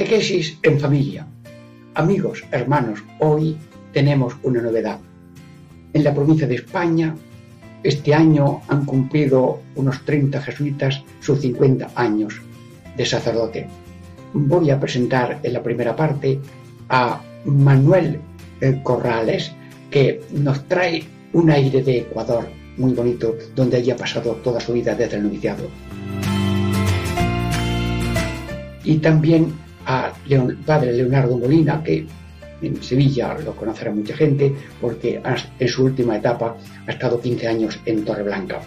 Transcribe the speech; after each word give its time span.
Catequesis 0.00 0.58
en 0.62 0.80
familia. 0.80 1.26
Amigos, 1.92 2.42
hermanos, 2.52 3.04
hoy 3.18 3.58
tenemos 3.92 4.34
una 4.42 4.62
novedad. 4.62 4.98
En 5.92 6.02
la 6.02 6.14
provincia 6.14 6.46
de 6.46 6.54
España, 6.54 7.14
este 7.82 8.14
año 8.14 8.62
han 8.68 8.86
cumplido 8.86 9.60
unos 9.74 10.02
30 10.06 10.40
jesuitas 10.40 11.04
sus 11.20 11.40
50 11.40 11.90
años 11.96 12.40
de 12.96 13.04
sacerdote. 13.04 13.66
Voy 14.32 14.70
a 14.70 14.80
presentar 14.80 15.38
en 15.42 15.52
la 15.52 15.62
primera 15.62 15.94
parte 15.94 16.40
a 16.88 17.20
Manuel 17.44 18.20
eh, 18.62 18.80
Corrales, 18.82 19.52
que 19.90 20.22
nos 20.32 20.66
trae 20.66 21.04
un 21.34 21.50
aire 21.50 21.82
de 21.82 21.98
Ecuador 21.98 22.48
muy 22.78 22.94
bonito, 22.94 23.36
donde 23.54 23.76
haya 23.76 23.98
pasado 23.98 24.32
toda 24.36 24.60
su 24.60 24.72
vida 24.72 24.94
desde 24.94 25.18
el 25.18 25.24
noviciado. 25.24 25.68
Y 28.82 28.96
también 28.96 29.52
a 29.90 30.12
padre 30.64 30.92
Leonardo 30.92 31.36
Molina, 31.36 31.82
que 31.82 32.06
en 32.62 32.82
Sevilla 32.82 33.36
lo 33.44 33.56
conocerá 33.56 33.90
mucha 33.90 34.14
gente, 34.14 34.54
porque 34.80 35.20
en 35.58 35.68
su 35.68 35.84
última 35.84 36.16
etapa 36.16 36.56
ha 36.86 36.90
estado 36.92 37.20
15 37.20 37.48
años 37.48 37.80
en 37.86 38.04
Torreblanca. 38.04 38.60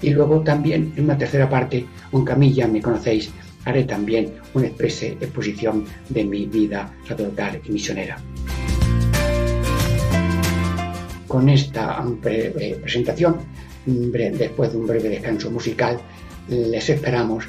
Y 0.00 0.10
luego 0.10 0.40
también 0.40 0.92
en 0.96 1.04
una 1.04 1.18
tercera 1.18 1.50
parte, 1.50 1.84
un 2.12 2.24
Camilla, 2.24 2.66
me 2.66 2.80
conocéis, 2.80 3.30
haré 3.66 3.84
también 3.84 4.32
una 4.54 4.68
exposición 4.68 5.84
de 6.08 6.24
mi 6.24 6.46
vida 6.46 6.90
sacerdotal 7.06 7.60
y 7.64 7.70
misionera. 7.70 8.16
Con 11.28 11.48
esta 11.48 12.00
breve 12.22 12.78
presentación, 12.80 13.36
después 13.84 14.72
de 14.72 14.78
un 14.78 14.86
breve 14.86 15.08
descanso 15.10 15.50
musical, 15.50 15.98
les 16.48 16.88
esperamos 16.88 17.44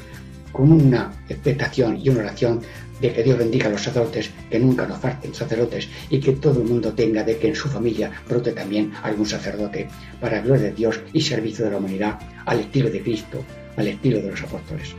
con 0.56 0.72
una 0.72 1.12
expectación 1.28 2.00
y 2.02 2.08
una 2.08 2.20
oración 2.20 2.62
de 3.00 3.12
que 3.12 3.22
Dios 3.22 3.36
bendiga 3.36 3.66
a 3.66 3.70
los 3.70 3.82
sacerdotes, 3.82 4.30
que 4.50 4.58
nunca 4.58 4.86
nos 4.86 4.98
falten 4.98 5.34
sacerdotes 5.34 5.86
y 6.08 6.18
que 6.18 6.32
todo 6.32 6.62
el 6.62 6.68
mundo 6.68 6.94
tenga 6.94 7.22
de 7.22 7.36
que 7.36 7.48
en 7.48 7.54
su 7.54 7.68
familia 7.68 8.10
brote 8.26 8.52
también 8.52 8.92
algún 9.02 9.26
sacerdote 9.26 9.86
para 10.18 10.40
gloria 10.40 10.64
de 10.64 10.72
Dios 10.72 11.00
y 11.12 11.20
servicio 11.20 11.66
de 11.66 11.72
la 11.72 11.76
humanidad 11.76 12.18
al 12.46 12.60
estilo 12.60 12.88
de 12.88 13.02
Cristo, 13.02 13.44
al 13.76 13.88
estilo 13.88 14.22
de 14.22 14.30
los 14.30 14.42
apóstoles. 14.42 14.94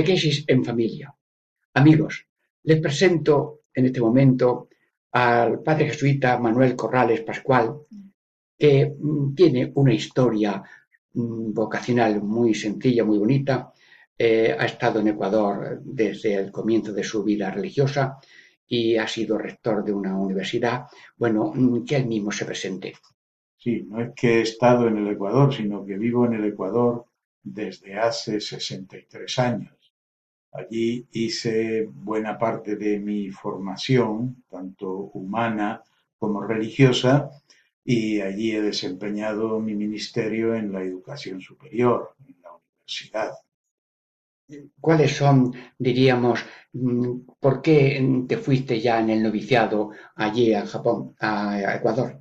Catequesis 0.00 0.44
en 0.46 0.64
familia. 0.64 1.14
Amigos, 1.74 2.26
les 2.62 2.80
presento 2.80 3.64
en 3.74 3.84
este 3.84 4.00
momento 4.00 4.70
al 5.12 5.62
padre 5.62 5.90
jesuita 5.90 6.38
Manuel 6.38 6.74
Corrales 6.74 7.20
Pascual, 7.20 7.76
que 8.58 8.94
mm, 8.98 9.34
tiene 9.34 9.70
una 9.74 9.92
historia 9.92 10.62
mm, 11.12 11.52
vocacional 11.52 12.22
muy 12.22 12.54
sencilla, 12.54 13.04
muy 13.04 13.18
bonita. 13.18 13.70
Eh, 14.16 14.56
ha 14.58 14.64
estado 14.64 15.00
en 15.00 15.08
Ecuador 15.08 15.82
desde 15.84 16.34
el 16.36 16.50
comienzo 16.50 16.94
de 16.94 17.04
su 17.04 17.22
vida 17.22 17.50
religiosa 17.50 18.16
y 18.66 18.96
ha 18.96 19.06
sido 19.06 19.36
rector 19.36 19.84
de 19.84 19.92
una 19.92 20.16
universidad. 20.16 20.86
Bueno, 21.14 21.52
mm, 21.54 21.84
que 21.84 21.96
él 21.96 22.06
mismo 22.06 22.32
se 22.32 22.46
presente. 22.46 22.94
Sí, 23.58 23.84
no 23.86 24.00
es 24.00 24.12
que 24.16 24.38
he 24.38 24.40
estado 24.40 24.88
en 24.88 24.96
el 24.96 25.08
Ecuador, 25.08 25.52
sino 25.52 25.84
que 25.84 25.98
vivo 25.98 26.24
en 26.24 26.32
el 26.32 26.46
Ecuador 26.46 27.04
desde 27.42 27.98
hace 27.98 28.40
63 28.40 29.38
años. 29.38 29.79
Allí 30.52 31.06
hice 31.12 31.86
buena 31.86 32.36
parte 32.36 32.76
de 32.76 32.98
mi 32.98 33.30
formación, 33.30 34.42
tanto 34.48 34.90
humana 35.14 35.82
como 36.18 36.42
religiosa, 36.42 37.30
y 37.84 38.20
allí 38.20 38.52
he 38.52 38.60
desempeñado 38.60 39.60
mi 39.60 39.74
ministerio 39.74 40.54
en 40.54 40.72
la 40.72 40.82
educación 40.82 41.40
superior, 41.40 42.14
en 42.26 42.36
la 42.42 42.50
universidad. 42.52 43.32
¿Cuáles 44.80 45.16
son, 45.16 45.54
diríamos, 45.78 46.44
mm, 46.72 47.20
por 47.38 47.62
qué 47.62 48.24
te 48.28 48.36
fuiste 48.36 48.80
ya 48.80 49.00
en 49.00 49.10
el 49.10 49.22
noviciado 49.22 49.90
allí 50.16 50.52
a 50.54 50.66
Japón, 50.66 51.14
a 51.20 51.76
Ecuador? 51.76 52.20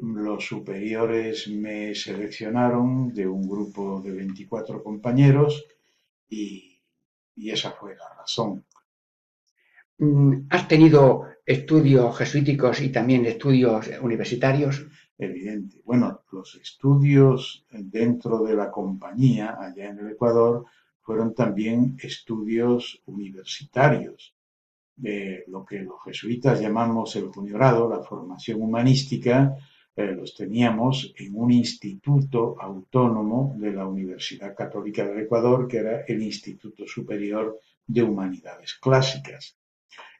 Los 0.00 0.46
superiores 0.46 1.48
me 1.48 1.94
seleccionaron 1.94 3.12
de 3.14 3.26
un 3.26 3.48
grupo 3.48 4.00
de 4.00 4.12
24 4.12 4.82
compañeros 4.84 5.64
y, 6.28 6.80
esa 7.36 7.70
fue 7.72 7.96
la 7.96 8.08
razón. 8.14 8.64
Mm, 9.98 10.46
¿Has 10.50 10.68
tenido 10.68 11.26
estudios 11.46 12.16
jesuíticos 12.18 12.80
y 12.80 12.90
también 12.90 13.24
estudios 13.26 13.88
universitarios? 14.00 14.86
Evidente. 15.16 15.80
Bueno, 15.84 16.22
los 16.30 16.54
estudios 16.56 17.64
dentro 17.70 18.42
de 18.44 18.54
la 18.54 18.70
compañía 18.70 19.56
allá 19.60 19.90
en 19.90 19.98
el 19.98 20.10
Ecuador 20.10 20.66
fueron 21.00 21.34
también 21.34 21.96
estudios 22.02 23.00
universitarios 23.06 24.34
de 24.94 25.44
lo 25.46 25.64
que 25.64 25.80
los 25.80 26.02
jesuitas 26.04 26.60
llamamos 26.60 27.14
el 27.16 27.28
juniorado, 27.28 27.88
la 27.88 28.02
formación 28.02 28.60
humanística, 28.60 29.56
los 30.06 30.34
teníamos 30.34 31.12
en 31.16 31.34
un 31.34 31.50
instituto 31.50 32.56
autónomo 32.60 33.56
de 33.58 33.72
la 33.72 33.86
Universidad 33.86 34.54
Católica 34.54 35.04
del 35.04 35.20
Ecuador, 35.20 35.66
que 35.66 35.78
era 35.78 36.02
el 36.02 36.22
Instituto 36.22 36.86
Superior 36.86 37.58
de 37.86 38.02
Humanidades 38.02 38.74
Clásicas. 38.74 39.56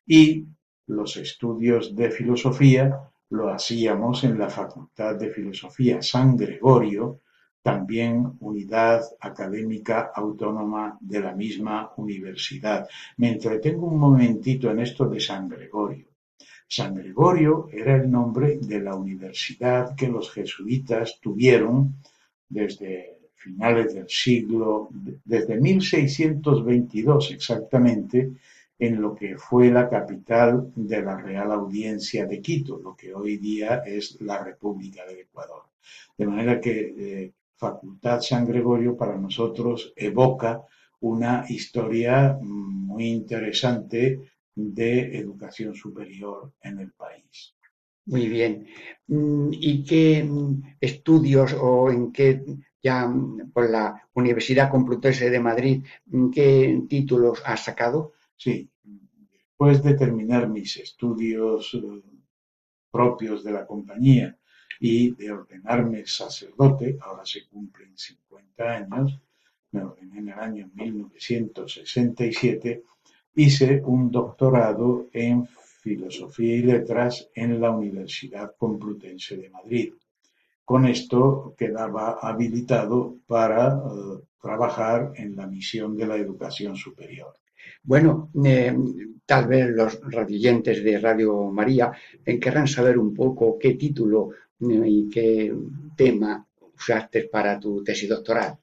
Y 0.06 0.46
los 0.86 1.16
estudios 1.16 1.94
de 1.94 2.10
filosofía 2.10 2.98
lo 3.30 3.50
hacíamos 3.50 4.24
en 4.24 4.38
la 4.38 4.48
Facultad 4.48 5.16
de 5.16 5.30
Filosofía 5.30 6.02
San 6.02 6.36
Gregorio, 6.36 7.20
también 7.62 8.36
unidad 8.40 9.02
académica 9.20 10.10
autónoma 10.14 10.96
de 11.00 11.20
la 11.20 11.34
misma 11.34 11.92
universidad. 11.96 12.88
Me 13.18 13.30
entretengo 13.30 13.86
un 13.86 13.98
momentito 13.98 14.70
en 14.70 14.80
esto 14.80 15.08
de 15.08 15.20
San 15.20 15.48
Gregorio. 15.48 16.07
San 16.68 16.94
Gregorio 16.94 17.68
era 17.72 17.96
el 17.96 18.10
nombre 18.10 18.58
de 18.60 18.80
la 18.80 18.94
universidad 18.94 19.96
que 19.96 20.08
los 20.08 20.30
jesuitas 20.30 21.18
tuvieron 21.20 21.94
desde 22.48 23.18
finales 23.34 23.94
del 23.94 24.08
siglo, 24.08 24.88
desde 25.24 25.58
1622 25.58 27.30
exactamente, 27.30 28.32
en 28.78 29.00
lo 29.00 29.14
que 29.14 29.36
fue 29.36 29.70
la 29.70 29.88
capital 29.88 30.70
de 30.76 31.02
la 31.02 31.16
Real 31.16 31.50
Audiencia 31.52 32.26
de 32.26 32.40
Quito, 32.40 32.78
lo 32.78 32.94
que 32.94 33.14
hoy 33.14 33.38
día 33.38 33.82
es 33.84 34.20
la 34.20 34.44
República 34.44 35.04
del 35.06 35.20
Ecuador. 35.20 35.62
De 36.16 36.26
manera 36.26 36.60
que 36.60 36.94
eh, 36.96 37.32
Facultad 37.56 38.20
San 38.20 38.46
Gregorio 38.46 38.96
para 38.96 39.16
nosotros 39.16 39.92
evoca 39.96 40.62
una 41.00 41.44
historia 41.48 42.38
muy 42.40 43.06
interesante 43.06 44.20
de 44.58 45.16
educación 45.16 45.74
superior 45.74 46.52
en 46.62 46.80
el 46.80 46.90
país. 46.90 47.54
Muy 48.06 48.28
bien. 48.28 48.66
Mm, 49.06 49.50
¿Y 49.52 49.84
qué 49.84 50.28
estudios 50.80 51.52
o 51.52 51.90
en 51.90 52.10
qué, 52.10 52.42
ya 52.82 53.08
por 53.52 53.70
la 53.70 54.08
Universidad 54.14 54.70
Complutense 54.70 55.30
de 55.30 55.40
Madrid, 55.40 55.84
qué 56.32 56.82
títulos 56.88 57.40
has 57.44 57.64
sacado? 57.64 58.14
Sí, 58.36 58.68
después 59.30 59.82
de 59.82 59.94
terminar 59.94 60.48
mis 60.48 60.76
estudios 60.78 61.74
eh, 61.74 62.02
propios 62.90 63.44
de 63.44 63.52
la 63.52 63.66
compañía 63.66 64.36
y 64.80 65.14
de 65.14 65.30
ordenarme 65.30 66.04
sacerdote, 66.06 66.98
ahora 67.00 67.24
se 67.24 67.46
cumplen 67.46 67.96
50 67.96 68.64
años, 68.64 69.20
me 69.70 69.82
ordené 69.82 70.18
en 70.18 70.28
el 70.28 70.38
año 70.38 70.70
1967, 70.74 72.82
hice 73.38 73.80
un 73.86 74.10
doctorado 74.10 75.06
en 75.12 75.46
Filosofía 75.46 76.56
y 76.56 76.62
Letras 76.62 77.28
en 77.36 77.60
la 77.60 77.70
Universidad 77.70 78.56
Complutense 78.58 79.36
de 79.36 79.48
Madrid. 79.48 79.92
Con 80.64 80.86
esto 80.86 81.54
quedaba 81.56 82.18
habilitado 82.20 83.14
para 83.28 83.68
eh, 83.68 84.24
trabajar 84.42 85.12
en 85.14 85.36
la 85.36 85.46
misión 85.46 85.96
de 85.96 86.06
la 86.08 86.16
educación 86.16 86.74
superior. 86.74 87.32
Bueno, 87.84 88.28
eh, 88.44 88.76
tal 89.24 89.46
vez 89.46 89.68
los 89.70 90.00
radioyentes 90.10 90.82
de 90.82 90.98
Radio 90.98 91.44
María 91.52 91.92
eh, 92.26 92.40
querrán 92.40 92.66
saber 92.66 92.98
un 92.98 93.14
poco 93.14 93.56
qué 93.56 93.74
título 93.74 94.30
y 94.60 95.08
qué 95.08 95.54
tema 95.96 96.44
usaste 96.74 97.28
para 97.28 97.60
tu 97.60 97.84
tesis 97.84 98.08
doctoral. 98.08 98.58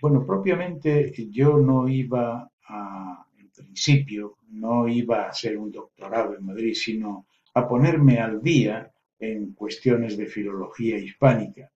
bueno, 0.00 0.24
propiamente 0.24 1.12
yo 1.30 1.58
no 1.58 1.88
iba 1.88 2.48
a, 2.68 3.26
principio, 3.62 4.36
no 4.50 4.88
iba 4.88 5.24
a 5.24 5.28
hacer 5.30 5.56
un 5.56 5.70
doctorado 5.70 6.36
en 6.36 6.44
Madrid, 6.44 6.74
sino 6.74 7.26
a 7.54 7.66
ponerme 7.66 8.18
al 8.18 8.42
día 8.42 8.92
en 9.18 9.52
cuestiones 9.54 10.16
de 10.16 10.26
filología 10.26 10.98
hispánica. 10.98 11.70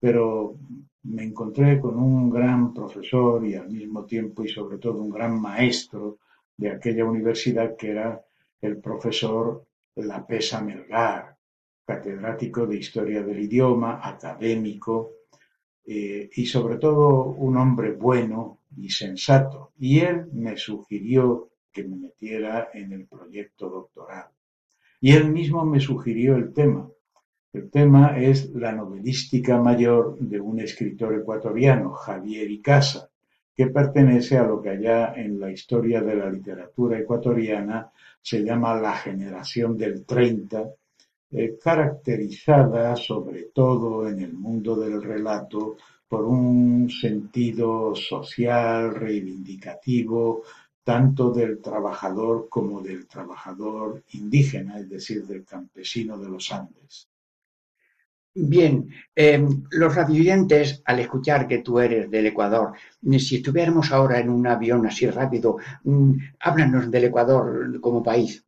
Pero 0.00 0.58
me 1.04 1.24
encontré 1.24 1.80
con 1.80 1.98
un 1.98 2.30
gran 2.30 2.72
profesor 2.72 3.46
y 3.46 3.54
al 3.54 3.68
mismo 3.70 4.04
tiempo 4.04 4.44
y 4.44 4.48
sobre 4.48 4.78
todo 4.78 5.02
un 5.02 5.10
gran 5.10 5.40
maestro 5.40 6.18
de 6.56 6.70
aquella 6.70 7.04
universidad 7.04 7.76
que 7.76 7.90
era 7.90 8.20
el 8.60 8.78
profesor 8.78 9.64
Lapesa 9.96 10.60
Melgar, 10.60 11.36
catedrático 11.84 12.66
de 12.66 12.76
Historia 12.76 13.22
del 13.22 13.40
Idioma, 13.40 14.00
académico 14.02 15.17
eh, 15.90 16.28
y 16.34 16.44
sobre 16.44 16.76
todo 16.76 17.24
un 17.24 17.56
hombre 17.56 17.92
bueno 17.92 18.58
y 18.76 18.90
sensato. 18.90 19.72
Y 19.78 20.00
él 20.00 20.26
me 20.32 20.54
sugirió 20.58 21.48
que 21.72 21.82
me 21.82 21.96
metiera 21.96 22.68
en 22.74 22.92
el 22.92 23.06
proyecto 23.06 23.70
doctoral. 23.70 24.26
Y 25.00 25.12
él 25.12 25.32
mismo 25.32 25.64
me 25.64 25.80
sugirió 25.80 26.36
el 26.36 26.52
tema. 26.52 26.90
El 27.54 27.70
tema 27.70 28.18
es 28.18 28.50
la 28.54 28.72
novelística 28.72 29.58
mayor 29.62 30.18
de 30.18 30.38
un 30.38 30.60
escritor 30.60 31.14
ecuatoriano, 31.14 31.92
Javier 31.94 32.50
Icaza, 32.50 33.08
que 33.56 33.68
pertenece 33.68 34.36
a 34.36 34.44
lo 34.44 34.60
que 34.60 34.68
allá 34.68 35.14
en 35.16 35.40
la 35.40 35.50
historia 35.50 36.02
de 36.02 36.16
la 36.16 36.28
literatura 36.28 36.98
ecuatoriana 36.98 37.90
se 38.20 38.44
llama 38.44 38.78
la 38.78 38.94
generación 38.94 39.78
del 39.78 40.04
30, 40.04 40.60
eh, 40.60 40.68
caracterizada 41.62 42.96
sobre 42.96 43.44
todo 43.54 44.08
en 44.08 44.20
el 44.20 44.32
mundo 44.32 44.76
del 44.76 45.02
relato 45.02 45.76
por 46.08 46.24
un 46.24 46.88
sentido 46.88 47.94
social, 47.94 48.94
reivindicativo, 48.94 50.42
tanto 50.82 51.30
del 51.30 51.60
trabajador 51.60 52.48
como 52.48 52.80
del 52.80 53.06
trabajador 53.06 54.02
indígena, 54.12 54.78
es 54.78 54.88
decir, 54.88 55.26
del 55.26 55.44
campesino 55.44 56.18
de 56.18 56.30
los 56.30 56.50
Andes. 56.50 57.10
Bien, 58.34 58.88
em, 59.14 59.64
los 59.70 59.94
radioyentes, 59.94 60.80
al 60.86 61.00
escuchar 61.00 61.46
que 61.46 61.58
tú 61.58 61.78
eres 61.80 62.08
del 62.10 62.26
Ecuador, 62.26 62.72
si 63.18 63.36
estuviéramos 63.36 63.90
ahora 63.92 64.18
en 64.20 64.30
un 64.30 64.46
avión 64.46 64.86
así 64.86 65.10
rápido, 65.10 65.58
mm, 65.84 66.12
háblanos 66.40 66.90
del 66.90 67.04
Ecuador 67.04 67.80
como 67.80 68.02
país. 68.02 68.44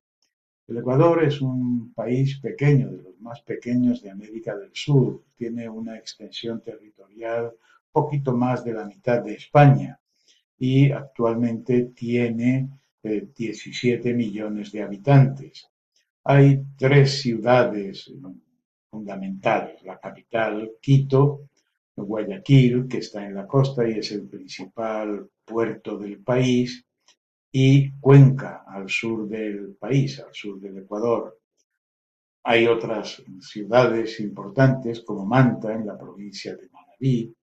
El 0.70 0.78
Ecuador 0.78 1.24
es 1.24 1.40
un 1.40 1.92
país 1.94 2.38
pequeño, 2.38 2.92
de 2.92 3.02
los 3.02 3.20
más 3.20 3.40
pequeños 3.40 4.02
de 4.02 4.10
América 4.10 4.56
del 4.56 4.70
Sur. 4.72 5.24
Tiene 5.34 5.68
una 5.68 5.98
extensión 5.98 6.62
territorial 6.62 7.54
poquito 7.90 8.36
más 8.36 8.62
de 8.62 8.74
la 8.74 8.84
mitad 8.84 9.20
de 9.20 9.34
España 9.34 9.98
y 10.56 10.92
actualmente 10.92 11.86
tiene 11.86 12.70
17 13.02 14.10
eh, 14.10 14.14
millones 14.14 14.70
de 14.70 14.82
habitantes. 14.84 15.68
Hay 16.22 16.62
tres 16.76 17.20
ciudades 17.20 18.08
fundamentales, 18.92 19.82
la 19.82 19.98
capital, 19.98 20.70
Quito, 20.80 21.48
Guayaquil, 21.96 22.86
que 22.86 22.98
está 22.98 23.26
en 23.26 23.34
la 23.34 23.48
costa 23.48 23.88
y 23.88 23.98
es 23.98 24.12
el 24.12 24.28
principal 24.28 25.28
puerto 25.44 25.98
del 25.98 26.20
país, 26.20 26.86
y 27.52 27.92
Cuenca, 27.98 28.64
al 28.66 28.88
sur 28.88 29.28
del 29.28 29.76
país, 29.78 30.20
al 30.20 30.32
sur 30.32 30.60
del 30.60 30.78
Ecuador. 30.78 31.38
Hay 32.44 32.66
otras 32.66 33.22
ciudades 33.40 34.20
importantes 34.20 35.00
como 35.00 35.26
Manta, 35.26 35.74
en 35.74 35.86
la 35.86 35.98
provincia 35.98 36.56
de 36.56 36.68
Manabí, 36.70 37.34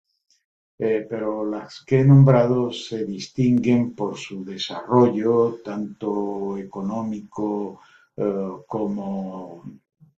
eh, 0.80 1.06
pero 1.10 1.46
las 1.46 1.84
que 1.86 2.00
he 2.00 2.04
nombrado 2.06 2.72
se 2.72 3.06
distinguen 3.06 3.94
por 3.94 4.16
su 4.18 4.46
desarrollo, 4.46 5.60
tanto 5.64 6.58
económico 6.58 7.82
eh, 8.16 8.50
como 8.66 9.64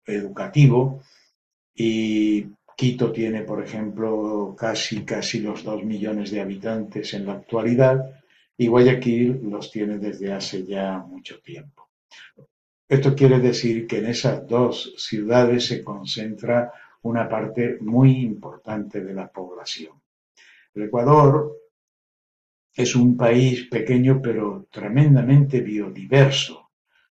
educativo. 0.05 1.01
Y 1.75 2.47
Quito 2.77 3.11
tiene, 3.11 3.43
por 3.43 3.62
ejemplo, 3.62 4.55
casi, 4.57 5.05
casi 5.05 5.41
los 5.41 5.65
dos 5.65 5.83
millones 5.83 6.31
de 6.31 6.41
habitantes 6.41 7.15
en 7.15 7.27
la 7.27 7.33
actualidad 7.33 8.18
y 8.61 8.67
Guayaquil 8.67 9.41
los 9.49 9.71
tiene 9.71 9.99
desde 9.99 10.33
hace 10.33 10.67
ya 10.67 10.99
mucho 10.99 11.41
tiempo. 11.41 11.88
Esto 12.88 13.15
quiere 13.15 13.38
decir 13.38 13.87
que 13.87 13.99
en 13.99 14.07
esas 14.07 14.47
dos 14.49 14.95
ciudades 14.97 15.67
se 15.67 15.85
concentra 15.85 16.73
una 17.03 17.29
parte 17.29 17.79
muy 17.81 18.17
importante 18.17 19.03
de 19.05 19.15
la 19.15 19.29
población. 19.31 19.93
El 20.75 20.85
Ecuador 20.85 21.57
es 22.75 22.97
un 22.97 23.17
país 23.17 23.69
pequeño 23.69 24.21
pero 24.21 24.67
tremendamente 24.71 25.61
biodiverso. 25.61 26.71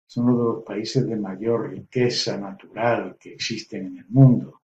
Es 0.07 0.15
uno 0.15 0.37
de 0.37 0.43
los 0.43 0.63
países 0.63 1.05
de 1.05 1.17
mayor 1.17 1.71
riqueza 1.71 2.37
natural 2.37 3.17
que 3.19 3.33
existen 3.33 3.87
en 3.87 3.97
el 3.97 4.05
mundo. 4.07 4.61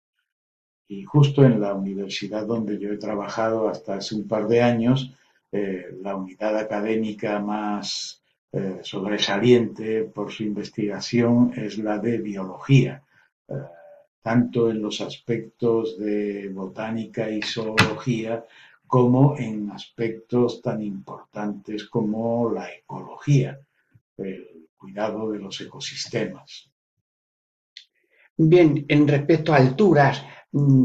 Y 0.88 1.04
justo 1.04 1.44
en 1.44 1.60
la 1.60 1.74
universidad 1.74 2.46
donde 2.46 2.78
yo 2.78 2.92
he 2.92 2.98
trabajado 2.98 3.68
hasta 3.68 3.96
hace 3.96 4.16
un 4.16 4.28
par 4.28 4.48
de 4.48 4.62
años, 4.62 5.16
eh, 5.52 5.98
la 6.02 6.16
unidad 6.16 6.58
académica 6.58 7.40
más 7.40 8.22
eh, 8.52 8.80
sobresaliente 8.82 10.04
por 10.04 10.32
su 10.32 10.44
investigación 10.44 11.54
es 11.56 11.78
la 11.78 12.00
de 12.00 12.18
biología, 12.18 13.04
eh, 13.48 13.54
tanto 14.22 14.70
en 14.70 14.82
los 14.82 15.00
aspectos 15.02 15.98
de 15.98 16.50
botánica 16.50 17.30
y 17.30 17.42
zoología 17.42 18.46
como 18.86 19.38
en 19.38 19.72
aspectos 19.72 20.62
tan 20.62 20.82
importantes 20.82 21.86
como 21.86 22.52
la 22.52 22.72
ecología, 22.72 23.60
el 24.18 24.70
cuidado 24.78 25.32
de 25.32 25.40
los 25.40 25.60
ecosistemas. 25.62 26.70
Bien, 28.38 28.86
en 28.88 29.08
respecto 29.08 29.54
a 29.54 29.58
alturas, 29.58 30.24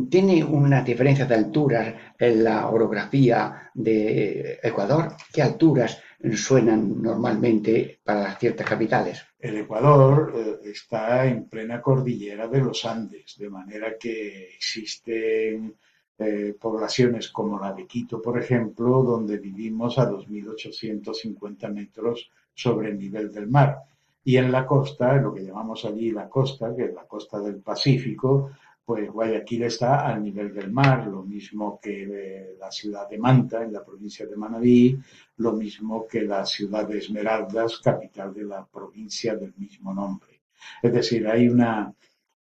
tiene 0.08 0.44
una 0.44 0.82
diferencia 0.82 1.26
de 1.26 1.34
alturas 1.34 1.94
en 2.18 2.44
la 2.44 2.68
orografía 2.68 3.70
de 3.74 4.58
Ecuador. 4.62 5.14
¿Qué 5.32 5.42
alturas 5.42 6.00
suenan 6.34 7.02
normalmente 7.02 8.00
para 8.04 8.36
ciertas 8.36 8.66
capitales? 8.66 9.24
El 9.38 9.58
Ecuador 9.58 10.32
eh, 10.34 10.70
está 10.70 11.26
en 11.26 11.48
plena 11.48 11.82
cordillera 11.82 12.46
de 12.46 12.60
los 12.60 12.84
Andes, 12.84 13.36
de 13.38 13.50
manera 13.50 13.96
que 13.98 14.54
existen 14.54 15.74
eh, 16.18 16.54
poblaciones 16.60 17.28
como 17.30 17.58
la 17.58 17.72
de 17.72 17.86
Quito, 17.86 18.22
por 18.22 18.38
ejemplo, 18.38 19.02
donde 19.02 19.38
vivimos 19.38 19.98
a 19.98 20.08
2.850 20.08 21.72
metros 21.72 22.30
sobre 22.54 22.90
el 22.90 22.98
nivel 22.98 23.32
del 23.32 23.48
mar. 23.48 23.78
Y 24.24 24.36
en 24.36 24.52
la 24.52 24.64
costa, 24.64 25.16
lo 25.16 25.34
que 25.34 25.44
llamamos 25.44 25.84
allí 25.84 26.12
la 26.12 26.28
costa, 26.28 26.74
que 26.76 26.84
es 26.84 26.94
la 26.94 27.06
costa 27.06 27.40
del 27.40 27.56
Pacífico, 27.56 28.52
pues 28.84 29.10
Guayaquil 29.10 29.62
está 29.64 30.06
al 30.06 30.22
nivel 30.22 30.52
del 30.52 30.70
mar, 30.72 31.06
lo 31.06 31.22
mismo 31.22 31.78
que 31.80 32.02
eh, 32.02 32.56
la 32.58 32.70
ciudad 32.70 33.08
de 33.08 33.18
Manta, 33.18 33.62
en 33.62 33.72
la 33.72 33.84
provincia 33.84 34.26
de 34.26 34.36
Manabí, 34.36 34.98
lo 35.36 35.52
mismo 35.52 36.06
que 36.06 36.22
la 36.22 36.44
ciudad 36.44 36.86
de 36.88 36.98
Esmeraldas, 36.98 37.78
capital 37.78 38.34
de 38.34 38.44
la 38.44 38.66
provincia 38.66 39.36
del 39.36 39.54
mismo 39.56 39.94
nombre. 39.94 40.40
Es 40.82 40.92
decir, 40.92 41.26
hay 41.28 41.48
una, 41.48 41.94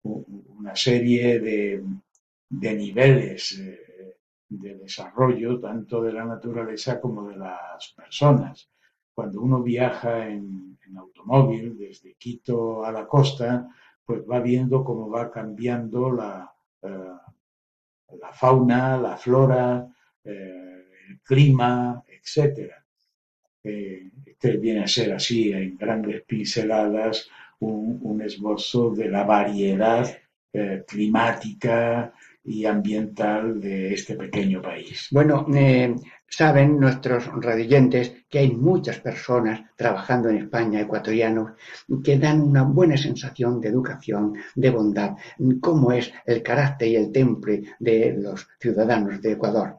una 0.03 0.75
serie 0.75 1.39
de, 1.39 1.85
de 2.49 2.75
niveles 2.75 3.59
eh, 3.59 4.17
de 4.49 4.75
desarrollo, 4.77 5.61
tanto 5.61 6.03
de 6.03 6.13
la 6.13 6.25
naturaleza 6.25 7.01
como 7.01 7.29
de 7.29 7.37
las 7.37 7.93
personas. 7.95 8.69
Cuando 9.15 9.41
uno 9.43 9.63
viaja 9.63 10.29
en, 10.29 10.79
en 10.87 10.97
automóvil 10.97 11.77
desde 11.77 12.15
Quito 12.15 12.85
a 12.85 12.93
la 12.93 13.07
costa, 13.07 13.69
pues 14.05 14.23
va 14.31 14.41
viendo 14.41 14.85
cómo 14.85 15.09
va 15.09 15.31
cambiando 15.31 16.11
la, 16.11 16.53
eh, 16.83 17.17
la 18.21 18.33
fauna, 18.33 18.97
la 18.97 19.17
flora, 19.17 19.87
eh, 20.25 20.85
el 21.09 21.21
clima, 21.21 22.03
etc. 22.07 22.71
Eh, 23.65 24.11
este 24.27 24.57
viene 24.57 24.85
a 24.85 24.89
ser 24.89 25.13
así 25.13 25.53
en 25.53 25.77
grandes 25.77 26.23
pinceladas 26.23 27.29
un, 27.61 28.01
un 28.03 28.23
esbozo 28.23 28.91
de 28.91 29.09
la 29.09 29.25
variedad 29.25 30.19
climática 30.87 32.13
y 32.45 32.65
ambiental 32.65 33.61
de 33.61 33.95
este 33.95 34.17
pequeño 34.17 34.61
país. 34.61 35.09
Bueno, 35.11 35.47
eh, 35.55 35.95
saben 36.29 36.79
nuestros 36.79 37.27
radioyentes 37.41 38.25
que 38.29 38.41
hay 38.41 38.51
muchas 38.51 38.99
personas 38.99 39.63
trabajando 39.77 40.29
en 40.29 40.39
España, 40.39 40.81
ecuatorianos, 40.81 41.53
que 42.03 42.19
dan 42.19 42.41
una 42.41 42.63
buena 42.63 42.97
sensación 42.97 43.61
de 43.61 43.69
educación, 43.69 44.35
de 44.55 44.71
bondad. 44.71 45.13
¿Cómo 45.61 45.93
es 45.93 46.13
el 46.27 46.43
carácter 46.43 46.89
y 46.89 46.97
el 46.97 47.13
temple 47.13 47.63
de 47.79 48.17
los 48.19 48.49
ciudadanos 48.59 49.21
de 49.21 49.33
Ecuador? 49.33 49.79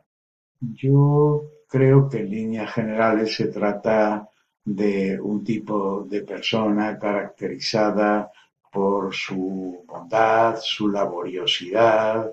Yo 0.59 1.43
creo 1.67 2.07
que 2.07 2.19
en 2.19 2.29
líneas 2.29 2.71
generales 2.71 3.35
se 3.35 3.47
trata 3.47 4.29
de 4.63 5.19
un 5.19 5.43
tipo 5.43 6.05
de 6.09 6.21
persona 6.21 6.97
caracterizada 6.97 8.31
por 8.71 9.13
su 9.13 9.83
bondad, 9.85 10.57
su 10.61 10.87
laboriosidad, 10.87 12.31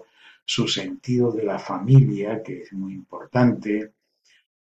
su 0.50 0.66
sentido 0.66 1.30
de 1.30 1.44
la 1.44 1.60
familia, 1.60 2.42
que 2.42 2.62
es 2.62 2.72
muy 2.72 2.92
importante, 2.92 3.92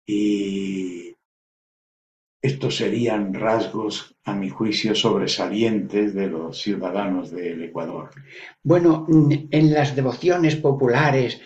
y 0.05 1.13
estos 2.41 2.77
serían 2.77 3.33
rasgos, 3.33 4.15
a 4.25 4.33
mi 4.33 4.49
juicio, 4.49 4.95
sobresalientes 4.95 6.13
de 6.13 6.27
los 6.27 6.61
ciudadanos 6.61 7.31
del 7.31 7.63
Ecuador. 7.63 8.11
Bueno, 8.63 9.05
en 9.09 9.73
las 9.73 9.93
devociones 9.97 10.55
populares 10.55 11.41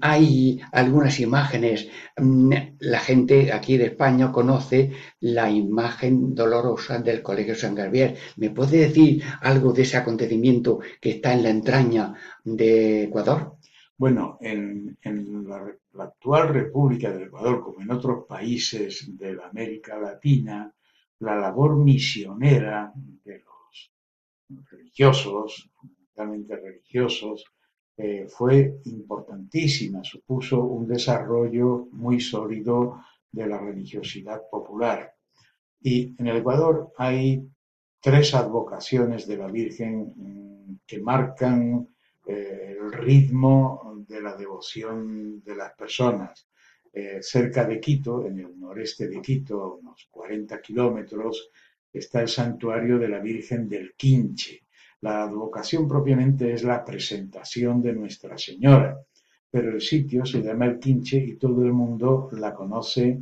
hay 0.00 0.60
algunas 0.70 1.18
imágenes. 1.18 1.88
La 2.78 3.00
gente 3.00 3.52
aquí 3.52 3.76
de 3.76 3.86
España 3.86 4.30
conoce 4.30 4.92
la 5.18 5.50
imagen 5.50 6.34
dolorosa 6.34 7.00
del 7.00 7.22
Colegio 7.22 7.56
San 7.56 7.74
Gabriel. 7.74 8.14
¿Me 8.36 8.50
puede 8.50 8.78
decir 8.78 9.24
algo 9.40 9.72
de 9.72 9.82
ese 9.82 9.96
acontecimiento 9.96 10.78
que 11.00 11.10
está 11.10 11.32
en 11.32 11.42
la 11.42 11.50
entraña 11.50 12.14
de 12.44 13.04
Ecuador? 13.04 13.55
Bueno, 13.98 14.36
en, 14.42 14.98
la, 15.48 15.74
actual 16.04 16.48
República 16.48 17.10
del 17.10 17.28
Ecuador, 17.28 17.62
como 17.62 17.80
en 17.80 17.90
otros 17.90 18.26
países 18.26 19.16
de 19.16 19.34
la 19.34 19.46
América 19.48 19.98
Latina, 19.98 20.70
la 21.20 21.36
labor 21.36 21.76
misionera 21.76 22.92
de 22.94 23.42
los 23.42 24.70
religiosos, 24.70 25.70
fundamentalmente 25.74 26.56
religiosos, 26.56 27.44
eh, 27.96 28.26
fue 28.28 28.80
importantísima, 28.84 30.04
supuso 30.04 30.62
un 30.62 30.86
desarrollo 30.86 31.88
muy 31.92 32.20
sólido 32.20 33.00
de 33.32 33.46
la 33.46 33.58
religiosidad 33.58 34.42
popular. 34.50 35.14
Y 35.80 36.14
en 36.18 36.26
el 36.26 36.36
Ecuador 36.36 36.92
hay 36.98 37.48
tres 37.98 38.34
advocaciones 38.34 39.26
de 39.26 39.38
la 39.38 39.46
Virgen 39.46 40.12
mm, 40.14 40.80
que 40.86 41.00
marcan 41.00 41.88
eh, 42.26 42.76
el 42.78 42.92
ritmo 42.92 43.85
de 44.06 44.20
la 44.20 44.36
devoción 44.36 45.42
de 45.42 45.56
las 45.56 45.72
personas. 45.74 46.48
Eh, 46.92 47.18
cerca 47.20 47.64
de 47.64 47.78
Quito, 47.78 48.24
en 48.26 48.38
el 48.38 48.58
noreste 48.58 49.08
de 49.08 49.20
Quito, 49.20 49.78
unos 49.82 50.08
40 50.10 50.60
kilómetros, 50.60 51.50
está 51.92 52.22
el 52.22 52.28
santuario 52.28 52.98
de 52.98 53.08
la 53.08 53.18
Virgen 53.18 53.68
del 53.68 53.94
Quinche. 53.94 54.62
La 55.02 55.24
advocación 55.24 55.86
propiamente 55.86 56.52
es 56.52 56.62
la 56.64 56.84
presentación 56.84 57.82
de 57.82 57.92
Nuestra 57.92 58.38
Señora, 58.38 58.98
pero 59.50 59.70
el 59.70 59.80
sitio 59.80 60.24
se 60.24 60.42
llama 60.42 60.66
el 60.66 60.78
Quinche 60.78 61.18
y 61.18 61.36
todo 61.36 61.62
el 61.64 61.72
mundo 61.72 62.28
la 62.32 62.54
conoce 62.54 63.20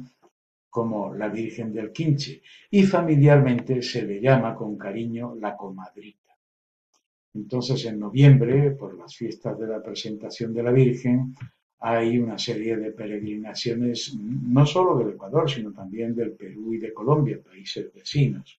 como 0.70 1.14
la 1.14 1.28
Virgen 1.28 1.72
del 1.72 1.92
Quinche 1.92 2.42
y 2.70 2.82
familiarmente 2.84 3.82
se 3.82 4.02
le 4.02 4.20
llama 4.20 4.54
con 4.54 4.76
cariño 4.76 5.34
la 5.36 5.56
comadrita. 5.56 6.33
Entonces, 7.34 7.84
en 7.84 7.98
noviembre, 7.98 8.70
por 8.70 8.96
las 8.96 9.16
fiestas 9.16 9.58
de 9.58 9.66
la 9.66 9.82
presentación 9.82 10.54
de 10.54 10.62
la 10.62 10.70
Virgen, 10.70 11.34
hay 11.80 12.18
una 12.18 12.38
serie 12.38 12.76
de 12.76 12.92
peregrinaciones, 12.92 14.16
no 14.18 14.64
solo 14.64 14.96
del 14.96 15.14
Ecuador, 15.14 15.50
sino 15.50 15.72
también 15.72 16.14
del 16.14 16.32
Perú 16.32 16.72
y 16.72 16.78
de 16.78 16.94
Colombia, 16.94 17.40
países 17.44 17.92
vecinos. 17.92 18.58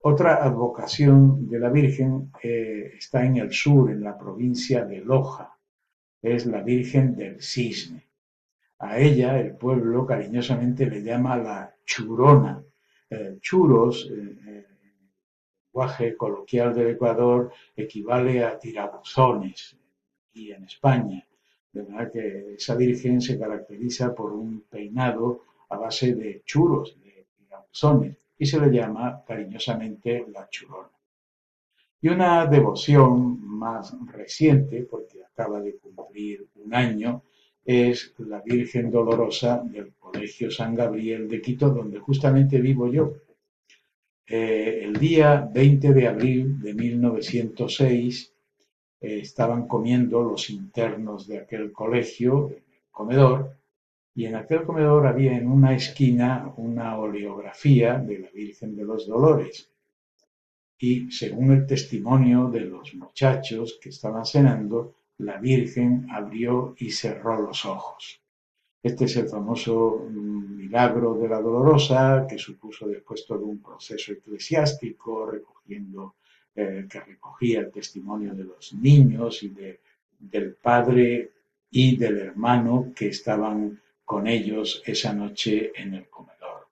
Otra 0.00 0.44
advocación 0.44 1.48
de 1.48 1.58
la 1.58 1.70
Virgen 1.70 2.30
eh, 2.42 2.92
está 2.98 3.24
en 3.24 3.38
el 3.38 3.52
sur, 3.52 3.90
en 3.90 4.02
la 4.02 4.16
provincia 4.16 4.84
de 4.84 5.00
Loja. 5.00 5.56
Es 6.20 6.46
la 6.46 6.62
Virgen 6.62 7.16
del 7.16 7.42
Cisne. 7.42 8.06
A 8.80 8.98
ella 8.98 9.40
el 9.40 9.56
pueblo 9.56 10.06
cariñosamente 10.06 10.86
le 10.86 11.02
llama 11.02 11.36
la 11.36 11.74
Churona. 11.84 12.62
Eh, 13.10 13.38
churos, 13.40 14.08
eh, 14.12 14.36
lenguaje 15.72 16.16
coloquial 16.16 16.74
del 16.74 16.88
Ecuador 16.88 17.52
equivale 17.76 18.42
a 18.44 18.58
tirabuzones 18.58 19.76
aquí 20.30 20.52
en 20.52 20.64
España. 20.64 21.24
De 21.72 21.82
manera 21.82 22.10
que 22.10 22.54
esa 22.54 22.74
virgen 22.74 23.20
se 23.20 23.38
caracteriza 23.38 24.14
por 24.14 24.32
un 24.32 24.62
peinado 24.62 25.44
a 25.68 25.76
base 25.76 26.14
de 26.14 26.42
churos, 26.44 26.96
de 27.02 27.26
tirabuzones, 27.36 28.16
y 28.38 28.46
se 28.46 28.60
le 28.60 28.70
llama 28.70 29.22
cariñosamente 29.26 30.26
la 30.32 30.48
churona. 30.48 30.90
Y 32.00 32.08
una 32.08 32.46
devoción 32.46 33.40
más 33.44 33.94
reciente, 34.06 34.86
porque 34.90 35.22
acaba 35.24 35.60
de 35.60 35.76
cumplir 35.76 36.46
un 36.54 36.74
año, 36.74 37.22
es 37.64 38.14
la 38.18 38.40
Virgen 38.40 38.90
Dolorosa 38.90 39.62
del 39.62 39.92
Colegio 39.94 40.50
San 40.50 40.74
Gabriel 40.74 41.28
de 41.28 41.42
Quito, 41.42 41.68
donde 41.68 41.98
justamente 41.98 42.60
vivo 42.60 42.90
yo. 42.90 43.12
Eh, 44.30 44.82
el 44.84 44.98
día 44.98 45.48
20 45.50 45.94
de 45.94 46.06
abril 46.06 46.60
de 46.60 46.74
1906 46.74 48.34
eh, 49.00 49.20
estaban 49.20 49.66
comiendo 49.66 50.22
los 50.22 50.50
internos 50.50 51.26
de 51.26 51.38
aquel 51.38 51.72
colegio, 51.72 52.50
en 52.50 52.56
el 52.56 52.90
comedor, 52.90 53.56
y 54.14 54.26
en 54.26 54.34
aquel 54.34 54.64
comedor 54.64 55.06
había 55.06 55.34
en 55.34 55.48
una 55.48 55.74
esquina 55.74 56.52
una 56.58 56.98
oleografía 56.98 57.98
de 57.98 58.18
la 58.18 58.30
Virgen 58.30 58.76
de 58.76 58.84
los 58.84 59.06
Dolores. 59.06 59.70
Y 60.78 61.10
según 61.10 61.52
el 61.52 61.66
testimonio 61.66 62.48
de 62.50 62.60
los 62.60 62.94
muchachos 62.94 63.78
que 63.80 63.88
estaban 63.88 64.26
cenando, 64.26 64.94
la 65.16 65.38
Virgen 65.38 66.06
abrió 66.10 66.74
y 66.76 66.90
cerró 66.90 67.40
los 67.40 67.64
ojos. 67.64 68.20
Este 68.82 69.06
es 69.06 69.16
el 69.16 69.28
famoso 69.28 70.06
mm, 70.08 70.56
milagro 70.56 71.14
de 71.14 71.28
la 71.28 71.40
Dolorosa, 71.40 72.26
que 72.28 72.38
supuso 72.38 72.86
después 72.86 73.26
todo 73.26 73.44
un 73.44 73.60
proceso 73.60 74.12
eclesiástico, 74.12 75.26
recogiendo, 75.26 76.14
eh, 76.54 76.86
que 76.90 77.00
recogía 77.00 77.60
el 77.60 77.70
testimonio 77.70 78.34
de 78.34 78.44
los 78.44 78.72
niños 78.74 79.42
y 79.42 79.48
de, 79.50 79.80
del 80.18 80.54
padre 80.54 81.30
y 81.70 81.96
del 81.96 82.18
hermano 82.18 82.92
que 82.94 83.08
estaban 83.08 83.80
con 84.04 84.26
ellos 84.26 84.82
esa 84.86 85.12
noche 85.12 85.72
en 85.74 85.94
el 85.94 86.08
comedor. 86.08 86.68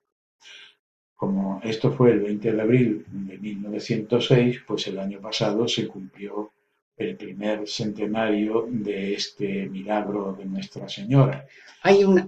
Como 1.15 1.61
esto 1.63 1.91
fue 1.91 2.11
el 2.11 2.19
20 2.21 2.51
de 2.51 2.61
abril 2.61 3.05
de 3.07 3.37
1906, 3.37 4.61
pues 4.65 4.87
el 4.87 4.99
año 4.99 5.19
pasado 5.19 5.67
se 5.67 5.87
cumplió 5.87 6.51
el 6.97 7.15
primer 7.15 7.67
centenario 7.67 8.67
de 8.69 9.13
este 9.13 9.69
milagro 9.69 10.35
de 10.37 10.45
Nuestra 10.45 10.89
Señora. 10.89 11.47
Hay 11.83 12.03
una, 12.03 12.27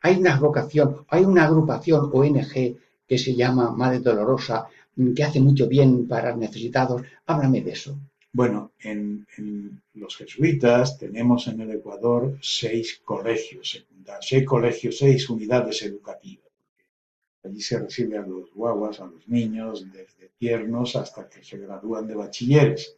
hay 0.00 0.16
una 0.16 0.36
vocación, 0.40 1.04
hay 1.08 1.24
una 1.24 1.44
agrupación 1.44 2.10
ONG 2.12 2.76
que 3.06 3.18
se 3.18 3.34
llama 3.34 3.70
Madre 3.70 4.00
Dolorosa, 4.00 4.66
que 5.14 5.22
hace 5.22 5.40
mucho 5.40 5.68
bien 5.68 6.08
para 6.08 6.34
necesitados. 6.34 7.02
Háblame 7.26 7.60
de 7.60 7.72
eso. 7.72 7.98
Bueno, 8.32 8.72
en, 8.80 9.26
en 9.36 9.82
los 9.94 10.16
jesuitas 10.16 10.98
tenemos 10.98 11.46
en 11.46 11.60
el 11.60 11.70
Ecuador 11.72 12.38
seis 12.40 13.00
colegios 13.04 13.70
secundarios, 13.70 14.26
seis 14.26 14.46
colegios, 14.46 14.98
seis 14.98 15.28
unidades 15.28 15.82
educativas. 15.82 16.46
Allí 17.44 17.60
se 17.60 17.78
recibe 17.78 18.18
a 18.18 18.26
los 18.26 18.52
guaguas, 18.52 19.00
a 19.00 19.06
los 19.06 19.26
niños, 19.28 19.86
desde 19.92 20.30
tiernos 20.38 20.96
hasta 20.96 21.28
que 21.28 21.42
se 21.44 21.58
gradúan 21.58 22.06
de 22.06 22.14
bachilleres 22.14 22.97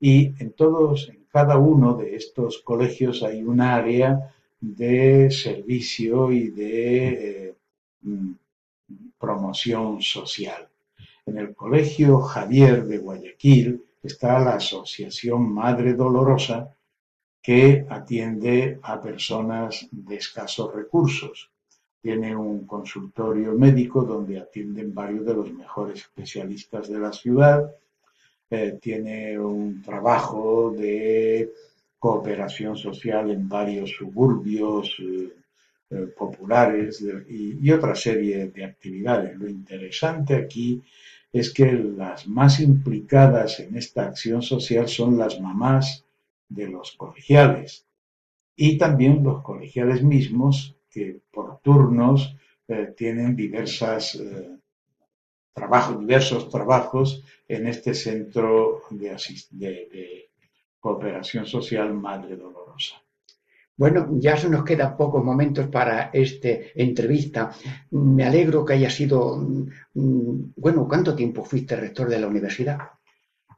Y 0.00 0.32
en 0.42 0.52
todos, 0.52 1.08
en 1.08 1.24
cada 1.30 1.58
uno 1.58 1.94
de 1.94 2.16
estos 2.16 2.58
colegios 2.58 3.22
hay 3.22 3.42
un 3.42 3.60
área 3.60 4.34
de 4.60 5.30
servicio 5.30 6.32
y 6.32 6.48
de 6.50 7.48
eh, 7.48 7.54
mm, 8.02 8.32
promoción 9.18 10.00
social. 10.02 10.68
En 11.24 11.38
el 11.38 11.54
Colegio 11.54 12.20
Javier 12.20 12.86
de 12.86 12.98
Guayaquil 12.98 13.84
está 14.02 14.38
la 14.38 14.54
Asociación 14.54 15.52
Madre 15.52 15.94
Dolorosa 15.94 16.76
que 17.42 17.86
atiende 17.88 18.78
a 18.82 19.00
personas 19.00 19.86
de 19.90 20.16
escasos 20.16 20.74
recursos. 20.74 21.50
Tiene 22.00 22.34
un 22.34 22.66
consultorio 22.66 23.54
médico 23.54 24.02
donde 24.02 24.40
atienden 24.40 24.94
varios 24.94 25.24
de 25.26 25.34
los 25.34 25.52
mejores 25.52 26.00
especialistas 26.00 26.88
de 26.88 26.98
la 26.98 27.12
ciudad. 27.12 27.70
Eh, 28.48 28.78
tiene 28.80 29.36
un 29.40 29.82
trabajo 29.82 30.70
de 30.70 31.52
cooperación 31.98 32.76
social 32.76 33.32
en 33.32 33.48
varios 33.48 33.90
suburbios 33.90 34.94
eh, 35.00 35.32
eh, 35.90 36.06
populares 36.16 37.04
y, 37.28 37.68
otra 37.72 37.96
serie 37.96 38.46
de 38.48 38.64
actividades. 38.64 39.36
Lo 39.36 39.48
interesante 39.48 40.36
aquí 40.36 40.80
es 41.32 41.52
que 41.52 41.72
las 41.72 42.28
más 42.28 42.60
implicadas 42.60 43.58
en 43.58 43.76
esta 43.76 44.04
acción 44.06 44.42
social 44.42 44.88
son 44.88 45.18
las 45.18 45.40
mamás 45.40 46.04
de 46.48 46.68
los 46.68 46.92
colegiales 46.92 47.84
y 48.54 48.78
también 48.78 49.24
los 49.24 49.42
colegiales 49.42 50.04
mismos 50.04 50.76
que 50.88 51.18
por 51.32 51.58
turnos 51.62 52.36
tienen 52.96 53.36
diversas, 53.36 54.18
trabajos, 55.56 55.98
diversos 55.98 56.50
trabajos 56.50 57.24
en 57.48 57.66
este 57.66 57.94
centro 57.94 58.82
de, 58.90 59.16
de 59.50 60.30
cooperación 60.78 61.46
social 61.46 61.94
Madre 61.94 62.36
Dolorosa. 62.36 62.96
Bueno, 63.78 64.08
ya 64.12 64.36
se 64.36 64.48
nos 64.50 64.64
quedan 64.64 64.96
pocos 64.96 65.24
momentos 65.24 65.66
para 65.68 66.10
esta 66.12 66.48
entrevista. 66.74 67.52
Me 67.90 68.24
alegro 68.24 68.64
que 68.64 68.74
haya 68.74 68.90
sido, 68.90 69.36
mm, 69.36 70.52
bueno, 70.56 70.86
¿cuánto 70.88 71.14
tiempo 71.14 71.42
fuiste 71.42 71.76
rector 71.76 72.08
de 72.08 72.20
la 72.20 72.26
universidad? 72.26 72.78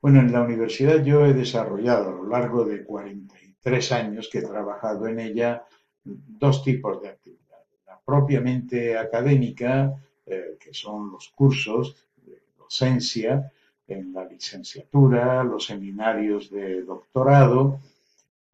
Bueno, 0.01 0.21
en 0.21 0.33
la 0.33 0.43
universidad 0.43 1.03
yo 1.03 1.27
he 1.27 1.35
desarrollado 1.35 2.11
a 2.11 2.13
lo 2.13 2.29
largo 2.29 2.65
de 2.65 2.85
43 2.85 3.93
años 3.93 4.29
que 4.31 4.39
he 4.39 4.43
trabajado 4.43 5.09
en 5.09 5.19
ella 5.19 5.65
dos 6.05 6.63
tipos 6.63 7.03
de 7.03 7.09
actividades. 7.09 7.79
La 7.87 8.01
propiamente 8.05 8.97
académica, 8.97 9.95
eh, 10.31 10.57
que 10.59 10.75
son 10.75 11.13
los 11.13 11.29
cursos 11.31 11.97
de 12.25 12.39
docencia 12.59 13.51
en 13.87 14.13
la 14.13 14.25
licenciatura, 14.25 15.43
los 15.43 15.65
seminarios 15.67 16.51
de 16.51 16.83
doctorado, 16.83 17.81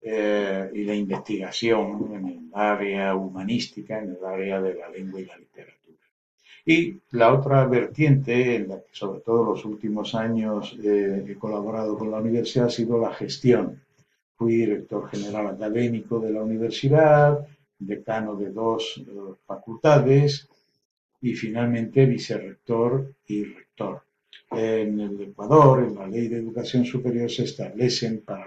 eh, 0.07 0.71
y 0.75 0.85
la 0.85 0.95
investigación 0.95 2.11
en 2.13 2.27
el 2.27 2.51
área 2.53 3.15
humanística, 3.15 3.99
en 3.99 4.11
el 4.11 4.25
área 4.25 4.61
de 4.61 4.75
la 4.75 4.91
lengua 4.91 5.19
y 5.19 5.25
la 5.25 5.39
literatura. 5.39 5.75
Y 6.67 6.99
la 7.13 7.33
otra 7.33 7.67
vertiente, 7.67 8.57
en 8.57 8.69
la 8.69 8.81
que 8.81 8.93
sobre 8.93 9.21
todo 9.21 9.45
los 9.45 9.65
últimos 9.65 10.15
años 10.15 10.77
eh, 10.83 11.25
he 11.27 11.35
colaborado 11.37 11.97
con 11.97 12.11
la 12.11 12.19
universidad, 12.19 12.67
ha 12.67 12.71
sido 12.71 12.99
la 12.99 13.15
gestión. 13.15 13.81
Fui 14.37 14.57
director 14.57 15.09
general 15.09 15.47
académico 15.47 16.21
de 16.21 16.33
la 16.33 16.43
universidad, 16.43 17.47
decano 17.79 18.37
de 18.37 18.51
dos 18.51 19.03
eh, 19.07 19.11
facultades 19.47 20.49
y 21.25 21.33
finalmente 21.35 22.05
vicerrector 22.05 23.15
y 23.27 23.45
rector. 23.45 24.03
En 24.51 25.01
el 25.01 25.19
Ecuador, 25.23 25.83
en 25.83 25.95
la 25.95 26.07
Ley 26.07 26.29
de 26.29 26.37
Educación 26.37 26.85
Superior, 26.85 27.31
se 27.31 27.45
establecen 27.45 28.21
para 28.21 28.47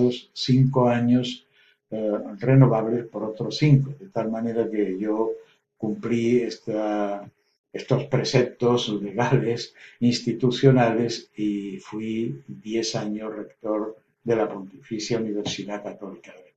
los 0.00 0.30
cinco 0.32 0.88
años 0.88 1.46
eh, 1.90 2.18
renovables 2.40 3.04
por 3.04 3.24
otros 3.24 3.58
cinco, 3.58 3.94
de 4.00 4.08
tal 4.08 4.30
manera 4.30 4.70
que 4.70 4.98
yo 4.98 5.32
cumplí 5.76 6.40
estos 6.40 8.04
preceptos 8.04 8.88
legales, 9.02 9.74
institucionales, 10.00 11.28
y 11.36 11.76
fui 11.76 12.42
diez 12.48 12.96
años 12.96 13.36
rector 13.36 13.98
de 14.24 14.36
la 14.36 14.48
Pontificia 14.48 15.18
Universidad 15.18 15.82
Católica 15.82 16.32
Ecuador. 16.32 16.51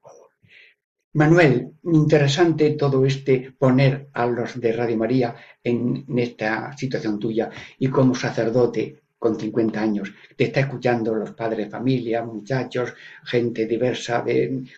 Manuel, 1.15 1.71
interesante 1.83 2.71
todo 2.71 3.05
este 3.05 3.53
poner 3.57 4.09
a 4.11 4.25
los 4.27 4.59
de 4.59 4.73
Radio 4.73 4.97
María 4.97 5.33
en 5.63 6.03
esta 6.17 6.75
situación 6.75 7.19
tuya 7.19 7.49
y 7.79 7.87
como 7.87 8.13
sacerdote 8.13 8.99
con 9.17 9.39
50 9.39 9.79
años. 9.79 10.11
Te 10.35 10.43
está 10.43 10.59
escuchando 10.59 11.15
los 11.15 11.31
padres 11.31 11.59
de 11.59 11.71
familia, 11.71 12.25
muchachos, 12.25 12.93
gente 13.23 13.65
diversa, 13.65 14.25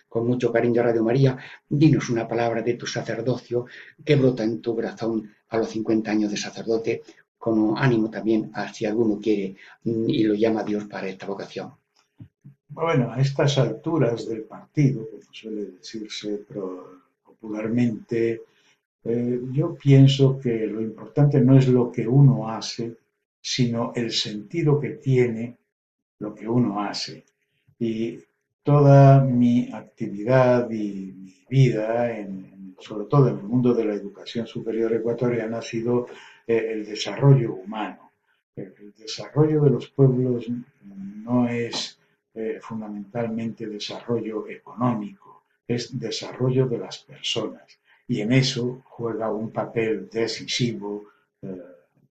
con 0.08 0.28
mucho 0.28 0.52
cariño 0.52 0.80
a 0.80 0.84
Radio 0.84 1.02
María. 1.02 1.36
Dinos 1.68 2.08
una 2.08 2.28
palabra 2.28 2.62
de 2.62 2.74
tu 2.74 2.86
sacerdocio 2.86 3.66
que 4.04 4.14
brota 4.14 4.44
en 4.44 4.60
tu 4.60 4.76
corazón 4.76 5.28
a 5.48 5.58
los 5.58 5.68
50 5.70 6.08
años 6.08 6.30
de 6.30 6.36
sacerdote, 6.36 7.02
con 7.36 7.76
ánimo 7.76 8.10
también 8.10 8.52
a 8.54 8.72
si 8.72 8.86
alguno 8.86 9.18
quiere 9.20 9.56
y 9.84 10.22
lo 10.22 10.34
llama 10.34 10.62
Dios 10.62 10.84
para 10.84 11.08
esta 11.08 11.26
vocación. 11.26 11.77
Bueno, 12.80 13.10
a 13.12 13.20
estas 13.20 13.58
alturas 13.58 14.28
del 14.28 14.42
partido, 14.42 15.04
como 15.10 15.32
suele 15.32 15.64
decirse 15.64 16.44
popularmente, 17.24 18.42
eh, 19.02 19.40
yo 19.50 19.74
pienso 19.74 20.38
que 20.38 20.64
lo 20.68 20.80
importante 20.80 21.40
no 21.40 21.58
es 21.58 21.66
lo 21.66 21.90
que 21.90 22.06
uno 22.06 22.48
hace, 22.48 22.96
sino 23.40 23.92
el 23.96 24.12
sentido 24.12 24.78
que 24.78 24.90
tiene 24.90 25.56
lo 26.20 26.32
que 26.32 26.48
uno 26.48 26.80
hace. 26.80 27.24
Y 27.80 28.20
toda 28.62 29.24
mi 29.24 29.72
actividad 29.72 30.70
y 30.70 31.12
mi 31.16 31.44
vida, 31.50 32.16
sobre 32.78 33.06
todo 33.06 33.26
en 33.26 33.38
el 33.38 33.42
mundo 33.42 33.74
de 33.74 33.86
la 33.86 33.94
educación 33.94 34.46
superior 34.46 34.92
ecuatoriana, 34.92 35.58
ha 35.58 35.62
sido 35.62 36.06
eh, 36.46 36.74
el 36.74 36.86
desarrollo 36.86 37.54
humano. 37.54 38.12
El, 38.54 38.94
desarrollo 38.96 39.62
de 39.62 39.70
los 39.70 39.88
pueblos 39.88 40.46
no 40.84 41.48
es 41.48 41.97
eh, 42.34 42.58
fundamentalmente 42.60 43.66
desarrollo 43.66 44.48
económico, 44.48 45.44
es 45.66 45.98
desarrollo 45.98 46.66
de 46.66 46.78
las 46.78 46.98
personas. 46.98 47.78
Y 48.06 48.20
en 48.20 48.32
eso 48.32 48.82
juega 48.86 49.30
un 49.30 49.50
papel 49.50 50.08
decisivo 50.10 51.04
eh, 51.42 51.62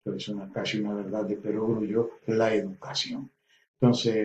es 0.05 0.27
una, 0.27 0.51
casi 0.51 0.79
una 0.79 0.95
verdad 0.95 1.25
de 1.25 1.37
perogrullo, 1.37 2.19
la 2.27 2.53
educación. 2.53 3.29
Entonces, 3.79 4.15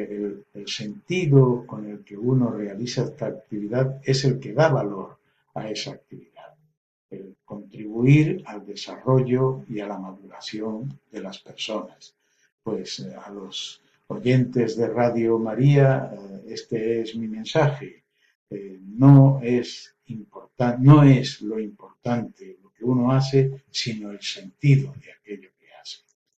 el, 0.54 0.68
sentido 0.68 1.64
con 1.66 1.88
el 1.88 2.04
que 2.04 2.16
uno 2.16 2.50
realiza 2.50 3.04
esta 3.04 3.26
actividad 3.26 4.00
es 4.04 4.24
el 4.24 4.38
que 4.38 4.52
da 4.52 4.68
valor 4.68 5.18
a 5.54 5.70
esa 5.70 5.92
actividad, 5.92 6.54
el 7.10 7.36
contribuir 7.44 8.42
al 8.46 8.66
desarrollo 8.66 9.64
y 9.68 9.80
a 9.80 9.86
la 9.86 9.98
maduración 9.98 11.00
de 11.10 11.22
las 11.22 11.38
personas. 11.38 12.14
Pues 12.62 13.00
eh, 13.00 13.14
a 13.14 13.30
los 13.30 13.80
oyentes 14.08 14.76
de 14.76 14.88
Radio 14.88 15.38
María, 15.38 16.10
eh, 16.12 16.42
este 16.48 17.02
es 17.02 17.14
mi 17.14 17.28
mensaje. 17.28 18.02
Eh, 18.50 18.80
no 18.82 19.38
es 19.42 19.94
importante, 20.06 20.82
no 20.82 21.04
es 21.04 21.40
lo 21.42 21.60
importante 21.60 22.58
lo 22.62 22.72
que 22.72 22.84
uno 22.84 23.12
hace, 23.12 23.62
sino 23.70 24.10
el 24.10 24.20
sentido 24.20 24.94
de 25.04 25.12
aquello 25.12 25.50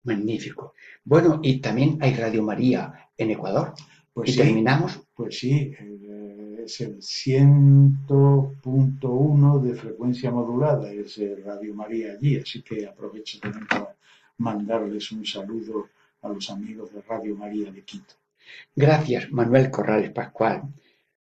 Magnífico. 0.05 0.75
Bueno, 1.05 1.41
y 1.43 1.61
también 1.61 1.99
hay 2.01 2.15
Radio 2.15 2.41
María 2.43 3.11
en 3.17 3.33
Ecuador. 3.33 3.75
Pues 4.15 4.31
y 4.31 4.37
terminamos. 4.39 5.03
Pues 5.15 5.39
sí, 5.39 5.75
eh, 5.79 6.63
es 6.65 6.81
el 6.81 7.03
100.1 7.03 9.61
de 9.61 9.75
frecuencia 9.75 10.31
modulada, 10.31 10.91
es 10.91 11.21
Radio 11.45 11.75
María 11.75 12.13
allí, 12.13 12.39
así 12.39 12.63
que 12.63 12.87
aprovecho 12.87 13.39
también 13.41 13.67
para 13.67 13.95
mandarles 14.39 15.13
un 15.13 15.27
saludo 15.27 15.91
a 16.23 16.29
los 16.29 16.51
amigos 16.51 16.93
de 16.93 17.03
Radio 17.03 17.37
María 17.37 17.71
de 17.71 17.83
Quito. 17.83 18.15
Gracias, 18.75 19.31
Manuel 19.31 19.71
Corrales 19.71 20.11
Pascual. 20.11 20.63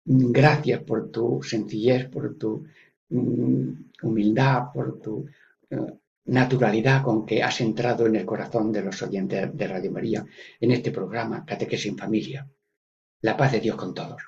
Gracias 0.05 0.83
por 0.83 1.11
tu 1.11 1.43
sencillez, 1.43 2.09
por 2.09 2.37
tu 2.37 2.65
mm, 3.09 3.71
humildad, 4.03 4.73
por 4.73 5.01
tu 5.01 5.27
eh, 5.71 5.77
naturalidad 6.27 7.03
con 7.03 7.25
que 7.27 7.43
has 7.43 7.61
entrado 7.61 8.07
en 8.07 8.17
el 8.17 8.25
corazón 8.25 8.73
de 8.73 8.83
los 8.83 9.03
oyentes 9.03 9.57
de 9.57 9.67
Radio 9.67 9.91
María 9.91 10.25
en 10.61 10.71
este 10.73 10.91
programa 10.91 11.45
Catequesis 11.45 11.87
en 11.87 11.99
Familia. 11.99 12.49
La 13.23 13.37
paz 13.37 13.53
de 13.53 13.61
Dios 13.61 13.77
con 13.77 13.95
todos. 13.95 14.23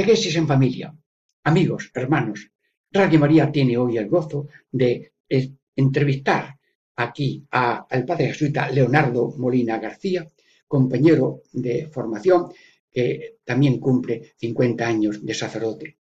Catequesis 0.00 0.36
en 0.36 0.48
familia. 0.48 0.96
Amigos, 1.44 1.90
hermanos, 1.92 2.50
Radio 2.90 3.20
María 3.20 3.52
tiene 3.52 3.76
hoy 3.76 3.98
el 3.98 4.08
gozo 4.08 4.48
de 4.72 5.12
eh, 5.28 5.50
entrevistar 5.76 6.56
aquí 6.96 7.46
al 7.50 8.06
padre 8.06 8.28
jesuita 8.28 8.70
Leonardo 8.70 9.34
Molina 9.36 9.78
García, 9.78 10.26
compañero 10.66 11.42
de 11.52 11.88
formación 11.88 12.50
que 12.90 13.40
también 13.44 13.78
cumple 13.78 14.32
50 14.38 14.86
años 14.86 15.22
de 15.22 15.34
sacerdote. 15.34 15.98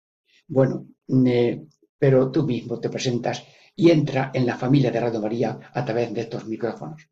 Bueno, 0.48 0.88
eh, 1.28 1.62
pero 1.96 2.32
tú 2.32 2.48
mismo 2.48 2.80
te 2.80 2.90
presentas 2.90 3.46
y 3.76 3.92
entra 3.92 4.32
en 4.34 4.48
la 4.48 4.58
familia 4.58 4.90
de 4.90 5.02
Radio 5.02 5.22
María 5.22 5.60
a 5.72 5.86
través 5.86 6.12
de 6.12 6.22
estos 6.22 6.48
micrófonos. 6.48 7.08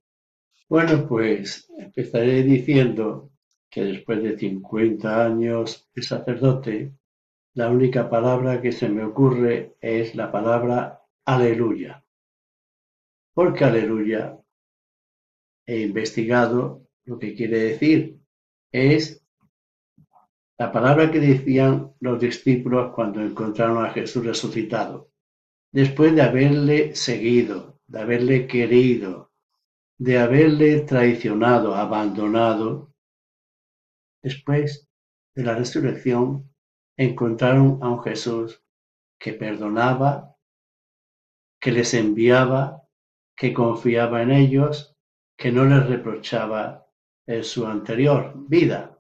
Bueno, 0.68 1.08
pues 1.08 1.68
empezaré 1.78 2.42
diciendo 2.42 3.31
que 3.72 3.86
después 3.86 4.22
de 4.22 4.38
50 4.38 5.26
años 5.26 5.90
de 5.96 6.02
sacerdote, 6.04 6.92
la 7.54 7.70
única 7.70 8.10
palabra 8.10 8.62
que 8.62 8.74
se 8.74 8.90
me 8.90 9.04
ocurre 9.04 9.78
es 9.80 10.14
la 10.14 10.30
palabra 10.30 11.02
aleluya. 11.26 12.04
Porque 13.34 13.64
aleluya 13.64 14.38
he 15.66 15.80
investigado 15.80 16.86
lo 17.06 17.18
que 17.18 17.34
quiere 17.34 17.60
decir. 17.60 18.20
Es 18.74 19.26
la 20.58 20.72
palabra 20.72 21.10
que 21.10 21.20
decían 21.20 21.94
los 22.02 22.20
discípulos 22.20 22.94
cuando 22.94 23.22
encontraron 23.22 23.86
a 23.86 23.92
Jesús 23.92 24.26
resucitado. 24.26 25.10
Después 25.72 26.14
de 26.14 26.24
haberle 26.24 26.94
seguido, 26.94 27.80
de 27.88 28.02
haberle 28.02 28.48
querido, 28.48 29.32
de 29.98 30.18
haberle 30.18 30.82
traicionado, 30.82 31.74
abandonado, 31.74 32.91
después 34.22 34.90
de 35.36 35.44
la 35.44 35.56
resurrección, 35.56 36.52
encontraron 36.98 37.80
a 37.82 37.90
un 37.90 38.02
Jesús 38.04 38.64
que 39.20 39.34
perdonaba, 39.34 40.36
que 41.60 41.72
les 41.72 41.94
enviaba, 41.94 42.84
que 43.36 43.54
confiaba 43.54 44.22
en 44.22 44.32
ellos, 44.32 44.96
que 45.38 45.52
no 45.52 45.66
les 45.66 45.88
reprochaba 45.88 46.82
su 47.42 47.66
anterior 47.66 48.34
vida. 48.48 49.00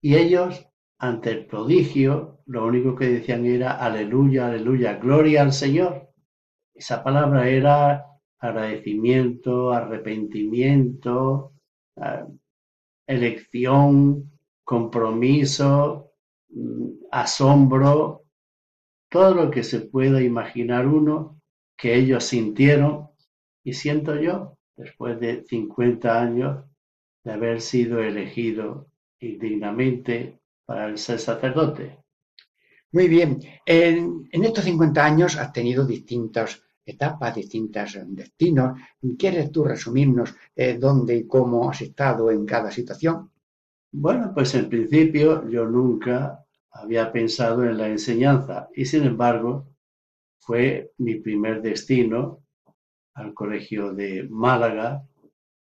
Y 0.00 0.16
ellos, 0.16 0.66
ante 0.98 1.30
el 1.30 1.46
prodigio, 1.46 2.40
lo 2.46 2.66
único 2.66 2.94
que 2.94 3.06
decían 3.06 3.44
era 3.44 3.72
aleluya, 3.72 4.46
aleluya, 4.46 4.94
gloria 4.94 5.42
al 5.42 5.52
Señor. 5.52 6.10
Esa 6.74 7.02
palabra 7.02 7.48
era 7.48 8.06
agradecimiento, 8.38 9.72
arrepentimiento, 9.72 11.52
eh, 11.96 12.24
elección, 13.08 14.30
compromiso, 14.62 16.12
mm, 16.50 17.06
asombro, 17.10 18.22
todo 19.10 19.34
lo 19.34 19.50
que 19.50 19.64
se 19.64 19.80
pueda 19.80 20.22
imaginar 20.22 20.86
uno 20.86 21.40
que 21.76 21.96
ellos 21.96 22.24
sintieron 22.24 23.08
y 23.64 23.72
siento 23.72 24.14
yo 24.20 24.58
después 24.76 25.18
de 25.18 25.44
50 25.44 26.20
años 26.20 26.64
de 27.24 27.32
haber 27.32 27.60
sido 27.60 28.00
elegido 28.00 28.88
indignamente 29.20 30.38
para 30.64 30.96
ser 30.96 31.18
sacerdote. 31.18 31.98
Muy 32.92 33.08
bien, 33.08 33.40
en, 33.66 34.28
estos 34.32 34.64
50 34.64 35.04
años 35.04 35.36
has 35.36 35.52
tenido 35.52 35.86
distintas 35.86 36.62
etapas, 36.88 37.34
distintos 37.34 37.98
destinos. 38.08 38.78
¿Quieres 39.18 39.52
tú 39.52 39.64
resumirnos 39.64 40.34
eh, 40.56 40.78
dónde 40.78 41.16
y 41.16 41.26
cómo 41.26 41.70
has 41.70 41.82
estado 41.82 42.30
en 42.30 42.46
cada 42.46 42.70
situación? 42.70 43.30
Bueno, 43.92 44.32
pues 44.34 44.54
en 44.54 44.68
principio 44.68 45.48
yo 45.48 45.66
nunca 45.66 46.44
había 46.70 47.12
pensado 47.12 47.64
en 47.64 47.76
la 47.78 47.88
enseñanza 47.88 48.68
y 48.74 48.84
sin 48.84 49.04
embargo 49.04 49.66
fue 50.38 50.92
mi 50.98 51.16
primer 51.16 51.60
destino 51.62 52.42
al 53.14 53.34
colegio 53.34 53.92
de 53.92 54.26
Málaga 54.30 55.02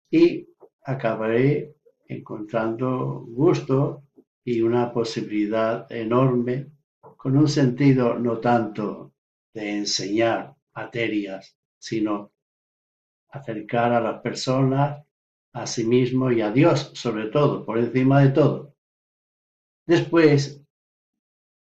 y 0.10 0.48
acabaré 0.84 1.76
encontrando 2.08 3.26
gusto 3.28 4.04
y 4.44 4.62
una 4.62 4.94
posibilidad 4.94 5.92
enorme 5.92 6.72
con 7.18 7.36
un 7.36 7.48
sentido 7.48 8.18
no 8.18 8.38
tanto 8.40 9.12
de 9.54 9.78
enseñar 9.78 10.57
materias, 10.78 11.58
sino 11.80 12.32
acercar 13.30 13.94
a 13.94 14.00
las 14.00 14.22
personas 14.22 15.04
a 15.54 15.66
sí 15.66 15.84
mismo 15.84 16.32
y 16.32 16.42
a 16.42 16.52
Dios, 16.52 16.92
sobre 16.94 17.28
todo, 17.28 17.66
por 17.66 17.80
encima 17.80 18.22
de 18.22 18.30
todo. 18.30 18.76
Después 19.88 20.62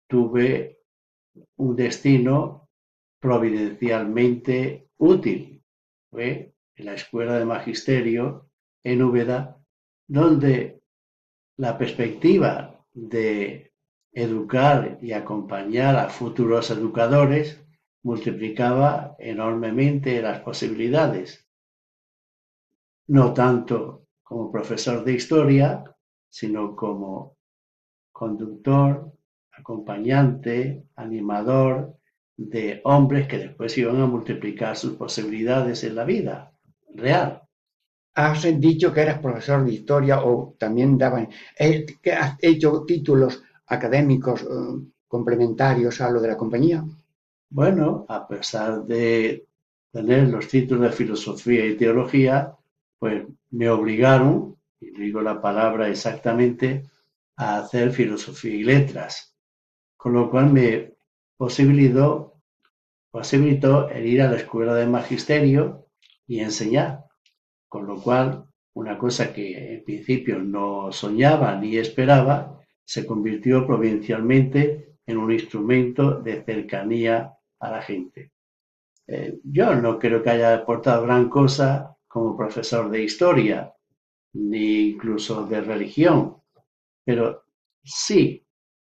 tuve 0.07 0.79
un 1.57 1.75
destino 1.75 2.69
providencialmente 3.19 4.89
útil. 4.97 5.63
Fue 6.09 6.55
en 6.75 6.85
la 6.85 6.95
Escuela 6.95 7.37
de 7.37 7.45
Magisterio 7.45 8.49
en 8.83 9.03
Úbeda, 9.03 9.57
donde 10.07 10.81
la 11.57 11.77
perspectiva 11.77 12.83
de 12.93 13.73
educar 14.13 14.97
y 15.01 15.11
acompañar 15.11 15.95
a 15.97 16.09
futuros 16.09 16.71
educadores 16.71 17.64
multiplicaba 18.05 19.15
enormemente 19.17 20.21
las 20.21 20.41
posibilidades, 20.41 21.47
no 23.07 23.33
tanto 23.33 24.05
como 24.21 24.51
profesor 24.51 25.03
de 25.03 25.13
historia, 25.13 25.83
sino 26.29 26.75
como 26.75 27.35
conductor, 28.11 29.11
acompañante, 29.51 30.83
animador 30.95 31.97
de 32.37 32.79
hombres 32.83 33.27
que 33.27 33.39
después 33.39 33.75
iban 33.75 33.99
a 33.99 34.05
multiplicar 34.05 34.77
sus 34.77 34.93
posibilidades 34.93 35.83
en 35.83 35.95
la 35.95 36.05
vida 36.05 36.51
real. 36.93 37.41
Has 38.13 38.43
dicho 38.59 38.93
que 38.93 39.01
eras 39.01 39.17
profesor 39.17 39.65
de 39.65 39.73
historia 39.73 40.23
o 40.23 40.55
también 40.59 40.95
daban, 40.99 41.27
eh, 41.57 41.87
has 42.15 42.37
hecho 42.39 42.83
títulos 42.85 43.41
académicos 43.65 44.43
eh, 44.43 44.45
complementarios 45.07 45.99
a 46.01 46.11
lo 46.11 46.21
de 46.21 46.27
la 46.27 46.37
compañía. 46.37 46.85
Bueno, 47.49 48.05
a 48.09 48.27
pesar 48.27 48.85
de 48.85 49.47
tener 49.91 50.27
los 50.29 50.47
títulos 50.47 50.83
de 50.83 50.95
filosofía 50.95 51.65
y 51.65 51.77
teología, 51.77 52.55
pues 52.99 53.25
me 53.51 53.69
obligaron, 53.69 54.57
y 54.79 54.91
digo 54.91 55.21
la 55.21 55.41
palabra 55.41 55.87
exactamente, 55.89 56.83
a 57.37 57.59
hacer 57.59 57.91
filosofía 57.91 58.55
y 58.55 58.63
letras, 58.63 59.35
con 59.95 60.13
lo 60.13 60.29
cual 60.29 60.51
me 60.51 60.93
posibilitó, 61.37 62.41
posibilitó 63.11 63.89
el 63.89 64.05
ir 64.05 64.21
a 64.21 64.31
la 64.31 64.37
escuela 64.37 64.75
de 64.75 64.87
magisterio 64.87 65.87
y 66.27 66.39
enseñar, 66.39 67.05
con 67.69 67.85
lo 67.85 68.01
cual 68.01 68.45
una 68.73 68.97
cosa 68.97 69.33
que 69.33 69.75
en 69.75 69.83
principio 69.83 70.39
no 70.39 70.91
soñaba 70.91 71.55
ni 71.55 71.77
esperaba, 71.77 72.59
se 72.83 73.05
convirtió 73.05 73.65
provincialmente 73.65 74.84
en 75.07 75.17
un 75.17 75.31
instrumento 75.31 76.21
de 76.21 76.43
cercanía 76.43 77.33
a 77.59 77.71
la 77.71 77.81
gente. 77.81 78.31
Eh, 79.07 79.39
yo 79.43 79.75
no 79.75 79.99
creo 79.99 80.23
que 80.23 80.31
haya 80.31 80.55
aportado 80.55 81.03
gran 81.03 81.29
cosa 81.29 81.95
como 82.07 82.35
profesor 82.35 82.89
de 82.89 83.03
historia, 83.03 83.73
ni 84.33 84.89
incluso 84.89 85.45
de 85.45 85.61
religión, 85.61 86.41
pero 87.05 87.45
sí 87.83 88.45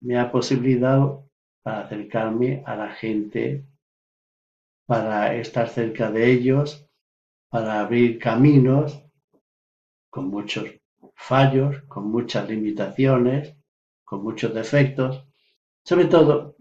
me 0.03 0.19
ha 0.19 0.31
posibilitado 0.31 1.31
para 1.63 1.81
acercarme 1.81 2.63
a 2.67 2.77
la 2.77 2.91
gente, 2.91 3.65
para 4.87 5.35
estar 5.35 5.69
cerca 5.69 6.11
de 6.11 6.31
ellos, 6.31 6.87
para 7.49 7.81
abrir 7.81 8.19
caminos 8.19 9.03
con 10.11 10.29
muchos 10.29 10.69
fallos, 11.15 11.83
con 11.89 12.11
muchas 12.11 12.49
limitaciones, 12.49 13.57
con 14.05 14.23
muchos 14.23 14.53
defectos, 14.53 15.25
sobre 15.85 16.07
todo 16.07 16.57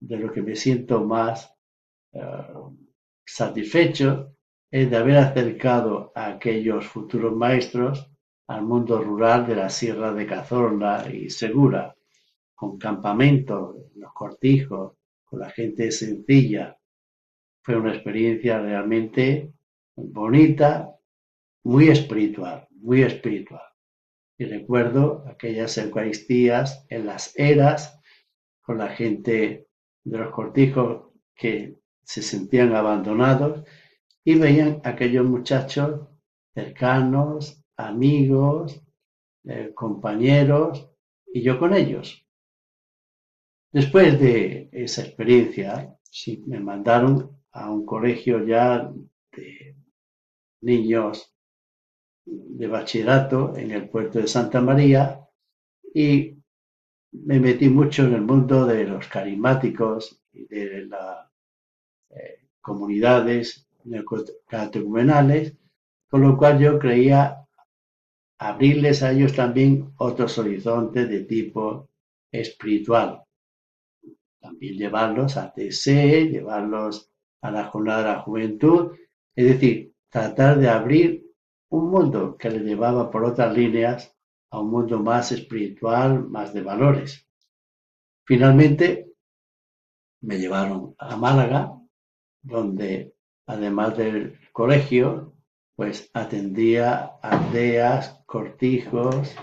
de 0.00 0.16
lo 0.16 0.32
que 0.32 0.42
me 0.42 0.56
siento 0.56 1.04
más 1.04 1.54
eh, 2.12 2.20
satisfecho 3.24 4.34
es 4.70 4.90
de 4.90 4.96
haber 4.96 5.18
acercado 5.18 6.12
a 6.14 6.28
aquellos 6.28 6.86
futuros 6.86 7.34
maestros 7.36 8.10
al 8.48 8.62
mundo 8.62 9.02
rural 9.02 9.46
de 9.46 9.56
la 9.56 9.68
Sierra 9.68 10.12
de 10.12 10.26
Cazorla 10.26 11.06
y 11.12 11.30
Segura, 11.30 11.94
con 12.54 12.78
campamentos, 12.78 13.76
los 13.94 14.12
cortijos, 14.12 14.94
con 15.24 15.40
la 15.40 15.50
gente 15.50 15.90
sencilla. 15.90 16.76
Fue 17.62 17.76
una 17.76 17.94
experiencia 17.94 18.60
realmente 18.60 19.52
bonita, 19.96 20.94
muy 21.64 21.88
espiritual, 21.88 22.66
muy 22.70 23.02
espiritual. 23.02 23.62
Y 24.36 24.46
recuerdo 24.46 25.24
aquellas 25.28 25.78
Eucaristías 25.78 26.84
en 26.88 27.06
las 27.06 27.38
eras, 27.38 28.01
con 28.62 28.78
la 28.78 28.88
gente 28.88 29.68
de 30.04 30.18
los 30.18 30.32
cortijos 30.32 31.10
que 31.34 31.76
se 32.04 32.22
sentían 32.22 32.74
abandonados 32.74 33.64
y 34.24 34.36
veían 34.36 34.80
aquellos 34.84 35.26
muchachos 35.26 36.08
cercanos, 36.54 37.62
amigos, 37.76 38.82
eh, 39.44 39.72
compañeros, 39.74 40.88
y 41.32 41.42
yo 41.42 41.58
con 41.58 41.74
ellos. 41.74 42.26
Después 43.72 44.20
de 44.20 44.68
esa 44.70 45.02
experiencia, 45.02 45.96
me 46.46 46.60
mandaron 46.60 47.40
a 47.52 47.70
un 47.70 47.86
colegio 47.86 48.44
ya 48.44 48.92
de 49.32 49.76
niños 50.60 51.34
de 52.24 52.66
bachillerato 52.66 53.56
en 53.56 53.70
el 53.70 53.88
puerto 53.88 54.18
de 54.18 54.28
Santa 54.28 54.60
María 54.60 55.26
y 55.94 56.41
me 57.12 57.38
metí 57.38 57.68
mucho 57.68 58.04
en 58.04 58.14
el 58.14 58.22
mundo 58.22 58.66
de 58.66 58.84
los 58.84 59.06
carismáticos 59.06 60.20
y 60.32 60.46
de 60.46 60.86
las 60.86 61.28
eh, 62.10 62.46
comunidades 62.60 63.66
catecumenales, 64.46 65.54
con 66.08 66.22
lo 66.22 66.36
cual 66.36 66.58
yo 66.58 66.78
creía 66.78 67.46
abrirles 68.38 69.02
a 69.02 69.12
ellos 69.12 69.34
también 69.34 69.92
otros 69.98 70.38
horizontes 70.38 71.08
de 71.08 71.20
tipo 71.24 71.88
espiritual. 72.30 73.22
También 74.40 74.74
llevarlos 74.74 75.36
a 75.36 75.52
TC, 75.52 76.30
llevarlos 76.30 77.10
a 77.40 77.50
la 77.50 77.64
jornada 77.64 77.98
de 77.98 78.08
la 78.08 78.20
juventud, 78.20 78.92
es 79.36 79.46
decir, 79.46 79.94
tratar 80.08 80.58
de 80.58 80.68
abrir 80.68 81.26
un 81.68 81.90
mundo 81.90 82.36
que 82.36 82.50
le 82.50 82.60
llevaba 82.60 83.10
por 83.10 83.24
otras 83.24 83.56
líneas 83.56 84.11
a 84.52 84.60
un 84.60 84.70
mundo 84.70 85.02
más 85.02 85.32
espiritual, 85.32 86.28
más 86.28 86.52
de 86.52 86.60
valores. 86.60 87.26
Finalmente 88.24 89.10
me 90.20 90.38
llevaron 90.38 90.94
a 90.98 91.16
Málaga, 91.16 91.72
donde 92.42 93.14
además 93.46 93.96
del 93.96 94.38
colegio, 94.52 95.34
pues 95.74 96.10
atendía 96.12 97.12
aldeas, 97.22 98.22
cortijos, 98.26 99.34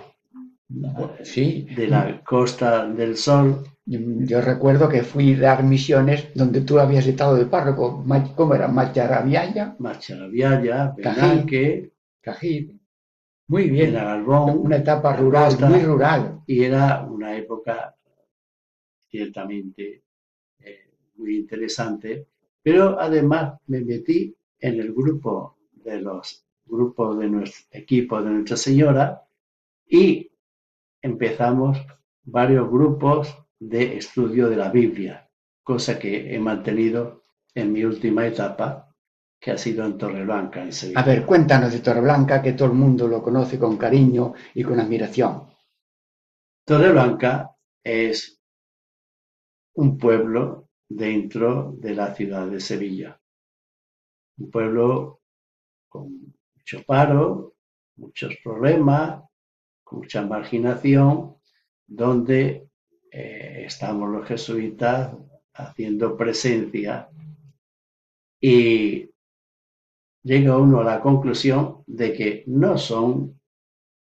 sí. 1.23 1.67
de 1.75 1.87
la 1.87 2.23
Costa 2.23 2.85
del 2.85 3.17
Sol. 3.17 3.63
Yo 3.85 4.41
recuerdo 4.41 4.87
que 4.87 5.01
fui 5.01 5.33
a 5.33 5.39
dar 5.39 5.63
misiones 5.63 6.27
donde 6.35 6.61
tú 6.61 6.79
habías 6.79 7.07
estado 7.07 7.35
de 7.35 7.47
párroco. 7.47 8.05
¿Cómo 8.35 8.53
era? 8.53 8.67
Macharabiaya. 8.67 9.75
Macharabiaya, 9.79 10.93
Benanque. 10.95 11.93
Cají. 12.21 12.78
Muy 13.49 13.67
bien. 13.67 13.95
Albón, 13.95 14.59
una 14.59 14.77
etapa 14.77 15.15
rural, 15.15 15.57
muy 15.67 15.81
rural. 15.81 16.43
Y 16.45 16.63
era 16.63 17.03
una 17.03 17.35
época 17.35 17.95
ciertamente 19.09 20.03
eh, 20.59 20.91
muy 21.15 21.37
interesante, 21.37 22.27
pero 22.61 22.99
además 22.99 23.59
me 23.65 23.81
metí 23.81 24.35
en 24.59 24.79
el 24.79 24.93
grupo 24.93 25.57
de 25.71 25.99
los 25.99 26.45
grupos 26.63 27.17
de 27.17 27.27
nuestro 27.27 27.65
equipo 27.71 28.21
de 28.21 28.29
Nuestra 28.29 28.55
Señora 28.55 29.23
y 29.87 30.29
empezamos 31.01 31.79
varios 32.25 32.69
grupos 32.69 33.35
de 33.57 33.97
estudio 33.97 34.47
de 34.47 34.57
la 34.57 34.69
Biblia, 34.69 35.27
cosa 35.63 35.97
que 35.97 36.35
he 36.35 36.39
mantenido 36.39 37.23
en 37.55 37.73
mi 37.73 37.83
última 37.83 38.27
etapa 38.27 38.88
que 39.39 39.51
ha 39.51 39.57
sido 39.57 39.85
en 39.85 39.97
Torreblanca, 39.97 40.61
en 40.61 40.73
Sevilla. 40.73 40.99
A 40.99 41.05
ver, 41.05 41.25
cuéntanos 41.25 41.71
de 41.71 41.79
Torreblanca, 41.79 42.41
que 42.41 42.53
todo 42.53 42.67
el 42.67 42.75
mundo 42.75 43.07
lo 43.07 43.23
conoce 43.23 43.57
con 43.57 43.77
cariño 43.77 44.33
y 44.53 44.63
con 44.63 44.79
admiración. 44.79 45.47
Torreblanca 46.65 47.55
es 47.83 48.39
un 49.75 49.97
pueblo 49.97 50.69
dentro 50.89 51.73
de 51.77 51.95
la 51.95 52.13
ciudad 52.13 52.47
de 52.47 52.59
Sevilla. 52.59 53.19
Un 54.37 54.51
pueblo 54.51 55.21
con 55.87 56.33
mucho 56.55 56.83
paro, 56.85 57.55
muchos 57.95 58.35
problemas, 58.43 59.23
mucha 59.91 60.21
marginación, 60.21 61.37
donde 61.87 62.69
eh, 63.11 63.63
estamos 63.65 64.09
los 64.09 64.27
jesuitas 64.27 65.11
haciendo 65.53 66.15
presencia 66.15 67.09
y 68.39 69.09
llega 70.23 70.57
uno 70.57 70.81
a 70.81 70.83
la 70.83 70.99
conclusión 70.99 71.83
de 71.87 72.13
que 72.13 72.43
no 72.47 72.77
son 72.77 73.39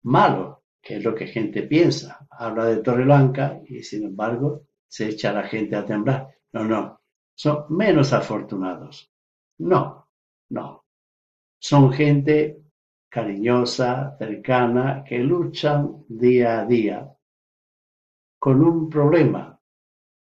malos, 0.02 0.58
que 0.80 0.96
es 0.96 1.04
lo 1.04 1.14
que 1.14 1.26
gente 1.26 1.62
piensa. 1.62 2.26
Habla 2.30 2.66
de 2.66 2.82
Torreblanca 2.82 3.60
y 3.66 3.82
sin 3.82 4.04
embargo 4.04 4.66
se 4.88 5.08
echa 5.08 5.32
la 5.32 5.44
gente 5.44 5.76
a 5.76 5.84
temblar. 5.84 6.28
No, 6.52 6.64
no, 6.64 7.00
son 7.34 7.64
menos 7.70 8.12
afortunados. 8.12 9.10
No, 9.58 10.08
no. 10.50 10.84
Son 11.58 11.92
gente 11.92 12.62
cariñosa, 13.08 14.16
cercana, 14.18 15.04
que 15.06 15.18
luchan 15.18 16.04
día 16.08 16.60
a 16.60 16.66
día 16.66 17.08
con 18.38 18.64
un 18.64 18.90
problema 18.90 19.60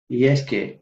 y 0.09 0.25
es 0.25 0.43
que 0.43 0.78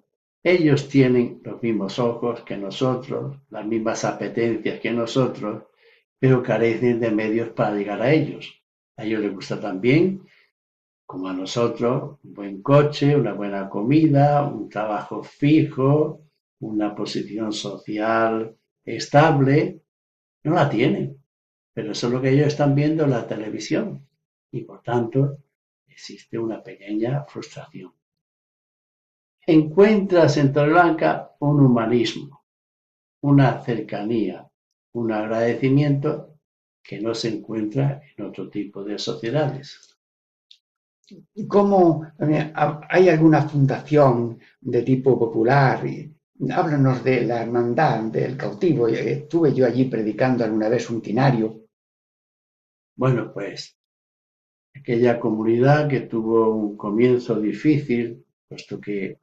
ellos 0.49 0.87
tienen 0.87 1.41
los 1.43 1.61
mismos 1.61 1.99
ojos 1.99 2.41
que 2.41 2.55
nosotros, 2.55 3.37
las 3.49 3.65
mismas 3.65 4.05
apetencias 4.05 4.79
que 4.79 4.91
nosotros, 4.91 5.63
pero 6.17 6.41
carecen 6.41 7.01
de 7.01 7.11
medios 7.11 7.49
para 7.49 7.75
llegar 7.75 8.01
a 8.01 8.11
ellos. 8.11 8.63
A 8.95 9.03
ellos 9.03 9.21
les 9.21 9.33
gusta 9.33 9.59
también, 9.59 10.23
como 11.05 11.27
a 11.27 11.33
nosotros, 11.33 12.19
un 12.23 12.33
buen 12.33 12.61
coche, 12.61 13.15
una 13.15 13.33
buena 13.33 13.69
comida, 13.69 14.43
un 14.43 14.69
trabajo 14.69 15.21
fijo, 15.21 16.21
una 16.59 16.95
posición 16.95 17.51
social 17.51 18.55
estable. 18.85 19.81
No 20.43 20.53
la 20.53 20.69
tienen, 20.69 21.21
pero 21.73 21.91
eso 21.91 22.07
es 22.07 22.13
lo 22.13 22.21
que 22.21 22.29
ellos 22.29 22.47
están 22.47 22.73
viendo 22.73 23.03
en 23.03 23.11
la 23.11 23.27
televisión 23.27 24.07
y 24.51 24.61
por 24.61 24.81
tanto 24.81 25.39
existe 25.87 26.39
una 26.39 26.63
pequeña 26.63 27.25
frustración 27.25 27.96
encuentras 29.47 30.35
en 30.35 30.51
Torreblanca 30.51 31.31
un 31.39 31.61
humanismo, 31.61 32.43
una 33.21 33.61
cercanía, 33.61 34.45
un 34.93 35.11
agradecimiento 35.13 36.35
que 36.83 36.99
no 36.99 37.15
se 37.15 37.29
encuentra 37.29 38.01
en 38.15 38.25
otro 38.25 38.49
tipo 38.49 38.83
de 38.83 38.99
sociedades. 38.99 39.97
¿Cómo 41.47 42.05
hay 42.89 43.07
alguna 43.07 43.47
fundación 43.47 44.37
de 44.59 44.83
tipo 44.83 45.17
popular? 45.17 45.81
Háblanos 46.51 47.03
de 47.05 47.21
la 47.21 47.41
hermandad 47.41 48.03
del 48.03 48.35
cautivo. 48.35 48.89
Estuve 48.89 49.53
yo 49.53 49.65
allí 49.65 49.85
predicando 49.85 50.43
alguna 50.43 50.67
vez 50.67 50.89
un 50.89 51.01
tinario. 51.01 51.67
Bueno, 52.97 53.31
pues 53.33 53.77
aquella 54.75 55.17
comunidad 55.17 55.87
que 55.87 56.01
tuvo 56.01 56.53
un 56.53 56.75
comienzo 56.75 57.39
difícil, 57.39 58.25
puesto 58.49 58.81
que 58.81 59.19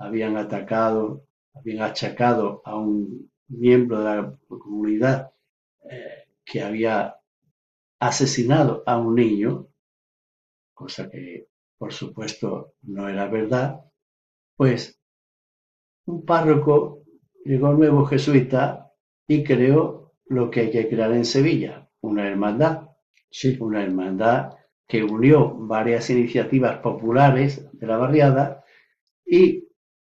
habían 0.00 0.36
atacado, 0.36 1.26
habían 1.54 1.82
achacado 1.82 2.62
a 2.64 2.76
un 2.76 3.30
miembro 3.48 4.00
de 4.00 4.04
la 4.04 4.38
comunidad 4.48 5.32
eh, 5.88 6.24
que 6.44 6.62
había 6.62 7.16
asesinado 8.00 8.82
a 8.86 8.98
un 8.98 9.14
niño, 9.14 9.68
cosa 10.74 11.08
que 11.10 11.48
por 11.78 11.92
supuesto 11.92 12.74
no 12.82 13.08
era 13.08 13.28
verdad, 13.28 13.84
pues 14.56 14.98
un 16.06 16.24
párroco 16.24 17.04
llegó 17.44 17.72
nuevo 17.72 18.06
jesuita 18.06 18.90
y 19.28 19.44
creó 19.44 20.14
lo 20.26 20.50
que 20.50 20.60
hay 20.60 20.70
que 20.70 20.88
crear 20.88 21.12
en 21.12 21.24
Sevilla, 21.24 21.88
una 22.00 22.26
hermandad. 22.26 22.88
Sí. 23.30 23.56
Una 23.60 23.84
hermandad 23.84 24.54
que 24.88 25.04
unió 25.04 25.54
varias 25.54 26.10
iniciativas 26.10 26.78
populares 26.78 27.70
de 27.72 27.86
la 27.86 27.96
barriada 27.96 28.64
y 29.24 29.69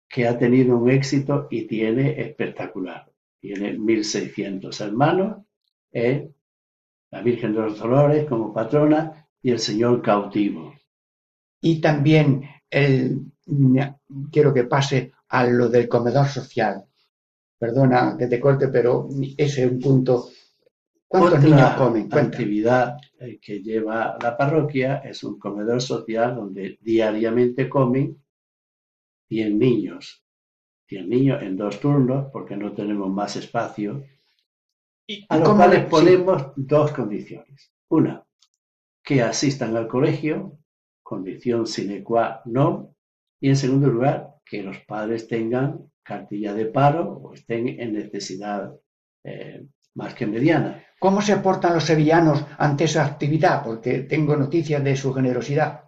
que 0.09 0.27
ha 0.27 0.38
tenido 0.38 0.77
un 0.77 0.90
éxito 0.90 1.47
y 1.51 1.66
tiene 1.66 2.21
espectacular. 2.21 3.11
Tiene 3.40 3.77
1.600 3.77 4.81
hermanos, 4.81 5.44
¿eh? 5.92 6.31
la 7.11 7.23
Virgen 7.23 7.55
de 7.55 7.61
los 7.61 7.79
Dolores 7.79 8.27
como 8.27 8.53
patrona 8.53 9.29
y 9.42 9.51
el 9.51 9.59
Señor 9.59 10.03
cautivo. 10.03 10.75
Y 11.61 11.81
también 11.81 12.42
el, 12.71 13.21
quiero 14.31 14.53
que 14.53 14.64
pase 14.64 15.12
a 15.29 15.47
lo 15.47 15.68
del 15.68 15.88
comedor 15.88 16.27
social. 16.27 16.85
Perdona 17.59 18.16
que 18.18 18.27
te 18.27 18.40
corte, 18.40 18.68
pero 18.68 19.09
ese 19.37 19.64
es 19.64 19.71
un 19.71 19.81
punto. 19.81 20.29
¿Cuántos 21.07 21.42
niños 21.42 21.73
comen? 21.73 22.09
La 22.11 22.21
actividad 22.23 22.97
eh, 23.18 23.38
que 23.40 23.62
lleva 23.62 24.18
la 24.23 24.37
parroquia 24.37 24.97
es 24.99 25.25
un 25.25 25.38
comedor 25.38 25.81
social 25.81 26.35
donde 26.35 26.79
diariamente 26.81 27.68
comen 27.68 28.16
100 29.29 29.59
niños, 29.59 30.25
100 30.88 31.09
niños 31.09 31.43
en 31.43 31.57
dos 31.57 31.81
turnos, 31.81 32.31
porque 32.33 32.57
no 32.57 32.73
tenemos 32.73 33.11
más 33.11 33.37
espacio, 33.37 34.05
a 35.29 35.38
los 35.38 35.55
cuales 35.55 35.87
ponemos 35.87 36.53
dos 36.57 36.93
condiciones. 36.93 37.73
Una, 37.88 38.25
que 39.03 39.23
asistan 39.23 39.77
al 39.77 39.88
colegio, 39.88 40.59
condición 41.03 41.67
sine 41.67 42.03
qua 42.03 42.43
non, 42.45 42.95
y 43.41 43.49
en 43.49 43.57
segundo 43.57 43.88
lugar, 43.88 44.35
que 44.45 44.62
los 44.62 44.79
padres 44.81 45.29
tengan 45.29 45.91
cartilla 46.03 46.55
de 46.55 46.67
paro 46.67 47.03
o 47.23 47.35
estén 47.35 47.69
en 47.69 47.93
necesidad 47.93 48.75
eh, 49.25 49.67
más 49.95 50.14
que 50.14 50.27
mediana. 50.27 50.85
¿Cómo 50.99 51.23
se 51.23 51.37
portan 51.38 51.75
los 51.75 51.85
sevillanos 51.85 52.45
ante 52.59 52.85
esa 52.85 53.05
actividad? 53.05 53.62
Porque 53.62 54.01
tengo 54.01 54.37
noticias 54.37 54.83
de 54.83 54.97
su 54.97 55.12
generosidad. 55.12 55.85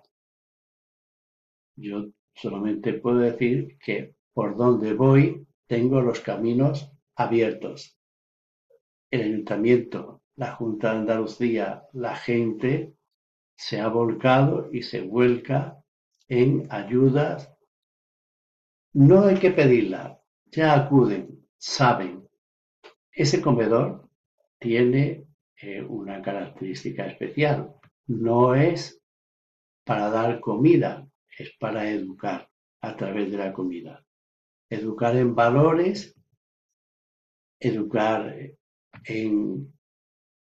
Yo 1.76 2.10
solamente 2.40 2.94
puedo 2.94 3.18
decir 3.18 3.76
que 3.78 4.14
por 4.32 4.56
donde 4.56 4.94
voy 4.94 5.46
tengo 5.66 6.00
los 6.00 6.20
caminos 6.20 6.90
abiertos. 7.14 7.98
El 9.10 9.22
ayuntamiento, 9.22 10.22
la 10.36 10.52
Junta 10.52 10.92
de 10.92 10.98
Andalucía, 11.00 11.84
la 11.92 12.16
gente 12.16 12.94
se 13.56 13.80
ha 13.80 13.88
volcado 13.88 14.70
y 14.72 14.82
se 14.82 15.02
vuelca 15.02 15.82
en 16.28 16.66
ayudas. 16.70 17.52
No 18.94 19.24
hay 19.26 19.38
que 19.38 19.50
pedirla, 19.50 20.20
ya 20.46 20.74
acuden, 20.74 21.46
saben. 21.58 22.26
Ese 23.12 23.42
comedor 23.42 24.08
tiene 24.58 25.26
eh, 25.60 25.82
una 25.82 26.22
característica 26.22 27.06
especial. 27.06 27.74
No 28.06 28.54
es 28.54 29.02
para 29.84 30.08
dar 30.10 30.40
comida, 30.40 31.09
es 31.38 31.52
para 31.58 31.88
educar 31.90 32.48
a 32.82 32.96
través 32.96 33.30
de 33.30 33.38
la 33.38 33.52
comida. 33.52 34.04
Educar 34.68 35.16
en 35.16 35.34
valores, 35.34 36.14
educar 37.58 38.34
en 39.04 39.72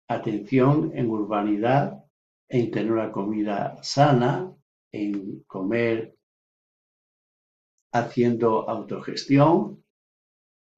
atención, 0.08 0.92
en 0.94 1.10
urbanidad, 1.10 2.04
en 2.48 2.70
tener 2.70 2.92
una 2.92 3.12
comida 3.12 3.82
sana, 3.82 4.52
en 4.92 5.42
comer 5.44 6.16
haciendo 7.92 8.68
autogestión 8.68 9.84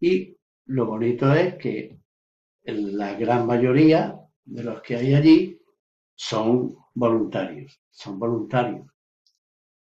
y 0.00 0.36
lo 0.66 0.86
bonito 0.86 1.32
es 1.32 1.56
que 1.56 1.98
la 2.64 3.14
gran 3.14 3.46
mayoría 3.46 4.20
de 4.44 4.62
los 4.62 4.82
que 4.82 4.96
hay 4.96 5.14
allí 5.14 5.60
son 6.14 6.76
voluntarios, 6.94 7.80
son 7.90 8.18
voluntarios 8.18 8.86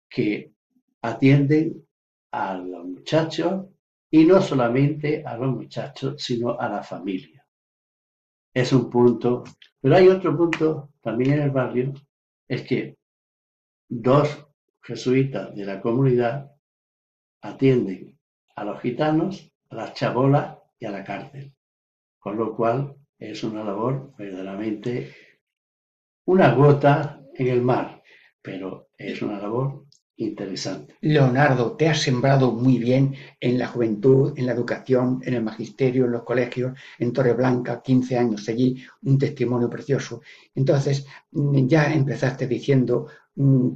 que 0.10 0.54
atienden 1.02 1.86
a 2.32 2.56
los 2.56 2.86
muchachos 2.86 3.66
y 4.10 4.26
no 4.26 4.42
solamente 4.42 5.24
a 5.26 5.38
los 5.38 5.56
muchachos, 5.56 6.22
sino 6.24 6.60
a 6.60 6.70
la 6.70 6.84
familia. 6.84 7.46
Es 8.54 8.72
un 8.74 8.90
punto, 8.90 9.44
pero 9.82 9.96
hay 9.96 10.08
otro 10.08 10.36
punto 10.36 10.90
también 11.02 11.34
en 11.34 11.42
el 11.42 11.52
barrio, 11.52 11.94
es 12.48 12.64
que 12.64 12.98
dos 13.90 14.48
jesuitas 14.82 15.56
de 15.56 15.66
la 15.66 15.82
comunidad 15.82 16.52
atienden 17.42 18.18
a 18.56 18.64
los 18.64 18.82
gitanos, 18.82 19.52
a 19.70 19.76
las 19.76 19.94
chabolas 19.94 20.58
y 20.80 20.86
a 20.86 20.92
la 20.92 21.04
cárcel. 21.04 21.54
Con 22.20 22.38
lo 22.38 22.56
cual 22.56 22.96
es 23.20 23.44
una 23.44 23.64
labor 23.64 24.14
verdaderamente 24.18 25.14
una 26.26 26.54
gota 26.54 27.22
en 27.36 27.48
el 27.48 27.62
mar, 27.62 28.04
pero 28.42 28.90
es 28.98 29.22
una 29.22 29.40
labor 29.40 29.87
interesante. 30.18 30.96
Leonardo, 31.02 31.78
te 31.78 31.88
has 31.88 32.02
sembrado 32.02 32.52
muy 32.52 32.80
bien 32.80 33.16
en 33.40 33.58
la 33.58 33.68
juventud, 33.68 34.34
en 34.36 34.48
la 34.48 34.54
educación, 34.54 35.22
en 35.24 35.36
el 35.36 35.44
magisterio, 35.44 36.06
en 36.06 36.12
los 36.12 36.24
colegios, 36.24 36.78
en 36.98 37.14
Torreblanca, 37.14 37.82
15 37.82 38.18
años 38.18 38.50
allí, 38.50 38.84
un 39.04 39.18
testimonio 39.18 39.70
precioso. 39.70 40.22
Entonces, 40.56 41.06
ya 41.32 41.94
empezaste 41.94 42.48
diciendo 42.48 43.08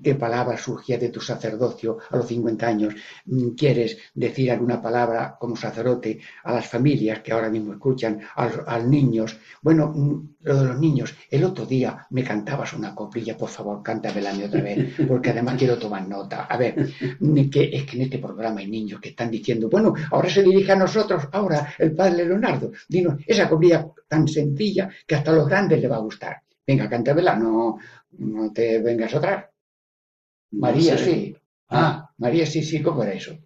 qué 0.03 0.15
palabra 0.15 0.57
surgía 0.57 0.97
de 0.97 1.09
tu 1.09 1.21
sacerdocio 1.21 1.97
a 2.09 2.17
los 2.17 2.27
50 2.27 2.67
años. 2.67 2.95
Mm, 3.25 3.49
¿Quieres 3.49 3.97
decir 4.13 4.51
alguna 4.51 4.81
palabra 4.81 5.35
como 5.39 5.55
sacerdote 5.55 6.19
a 6.43 6.53
las 6.53 6.67
familias 6.67 7.19
que 7.21 7.31
ahora 7.31 7.49
mismo 7.49 7.73
escuchan, 7.73 8.21
a 8.35 8.77
los 8.77 8.87
niños? 8.87 9.37
Bueno, 9.61 9.91
mm, 9.95 10.35
lo 10.41 10.55
de 10.55 10.67
los 10.69 10.79
niños, 10.79 11.15
el 11.29 11.43
otro 11.43 11.65
día 11.65 12.07
me 12.09 12.23
cantabas 12.23 12.73
una 12.73 12.95
coplilla, 12.95 13.37
por 13.37 13.49
favor, 13.49 13.83
cántamela 13.83 14.31
otra 14.45 14.61
vez, 14.61 14.95
porque 15.07 15.29
además 15.29 15.55
quiero 15.57 15.77
tomar 15.77 16.07
nota. 16.07 16.45
A 16.45 16.57
ver, 16.57 16.75
que 17.51 17.69
es 17.73 17.85
que 17.85 17.97
en 17.97 18.03
este 18.03 18.17
programa 18.19 18.61
hay 18.61 18.67
niños 18.67 18.99
que 18.99 19.09
están 19.09 19.29
diciendo, 19.29 19.69
bueno, 19.69 19.93
ahora 20.11 20.29
se 20.29 20.43
dirige 20.43 20.71
a 20.71 20.75
nosotros, 20.75 21.27
ahora 21.31 21.73
el 21.77 21.93
padre 21.93 22.25
Leonardo, 22.25 22.71
dinos 22.87 23.21
esa 23.25 23.47
coplilla 23.49 23.87
tan 24.07 24.27
sencilla 24.27 24.89
que 25.05 25.15
hasta 25.15 25.31
a 25.31 25.35
los 25.35 25.47
grandes 25.47 25.79
le 25.79 25.87
va 25.87 25.97
a 25.97 25.99
gustar. 25.99 26.41
Venga, 26.65 26.89
cántamela, 26.89 27.35
no, 27.35 27.77
no 28.17 28.51
te 28.53 28.79
vengas 28.79 29.13
atrás. 29.15 29.50
María 30.51 30.97
sí. 30.97 31.35
Ah, 31.69 32.09
María 32.17 32.45
sí, 32.45 32.63
sí, 32.63 32.81
¿cómo 32.81 33.03
era 33.03 33.13
eso? 33.13 33.37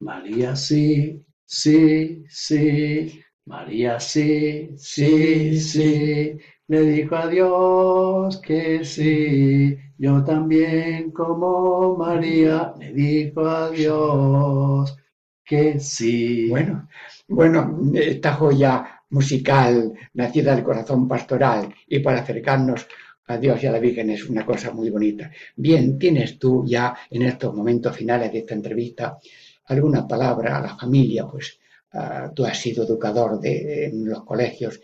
María 0.00 0.54
sí, 0.56 1.24
sí, 1.46 2.24
sí. 2.28 3.20
María 3.46 3.98
sí, 4.00 4.70
sí, 4.76 5.58
sí. 5.60 6.36
Le 6.68 6.80
dijo 6.82 7.16
a 7.16 7.26
Dios 7.28 8.40
que 8.40 8.84
sí. 8.84 9.76
Yo 9.98 10.24
también 10.24 11.10
como 11.12 11.96
María 11.96 12.74
le 12.78 12.92
dijo 12.92 13.46
a 13.46 13.70
Dios 13.70 14.96
que 15.44 15.78
sí. 15.78 16.48
Bueno, 16.48 16.88
bueno, 17.28 17.78
esta 17.94 18.34
joya 18.34 19.02
musical 19.10 19.92
nacida 20.14 20.54
del 20.54 20.64
corazón 20.64 21.06
pastoral 21.08 21.72
y 21.86 22.00
para 22.00 22.20
acercarnos 22.20 22.86
a 23.26 23.38
Dios 23.38 23.62
y 23.62 23.66
a 23.66 23.72
la 23.72 23.78
Virgen 23.78 24.10
es 24.10 24.28
una 24.28 24.44
cosa 24.44 24.72
muy 24.72 24.90
bonita. 24.90 25.30
Bien, 25.56 25.98
tienes 25.98 26.38
tú 26.38 26.64
ya 26.66 26.94
en 27.10 27.22
estos 27.22 27.54
momentos 27.54 27.96
finales 27.96 28.32
de 28.32 28.38
esta 28.38 28.54
entrevista 28.54 29.18
alguna 29.66 30.06
palabra 30.06 30.58
a 30.58 30.62
la 30.62 30.76
familia, 30.76 31.26
pues 31.26 31.58
uh, 31.94 32.34
tú 32.34 32.44
has 32.44 32.58
sido 32.58 32.84
educador 32.84 33.40
de, 33.40 33.86
en 33.86 34.08
los 34.08 34.24
colegios, 34.24 34.80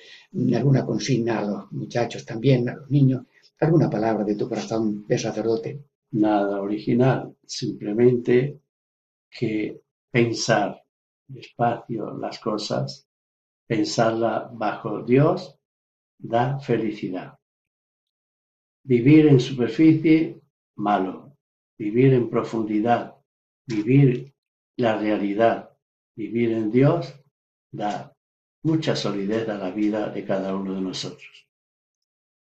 alguna 0.54 0.84
consigna 0.86 1.40
a 1.40 1.44
los 1.44 1.72
muchachos 1.72 2.24
también, 2.24 2.68
a 2.68 2.76
los 2.76 2.90
niños, 2.90 3.26
alguna 3.60 3.90
palabra 3.90 4.24
de 4.24 4.36
tu 4.36 4.48
corazón 4.48 5.06
de 5.06 5.18
sacerdote. 5.18 5.80
Nada 6.12 6.62
original, 6.62 7.34
simplemente 7.44 8.60
que 9.30 9.82
pensar 10.10 10.82
despacio 11.26 12.16
las 12.16 12.38
cosas, 12.38 13.06
pensarla 13.66 14.50
bajo 14.52 15.02
Dios, 15.02 15.58
da 16.18 16.58
felicidad. 16.58 17.37
Vivir 18.88 19.26
en 19.26 19.38
superficie, 19.38 20.40
malo. 20.76 21.36
Vivir 21.76 22.14
en 22.14 22.30
profundidad, 22.30 23.16
vivir 23.66 24.32
la 24.78 24.96
realidad, 24.96 25.76
vivir 26.16 26.52
en 26.52 26.70
Dios, 26.70 27.14
da 27.70 28.16
mucha 28.62 28.96
solidez 28.96 29.46
a 29.50 29.58
la 29.58 29.70
vida 29.72 30.08
de 30.08 30.24
cada 30.24 30.56
uno 30.56 30.74
de 30.74 30.80
nosotros. 30.80 31.46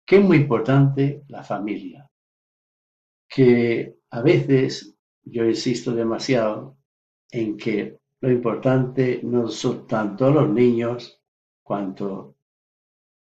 Es 0.06 0.22
muy 0.22 0.36
importante 0.36 1.24
la 1.28 1.42
familia, 1.42 2.06
que 3.26 3.96
a 4.10 4.20
veces 4.20 4.94
yo 5.24 5.42
insisto 5.46 5.94
demasiado 5.94 6.76
en 7.30 7.56
que 7.56 7.98
lo 8.20 8.30
importante 8.30 9.20
no 9.22 9.48
son 9.48 9.86
tanto 9.86 10.30
los 10.30 10.50
niños 10.50 11.18
cuanto 11.64 12.36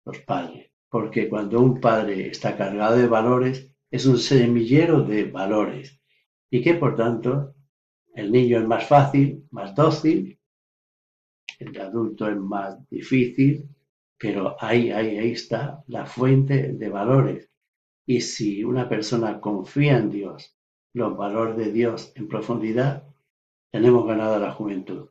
los 0.05 0.19
padres 0.19 0.70
porque 0.91 1.29
cuando 1.29 1.61
un 1.61 1.79
padre 1.79 2.27
está 2.27 2.57
cargado 2.57 2.97
de 2.97 3.07
valores, 3.07 3.71
es 3.89 4.05
un 4.05 4.17
semillero 4.17 5.01
de 5.01 5.23
valores 5.23 6.01
y 6.49 6.61
que 6.61 6.73
por 6.73 6.97
tanto 6.97 7.55
el 8.13 8.29
niño 8.29 8.59
es 8.59 8.67
más 8.67 8.85
fácil, 8.85 9.47
más 9.51 9.73
dócil, 9.73 10.37
el 11.59 11.79
adulto 11.79 12.27
es 12.27 12.35
más 12.35 12.77
difícil, 12.89 13.69
pero 14.17 14.57
ahí, 14.59 14.91
ahí, 14.91 15.17
ahí 15.17 15.31
está 15.31 15.81
la 15.87 16.05
fuente 16.05 16.73
de 16.73 16.89
valores. 16.89 17.49
Y 18.05 18.19
si 18.19 18.65
una 18.65 18.89
persona 18.89 19.39
confía 19.39 19.97
en 19.97 20.09
Dios, 20.09 20.57
los 20.93 21.15
valores 21.15 21.55
de 21.55 21.71
Dios 21.71 22.11
en 22.15 22.27
profundidad, 22.27 23.07
tenemos 23.71 24.05
ganada 24.05 24.39
la 24.39 24.51
juventud. 24.51 25.07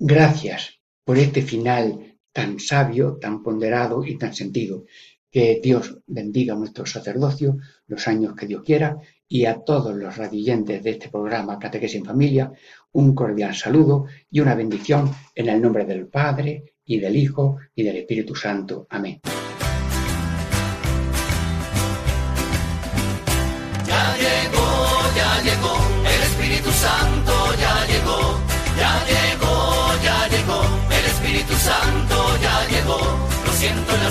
Gracias 0.00 0.80
por 1.04 1.16
este 1.16 1.42
final 1.42 2.15
tan 2.36 2.60
sabio, 2.60 3.16
tan 3.18 3.42
ponderado 3.42 4.04
y 4.04 4.18
tan 4.18 4.34
sentido. 4.34 4.84
Que 5.30 5.58
Dios 5.62 5.98
bendiga 6.06 6.54
nuestro 6.54 6.84
sacerdocio 6.84 7.56
los 7.86 8.06
años 8.08 8.34
que 8.34 8.46
Dios 8.46 8.62
quiera 8.62 8.98
y 9.26 9.46
a 9.46 9.60
todos 9.64 9.96
los 9.96 10.18
radiyentes 10.18 10.82
de 10.82 10.90
este 10.90 11.08
programa 11.08 11.58
Catequesis 11.58 11.96
en 11.96 12.04
Familia 12.04 12.52
un 12.92 13.14
cordial 13.14 13.54
saludo 13.54 14.04
y 14.30 14.40
una 14.40 14.54
bendición 14.54 15.10
en 15.34 15.48
el 15.48 15.62
nombre 15.62 15.86
del 15.86 16.08
Padre 16.08 16.74
y 16.84 17.00
del 17.00 17.16
Hijo 17.16 17.56
y 17.74 17.82
del 17.82 17.96
Espíritu 17.96 18.34
Santo. 18.34 18.86
Amén. 18.90 19.20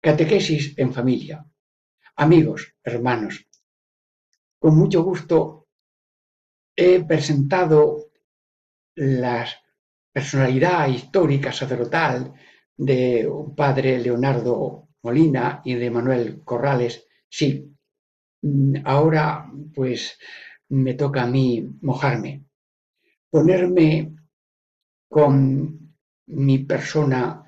Catequesis 0.00 0.78
en 0.78 0.92
familia. 0.92 1.44
Amigos, 2.14 2.74
hermanos, 2.84 3.44
con 4.56 4.76
mucho 4.76 5.02
gusto 5.02 5.66
he 6.76 7.02
presentado 7.02 8.12
la 8.94 9.48
personalidad 10.12 10.88
histórica 10.88 11.50
sacerdotal 11.52 12.32
de 12.76 13.26
un 13.26 13.56
padre 13.56 13.98
Leonardo 13.98 14.90
Molina 15.02 15.60
y 15.64 15.74
de 15.74 15.90
Manuel 15.90 16.44
Corrales. 16.44 17.08
Sí, 17.28 17.76
ahora 18.84 19.50
pues 19.74 20.18
me 20.68 20.94
toca 20.94 21.24
a 21.24 21.26
mí 21.26 21.68
mojarme, 21.80 22.44
ponerme 23.28 24.14
con 25.08 25.85
mi 26.26 26.58
persona 26.58 27.44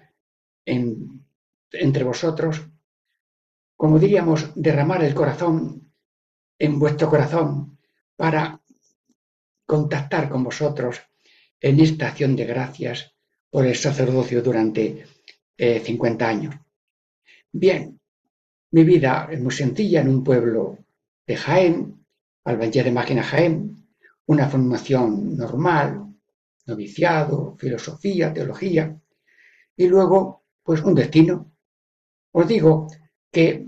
en, 0.64 1.24
entre 1.72 2.04
vosotros, 2.04 2.62
como 3.76 3.98
diríamos, 3.98 4.50
derramar 4.54 5.02
el 5.04 5.14
corazón 5.14 5.92
en 6.58 6.78
vuestro 6.78 7.08
corazón 7.08 7.78
para 8.16 8.60
contactar 9.64 10.28
con 10.28 10.42
vosotros 10.44 11.00
en 11.60 11.80
esta 11.80 12.08
acción 12.08 12.34
de 12.36 12.44
gracias 12.44 13.14
por 13.50 13.66
el 13.66 13.76
sacerdocio 13.76 14.42
durante 14.42 15.06
50 15.56 16.24
eh, 16.24 16.28
años. 16.28 16.54
Bien, 17.52 18.00
mi 18.70 18.84
vida 18.84 19.28
es 19.30 19.40
muy 19.40 19.52
sencilla 19.52 20.00
en 20.00 20.08
un 20.08 20.24
pueblo 20.24 20.78
de 21.26 21.36
Jaén, 21.36 22.06
Albañil 22.44 22.84
de 22.84 22.92
Máquina 22.92 23.22
Jaén, 23.22 23.86
una 24.26 24.48
formación 24.48 25.36
normal, 25.36 26.07
noviciado, 26.68 27.56
filosofía, 27.58 28.32
teología, 28.32 28.96
y 29.76 29.86
luego, 29.86 30.44
pues 30.62 30.82
un 30.82 30.94
destino. 30.94 31.52
Os 32.32 32.46
digo 32.46 32.86
que 33.32 33.66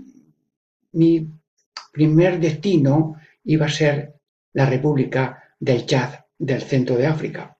mi 0.93 1.27
primer 1.91 2.39
destino 2.39 3.15
iba 3.43 3.65
a 3.65 3.69
ser 3.69 4.13
la 4.53 4.65
República 4.65 5.55
del 5.59 5.85
Chad, 5.85 6.11
del 6.37 6.61
centro 6.61 6.95
de 6.95 7.07
África. 7.07 7.57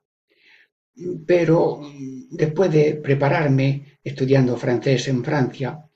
Pero 1.26 1.82
después 2.30 2.72
de 2.72 2.96
prepararme 2.96 3.98
estudiando 4.04 4.58
francés 4.58 5.08
en 5.08 5.24
Francia, 5.24 5.90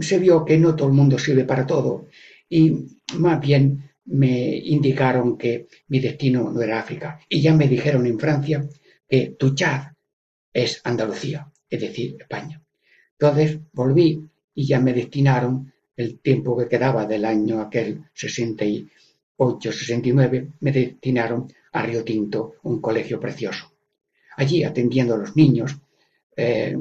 se 0.00 0.18
vio 0.18 0.44
que 0.44 0.58
no 0.58 0.74
todo 0.74 0.88
el 0.88 0.94
mundo 0.94 1.18
sirve 1.18 1.44
para 1.44 1.66
todo 1.66 2.08
y 2.48 3.00
más 3.14 3.40
bien 3.40 3.91
me 4.06 4.56
indicaron 4.56 5.38
que 5.38 5.68
mi 5.88 6.00
destino 6.00 6.50
no 6.50 6.60
era 6.60 6.80
África. 6.80 7.20
Y 7.28 7.40
ya 7.40 7.54
me 7.54 7.68
dijeron 7.68 8.06
en 8.06 8.18
Francia 8.18 8.68
que 9.08 9.34
tu 9.38 9.54
Chad 9.54 9.92
es 10.52 10.80
Andalucía, 10.84 11.50
es 11.68 11.80
decir, 11.80 12.16
España. 12.18 12.62
Entonces 13.18 13.60
volví 13.72 14.28
y 14.54 14.66
ya 14.66 14.80
me 14.80 14.92
destinaron 14.92 15.72
el 15.96 16.18
tiempo 16.20 16.56
que 16.56 16.68
quedaba 16.68 17.06
del 17.06 17.24
año 17.24 17.60
aquel 17.60 18.04
68, 18.14 19.72
69, 19.72 20.52
me 20.60 20.72
destinaron 20.72 21.52
a 21.72 21.82
Río 21.82 22.04
Tinto, 22.04 22.54
un 22.64 22.80
colegio 22.80 23.20
precioso. 23.20 23.72
Allí 24.36 24.64
atendiendo 24.64 25.14
a 25.14 25.18
los 25.18 25.36
niños 25.36 25.78
eh, 26.36 26.76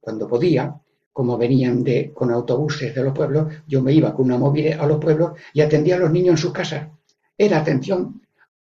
cuando 0.00 0.26
podía, 0.26 0.74
como 1.16 1.38
venían 1.38 1.82
de, 1.82 2.12
con 2.12 2.30
autobuses 2.30 2.94
de 2.94 3.02
los 3.02 3.14
pueblos, 3.14 3.50
yo 3.66 3.80
me 3.80 3.90
iba 3.90 4.14
con 4.14 4.26
una 4.26 4.36
móvil 4.36 4.74
a 4.74 4.86
los 4.86 5.02
pueblos 5.02 5.32
y 5.54 5.62
atendía 5.62 5.96
a 5.96 5.98
los 5.98 6.10
niños 6.10 6.32
en 6.32 6.36
sus 6.36 6.52
casas. 6.52 6.90
Era 7.38 7.60
atención 7.60 8.20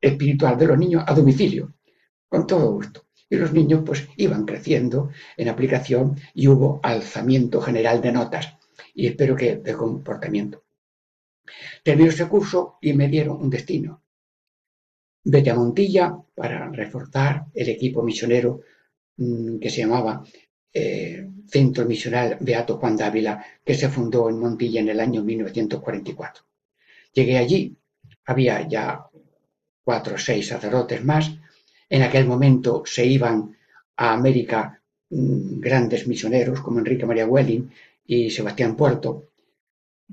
espiritual 0.01 0.57
de 0.57 0.66
los 0.68 0.78
niños 0.78 1.05
a 1.07 1.12
domicilio, 1.12 1.74
con 2.30 2.47
todo 2.47 2.72
gusto. 2.72 3.05
Y 3.28 3.36
los 3.36 3.53
niños 3.53 3.82
pues 3.84 4.09
iban 4.16 4.47
creciendo 4.47 5.11
en 5.36 5.51
aplicación 5.51 6.16
y 6.32 6.49
hubo 6.49 6.80
alzamiento 6.82 7.61
general 7.61 8.01
de 8.01 8.12
notas 8.12 8.57
y 8.95 9.09
espero 9.09 9.36
que 9.36 9.57
de 9.57 9.74
comportamiento. 9.74 10.64
Terminé 11.84 12.09
ese 12.09 12.26
curso 12.26 12.78
y 12.80 12.95
me 12.95 13.09
dieron 13.09 13.36
un 13.36 13.51
destino. 13.51 14.03
Vete 15.24 15.51
a 15.51 15.57
Montilla 15.57 16.16
para 16.34 16.70
reforzar 16.70 17.45
el 17.53 17.68
equipo 17.68 18.03
misionero 18.03 18.62
mm, 19.18 19.59
que 19.59 19.68
se 19.68 19.82
llamaba 19.82 20.24
eh, 20.72 21.28
Centro 21.51 21.84
Misional 21.84 22.36
Beato 22.40 22.78
Juan 22.78 22.96
Dávila, 22.96 23.44
que 23.64 23.74
se 23.74 23.88
fundó 23.88 24.28
en 24.28 24.38
Montilla 24.38 24.80
en 24.80 24.88
el 24.88 25.01
año 25.01 25.22
1944. 25.22 26.44
Llegué 27.12 27.38
allí, 27.38 27.76
había 28.26 28.66
ya 28.68 29.07
cuatro 29.82 30.14
o 30.14 30.18
seis 30.18 30.46
sacerdotes 30.46 31.05
más. 31.05 31.30
En 31.88 32.03
aquel 32.03 32.26
momento 32.26 32.82
se 32.86 33.05
iban 33.05 33.57
a 33.96 34.12
América 34.12 34.80
mm, 35.11 35.61
grandes 35.61 36.07
misioneros 36.07 36.61
como 36.61 36.78
Enrique 36.78 37.07
María 37.07 37.26
Welling 37.26 37.68
y 38.07 38.30
Sebastián 38.30 38.76
Puerto, 38.76 39.30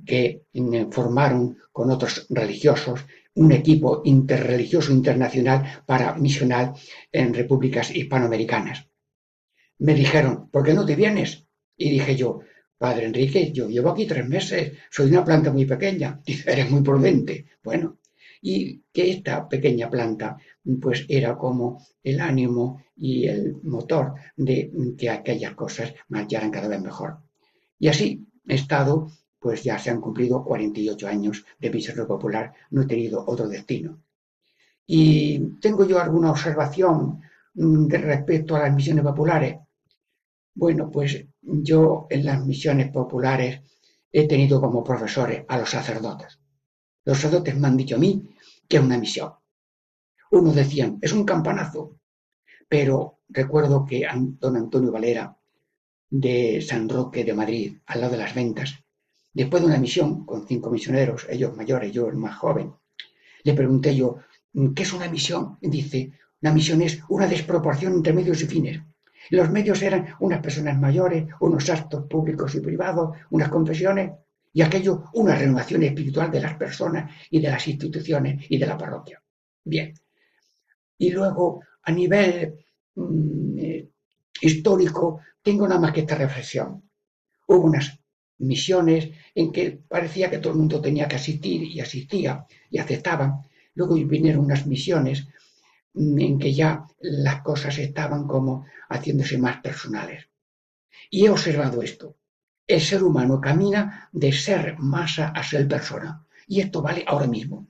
que 0.05 0.45
mm, 0.53 0.89
formaron 0.89 1.57
con 1.71 1.91
otros 1.91 2.25
religiosos 2.29 3.05
un 3.35 3.51
equipo 3.51 4.01
interreligioso 4.05 4.91
internacional 4.91 5.83
para 5.85 6.15
misionar 6.15 6.73
en 7.11 7.35
repúblicas 7.35 7.95
hispanoamericanas 7.95 8.86
me 9.80 9.93
dijeron, 9.93 10.49
¿por 10.49 10.63
qué 10.63 10.73
no 10.73 10.86
te 10.86 10.95
vienes? 10.95 11.45
Y 11.75 11.91
dije 11.91 12.15
yo, 12.15 12.41
Padre 12.78 13.05
Enrique, 13.05 13.51
yo 13.51 13.67
llevo 13.67 13.89
aquí 13.89 14.05
tres 14.05 14.28
meses, 14.28 14.73
soy 14.91 15.09
una 15.09 15.23
planta 15.23 15.51
muy 15.51 15.65
pequeña. 15.65 16.21
Dice, 16.25 16.51
eres 16.51 16.69
muy 16.69 16.82
prudente. 16.82 17.45
Bueno, 17.63 17.97
y 18.41 18.84
que 18.93 19.11
esta 19.11 19.47
pequeña 19.49 19.89
planta 19.89 20.38
pues 20.82 21.05
era 21.07 21.38
como 21.38 21.84
el 22.03 22.19
ánimo 22.19 22.84
y 22.95 23.28
el 23.28 23.57
motor 23.63 24.13
de 24.36 24.71
que 24.97 25.09
aquellas 25.09 25.53
cosas 25.53 25.93
marcharan 26.09 26.51
cada 26.51 26.67
vez 26.67 26.82
mejor. 26.82 27.17
Y 27.80 27.88
así 27.88 28.28
he 28.47 28.55
estado, 28.55 29.11
pues 29.39 29.63
ya 29.63 29.78
se 29.80 29.89
han 29.89 30.01
cumplido 30.01 30.43
48 30.43 31.07
años 31.07 31.45
de 31.59 31.69
misionero 31.69 32.07
popular, 32.07 32.53
no 32.71 32.82
he 32.84 32.86
tenido 32.86 33.23
otro 33.25 33.47
destino. 33.47 34.01
Y 34.86 35.39
tengo 35.59 35.86
yo 35.86 35.99
alguna 35.99 36.32
observación 36.32 37.21
mm, 37.55 37.89
respecto 37.89 38.55
a 38.55 38.59
las 38.59 38.75
misiones 38.75 39.03
populares. 39.03 39.57
Bueno, 40.58 40.89
pues 40.89 41.24
yo 41.39 42.08
en 42.10 42.26
las 42.26 42.43
misiones 42.43 42.91
populares 42.91 43.62
he 44.12 44.28
tenido 44.28 44.60
como 44.60 44.84
profesores 44.84 45.45
a 45.47 45.60
los 45.60 45.70
sacerdotes. 45.70 46.39
Los 47.05 47.20
sacerdotes 47.20 47.55
me 47.55 47.68
han 47.68 47.78
dicho 47.78 47.95
a 47.95 47.99
mí 47.99 48.28
que 48.68 48.78
es 48.78 48.84
una 48.84 48.97
misión. 48.97 49.34
Unos 50.32 50.55
decían, 50.55 50.97
es 50.99 51.14
un 51.14 51.26
campanazo, 51.26 51.99
pero 52.68 53.20
recuerdo 53.30 53.86
que 53.86 54.08
don 54.39 54.55
Antonio 54.55 54.91
Valera 54.91 55.38
de 56.10 56.60
San 56.68 56.89
Roque 56.89 57.24
de 57.24 57.36
Madrid, 57.36 57.78
al 57.86 58.01
lado 58.01 58.14
de 58.14 58.18
las 58.18 58.34
ventas, 58.34 58.84
después 59.32 59.62
de 59.62 59.68
una 59.68 59.78
misión 59.78 60.26
con 60.26 60.47
cinco 60.47 60.72
misioneros, 60.72 61.28
ellos 61.30 61.55
mayores, 61.55 61.91
yo 61.91 62.10
el 62.10 62.16
más 62.16 62.36
joven, 62.36 62.74
le 63.43 63.53
pregunté 63.53 63.95
yo, 63.95 64.18
¿qué 64.76 64.82
es 64.82 64.91
una 64.91 65.08
misión? 65.08 65.60
Dice, 65.62 66.14
una 66.41 66.51
misión 66.51 66.82
es 66.82 66.99
una 67.10 67.28
desproporción 67.28 67.93
entre 67.93 68.14
medios 68.14 68.41
y 68.41 68.47
fines. 68.47 68.82
Los 69.30 69.49
medios 69.49 69.82
eran 69.82 70.07
unas 70.19 70.41
personas 70.41 70.80
mayores, 70.80 71.28
unos 71.39 71.69
actos 71.69 72.05
públicos 72.05 72.55
y 72.55 72.61
privados, 72.61 73.17
unas 73.32 73.49
confesiones, 73.49 74.11
y 74.53 74.61
aquello 74.61 75.03
una 75.13 75.36
renovación 75.36 75.84
espiritual 75.84 76.32
de 76.32 76.41
las 76.41 76.55
personas 76.55 77.11
y 77.30 77.39
de 77.39 77.49
las 77.49 77.67
instituciones 77.67 78.45
y 78.49 78.57
de 78.57 78.65
la 78.65 78.78
parroquia. 78.78 79.21
Bien. 79.63 79.93
Y 80.97 81.11
luego, 81.11 81.61
a 81.84 81.91
nivel 81.91 82.55
mm, 82.95 83.59
eh, 83.59 83.89
histórico, 84.41 85.21
tengo 85.41 85.67
nada 85.67 85.80
más 85.80 85.91
que 85.91 86.01
esta 86.01 86.15
reflexión. 86.15 86.89
Hubo 87.47 87.65
unas 87.65 87.99
misiones 88.39 89.09
en 89.36 89.51
que 89.51 89.80
parecía 89.88 90.30
que 90.30 90.39
todo 90.39 90.53
el 90.53 90.59
mundo 90.59 90.82
tenía 90.82 91.07
que 91.07 91.17
asistir 91.17 91.63
y 91.63 91.80
asistía 91.80 92.45
y 92.69 92.80
aceptaban. 92.80 93.41
Luego 93.75 93.95
vinieron 93.95 94.45
unas 94.45 94.65
misiones 94.65 95.28
en 95.98 96.38
que 96.38 96.54
ya 96.54 96.86
las 97.00 97.41
cosas 97.41 97.78
estaban 97.80 98.28
como 98.28 98.66
haciéndose 98.89 99.38
más 99.38 99.62
personales. 99.62 100.30
Y 101.10 101.26
he 101.26 101.30
observado 101.30 101.82
esto. 101.82 102.18
El 102.66 102.82
ser 102.82 103.04
humano 103.04 103.39
camina 103.39 104.10
de 104.12 104.32
ser 104.32 104.78
masa 104.78 105.30
a 105.30 105.43
ser 105.43 105.68
persona. 105.68 106.26
Y 106.48 106.62
esto 106.62 106.82
vale 106.82 107.04
ahora 107.08 107.28
mismo. 107.28 107.68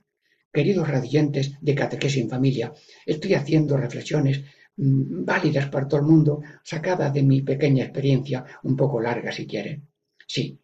Queridos 0.52 0.88
radiantes 0.88 1.56
de 1.60 1.74
Catequesis 1.74 2.22
en 2.22 2.30
Familia, 2.30 2.72
estoy 3.06 3.34
haciendo 3.34 3.76
reflexiones 3.76 4.42
mm, 4.76 5.24
válidas 5.24 5.68
para 5.68 5.86
todo 5.86 6.00
el 6.00 6.06
mundo, 6.06 6.40
sacadas 6.62 7.12
de 7.12 7.22
mi 7.22 7.42
pequeña 7.42 7.84
experiencia, 7.84 8.44
un 8.62 8.74
poco 8.76 9.00
larga 9.00 9.30
si 9.30 9.46
quieren. 9.46 9.86
Sí, 10.26 10.60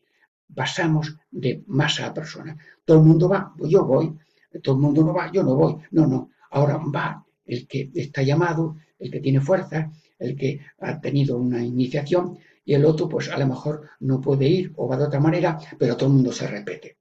pasamos 0.54 1.16
de 1.30 1.62
masa 1.66 2.06
a 2.06 2.14
persona. 2.14 2.56
Todo 2.84 2.98
el 2.98 3.04
mundo 3.04 3.28
va, 3.28 3.52
pues 3.56 3.70
yo 3.70 3.84
voy. 3.84 4.16
Todo 4.62 4.74
el 4.74 4.80
mundo 4.80 5.04
no 5.04 5.14
va, 5.14 5.30
yo 5.30 5.42
no 5.42 5.54
voy. 5.54 5.76
No, 5.92 6.06
no. 6.06 6.30
Ahora 6.50 6.78
va 6.78 7.23
el 7.46 7.66
que 7.66 7.90
está 7.94 8.22
llamado, 8.22 8.76
el 8.98 9.10
que 9.10 9.20
tiene 9.20 9.40
fuerza, 9.40 9.90
el 10.18 10.36
que 10.36 10.60
ha 10.78 11.00
tenido 11.00 11.36
una 11.36 11.64
iniciación 11.64 12.38
y 12.64 12.74
el 12.74 12.84
otro 12.84 13.08
pues 13.08 13.28
a 13.28 13.38
lo 13.38 13.46
mejor 13.46 13.88
no 14.00 14.20
puede 14.20 14.46
ir 14.48 14.72
o 14.76 14.88
va 14.88 14.96
de 14.96 15.04
otra 15.04 15.20
manera, 15.20 15.58
pero 15.78 15.96
todo 15.96 16.08
el 16.08 16.14
mundo 16.14 16.32
se 16.32 16.46
repite. 16.46 16.98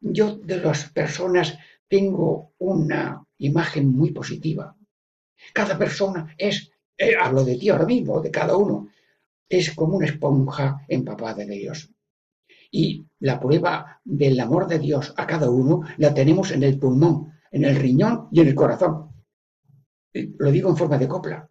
Yo 0.00 0.36
de 0.36 0.58
las 0.58 0.90
personas 0.90 1.58
tengo 1.88 2.52
una 2.58 3.24
imagen 3.38 3.88
muy 3.90 4.10
positiva. 4.10 4.76
Cada 5.52 5.78
persona 5.78 6.34
es, 6.36 6.70
eh, 6.96 7.14
hablo 7.18 7.44
de 7.44 7.56
ti 7.56 7.68
ahora 7.68 7.86
mismo, 7.86 8.20
de 8.20 8.30
cada 8.30 8.56
uno, 8.56 8.88
es 9.48 9.74
como 9.74 9.96
una 9.96 10.06
esponja 10.06 10.84
empapada 10.88 11.44
de 11.44 11.54
Dios. 11.54 11.90
Y 12.70 13.06
la 13.20 13.38
prueba 13.38 14.00
del 14.04 14.38
amor 14.40 14.66
de 14.66 14.78
Dios 14.78 15.14
a 15.16 15.26
cada 15.26 15.48
uno 15.48 15.82
la 15.98 16.12
tenemos 16.12 16.50
en 16.50 16.62
el 16.62 16.78
pulmón, 16.78 17.32
en 17.50 17.64
el 17.64 17.76
riñón 17.76 18.28
y 18.32 18.40
en 18.40 18.48
el 18.48 18.54
corazón. 18.54 19.15
Lo 20.38 20.50
digo 20.50 20.70
en 20.70 20.76
forma 20.76 20.98
de 20.98 21.08
copla. 21.08 21.48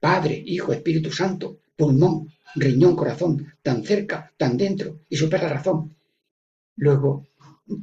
Padre, 0.00 0.42
Hijo, 0.46 0.72
Espíritu 0.72 1.10
Santo, 1.10 1.60
pulmón, 1.76 2.28
riñón, 2.54 2.96
corazón, 2.96 3.54
tan 3.62 3.84
cerca, 3.84 4.32
tan 4.36 4.56
dentro 4.56 5.00
y 5.08 5.16
supera 5.16 5.48
la 5.48 5.54
razón. 5.54 5.96
Luego, 6.76 7.26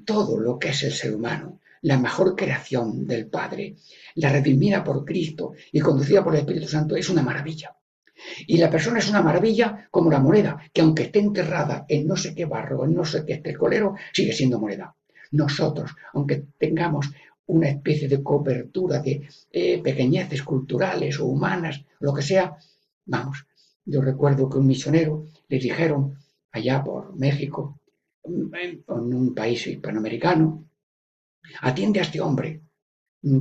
todo 0.06 0.40
lo 0.40 0.58
que 0.58 0.70
es 0.70 0.84
el 0.84 0.94
ser 0.94 1.14
humano, 1.14 1.60
la 1.82 2.00
mejor 2.00 2.36
creación 2.36 3.06
del 3.06 3.28
Padre, 3.28 3.76
la 4.16 4.30
redimida 4.30 4.84
por 4.84 5.06
Cristo 5.06 5.54
y 5.72 5.80
conducida 5.80 6.24
por 6.24 6.34
el 6.34 6.42
Espíritu 6.42 6.68
Santo, 6.68 6.96
es 6.96 7.10
una 7.10 7.22
maravilla. 7.22 7.76
Y 8.48 8.58
la 8.58 8.70
persona 8.70 9.00
es 9.00 9.10
una 9.10 9.22
maravilla 9.22 9.88
como 9.92 10.10
la 10.10 10.20
moneda, 10.20 10.58
que 10.74 10.82
aunque 10.82 11.04
esté 11.04 11.20
enterrada 11.20 11.86
en 11.88 12.08
no 12.08 12.16
sé 12.16 12.34
qué 12.34 12.46
barro, 12.46 12.86
en 12.86 12.94
no 12.94 13.04
sé 13.06 13.26
qué 13.26 13.34
estercolero, 13.34 13.96
sigue 14.14 14.34
siendo 14.34 14.60
moneda. 14.60 14.96
Nosotros, 15.32 15.92
aunque 16.14 16.46
tengamos 16.58 17.12
una 17.48 17.70
especie 17.70 18.08
de 18.08 18.24
cobertura 18.24 19.00
de 19.00 19.28
eh, 19.52 19.82
pequeñeces 19.82 20.44
culturales 20.44 21.20
o 21.20 21.26
humanas, 21.26 21.84
lo 22.00 22.14
que 22.14 22.22
sea, 22.22 22.58
vamos, 23.06 23.46
yo 23.86 24.02
recuerdo 24.02 24.50
que 24.50 24.58
un 24.58 24.68
misionero 24.68 25.26
le 25.48 25.60
dijeron 25.60 26.18
allá 26.52 26.84
por 26.84 27.16
México, 27.16 27.80
en 28.24 28.84
un 28.90 29.36
país 29.36 29.68
hispanoamericano, 29.68 30.66
atiende 31.62 32.00
a 32.00 32.04
este 32.04 32.20
hombre 32.20 32.62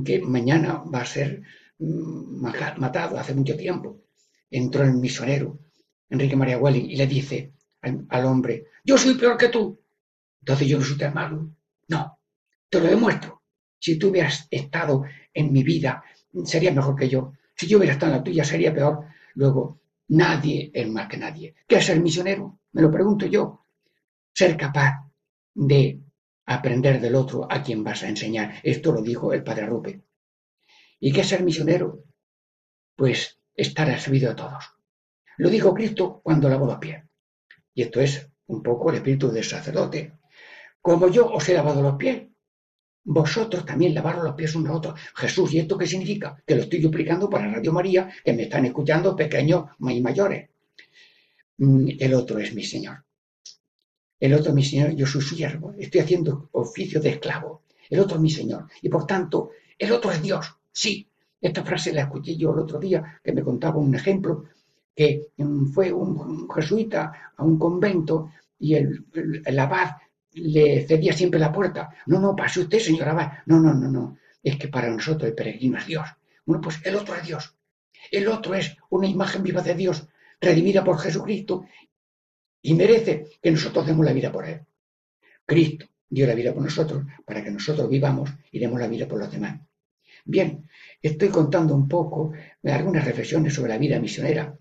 que 0.03 0.21
mañana 0.21 0.83
va 0.83 1.01
a 1.01 1.05
ser 1.05 1.41
mm, 1.79 2.41
matado 2.77 3.17
hace 3.17 3.33
mucho 3.33 3.57
tiempo 3.57 4.05
entró 4.49 4.83
el 4.83 4.93
misionero, 4.93 5.59
Enrique 6.09 6.35
María 6.35 6.57
Welling, 6.57 6.89
y 6.89 6.95
le 6.95 7.07
dice 7.07 7.53
al, 7.81 8.25
hombre, 8.25 8.67
yo 8.83 8.97
soy 8.97 9.15
peor 9.15 9.37
que 9.37 9.49
tú. 9.49 9.79
Entonces 10.39 10.67
yo 10.67 10.79
no 10.79 10.85
soy 10.85 10.97
tan 10.97 11.13
malo. 11.13 11.51
No, 11.87 12.19
te 12.69 12.79
lo 12.79 12.87
demuestro. 12.87 13.34
Si 13.85 13.99
tú 13.99 14.09
hubieras 14.09 14.47
estado 14.49 15.03
en 15.31 15.53
mi 15.53 15.61
vida, 15.61 16.03
sería 16.43 16.71
mejor 16.71 16.95
que 16.95 17.07
yo. 17.07 17.33
Si 17.55 17.67
yo 17.67 17.77
hubiera 17.77 17.93
estado 17.93 18.13
en 18.13 18.17
la 18.17 18.23
tuya, 18.23 18.43
sería 18.43 18.73
peor. 18.73 19.05
Luego, 19.35 19.79
nadie 20.07 20.71
es 20.73 20.89
más 20.89 21.07
que 21.07 21.17
nadie. 21.17 21.53
¿Qué 21.67 21.75
es 21.75 21.85
ser 21.85 22.01
misionero? 22.01 22.61
Me 22.71 22.81
lo 22.81 22.89
pregunto 22.89 23.27
yo. 23.27 23.67
Ser 24.33 24.57
capaz 24.57 25.07
de 25.53 26.01
aprender 26.47 26.99
del 26.99 27.13
otro 27.13 27.47
a 27.47 27.61
quien 27.61 27.83
vas 27.83 28.01
a 28.01 28.09
enseñar. 28.09 28.55
Esto 28.63 28.91
lo 28.91 29.03
dijo 29.03 29.33
el 29.33 29.43
padre 29.43 29.67
Rupe. 29.67 30.01
¿Y 30.99 31.13
qué 31.13 31.21
es 31.21 31.27
ser 31.27 31.43
misionero? 31.43 32.05
Pues 32.95 33.39
estar 33.53 33.87
al 33.87 33.99
servicio 33.99 34.29
de 34.29 34.35
todos. 34.35 34.63
Lo 35.37 35.47
dijo 35.47 35.75
Cristo 35.75 36.21
cuando 36.23 36.49
lavó 36.49 36.65
los 36.65 36.79
pies. 36.79 37.03
Y 37.75 37.83
esto 37.83 38.01
es 38.01 38.31
un 38.47 38.63
poco 38.63 38.89
el 38.89 38.95
espíritu 38.95 39.29
del 39.29 39.43
sacerdote. 39.43 40.13
Como 40.81 41.07
yo 41.07 41.31
os 41.31 41.47
he 41.49 41.53
lavado 41.53 41.83
los 41.83 41.97
pies, 41.97 42.29
vosotros 43.05 43.65
también 43.65 43.93
lavaros 43.93 44.23
los 44.23 44.35
pies 44.35 44.55
unos 44.55 44.71
a 44.71 44.75
otros. 44.77 44.99
Jesús, 45.15 45.53
¿y 45.53 45.59
esto 45.59 45.77
qué 45.77 45.87
significa? 45.87 46.41
Que 46.45 46.55
lo 46.55 46.63
estoy 46.63 46.79
explicando 46.79 47.29
para 47.29 47.51
Radio 47.51 47.71
María, 47.71 48.09
que 48.23 48.33
me 48.33 48.43
están 48.43 48.65
escuchando 48.65 49.15
pequeños 49.15 49.65
y 49.79 50.01
mayores. 50.01 50.49
Mm, 51.57 51.89
el 51.99 52.13
otro 52.13 52.39
es 52.39 52.53
mi 52.53 52.63
Señor. 52.63 53.03
El 54.19 54.33
otro 54.33 54.49
es 54.49 54.55
mi 54.55 54.63
Señor, 54.63 54.95
yo 54.95 55.05
soy 55.05 55.21
siervo. 55.21 55.73
Estoy 55.77 56.01
haciendo 56.01 56.49
oficio 56.53 56.99
de 56.99 57.09
esclavo. 57.09 57.63
El 57.89 57.99
otro 57.99 58.15
es 58.15 58.21
mi 58.21 58.29
Señor. 58.29 58.67
Y 58.81 58.89
por 58.89 59.05
tanto, 59.05 59.51
el 59.77 59.91
otro 59.91 60.11
es 60.11 60.21
Dios. 60.21 60.55
Sí, 60.71 61.07
esta 61.39 61.63
frase 61.63 61.93
la 61.93 62.01
escuché 62.01 62.35
yo 62.35 62.53
el 62.53 62.59
otro 62.59 62.79
día, 62.79 63.19
que 63.23 63.31
me 63.31 63.43
contaba 63.43 63.77
un 63.77 63.93
ejemplo, 63.93 64.45
que 64.95 65.27
mm, 65.37 65.67
fue 65.67 65.91
un 65.91 66.49
jesuita 66.49 67.33
a 67.37 67.43
un 67.43 67.59
convento 67.59 68.31
y 68.57 68.73
el, 68.73 69.05
abad 69.59 69.91
le 70.35 70.85
cedía 70.85 71.13
siempre 71.13 71.39
la 71.39 71.51
puerta. 71.51 71.89
No, 72.05 72.19
no, 72.19 72.35
pase 72.35 72.61
usted, 72.61 72.79
señor 72.79 73.09
abad. 73.09 73.31
No, 73.45 73.59
no, 73.59 73.73
no, 73.73 73.89
no. 73.89 74.17
Es 74.43 74.57
que 74.57 74.67
para 74.67 74.89
nosotros 74.89 75.29
el 75.29 75.35
peregrino 75.35 75.77
es 75.77 75.87
Dios. 75.87 76.07
Bueno, 76.45 76.61
pues 76.61 76.79
el 76.83 76.95
otro 76.95 77.15
es 77.15 77.25
Dios. 77.25 77.55
El 78.11 78.27
otro 78.27 78.53
es 78.53 78.77
una 78.89 79.07
imagen 79.07 79.43
viva 79.43 79.61
de 79.61 79.73
Dios, 79.73 80.07
redimida 80.39 80.83
por 80.83 80.99
Jesucristo, 80.99 81.65
y 82.61 82.73
merece 82.73 83.27
que 83.41 83.51
nosotros 83.51 83.85
demos 83.85 84.05
la 84.05 84.13
vida 84.13 84.31
por 84.31 84.45
Él. 84.47 84.61
Cristo 85.45 85.85
dio 86.09 86.27
la 86.27 86.35
vida 86.35 86.53
por 86.53 86.63
nosotros 86.63 87.03
para 87.25 87.43
que 87.43 87.51
nosotros 87.51 87.89
vivamos 87.89 88.31
y 88.51 88.59
demos 88.59 88.79
la 88.79 88.87
vida 88.87 89.07
por 89.07 89.19
los 89.19 89.31
demás. 89.31 89.59
Bien, 90.23 90.67
estoy 91.01 91.29
contando 91.29 91.75
un 91.75 91.87
poco 91.87 92.33
algunas 92.63 93.05
reflexiones 93.05 93.53
sobre 93.53 93.69
la 93.69 93.77
vida 93.77 93.99
misionera. 93.99 94.57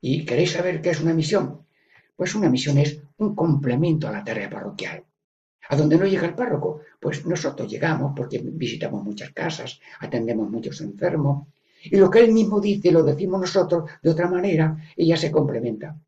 ¿Y 0.00 0.24
queréis 0.24 0.52
saber 0.52 0.82
qué 0.82 0.90
es 0.90 1.00
una 1.00 1.14
misión? 1.14 1.66
Pues 2.14 2.34
una 2.34 2.50
misión 2.50 2.78
es 2.78 3.00
un 3.18 3.34
complemento 3.34 4.08
a 4.08 4.12
la 4.12 4.24
tarea 4.24 4.50
parroquial. 4.50 5.04
¿A 5.68 5.76
dónde 5.76 5.96
no 5.96 6.06
llega 6.06 6.26
el 6.26 6.34
párroco? 6.34 6.80
Pues 7.00 7.26
nosotros 7.26 7.70
llegamos 7.70 8.12
porque 8.16 8.40
visitamos 8.42 9.02
muchas 9.02 9.32
casas, 9.32 9.80
atendemos 10.00 10.50
muchos 10.50 10.80
enfermos. 10.80 11.48
Y 11.82 11.96
lo 11.96 12.10
que 12.10 12.20
él 12.20 12.32
mismo 12.32 12.60
dice 12.60 12.90
lo 12.90 13.02
decimos 13.02 13.40
nosotros 13.40 13.90
de 14.02 14.10
otra 14.10 14.28
manera 14.28 14.76
y 14.96 15.06
ya 15.06 15.16
se 15.16 15.30
complementa. 15.30 15.98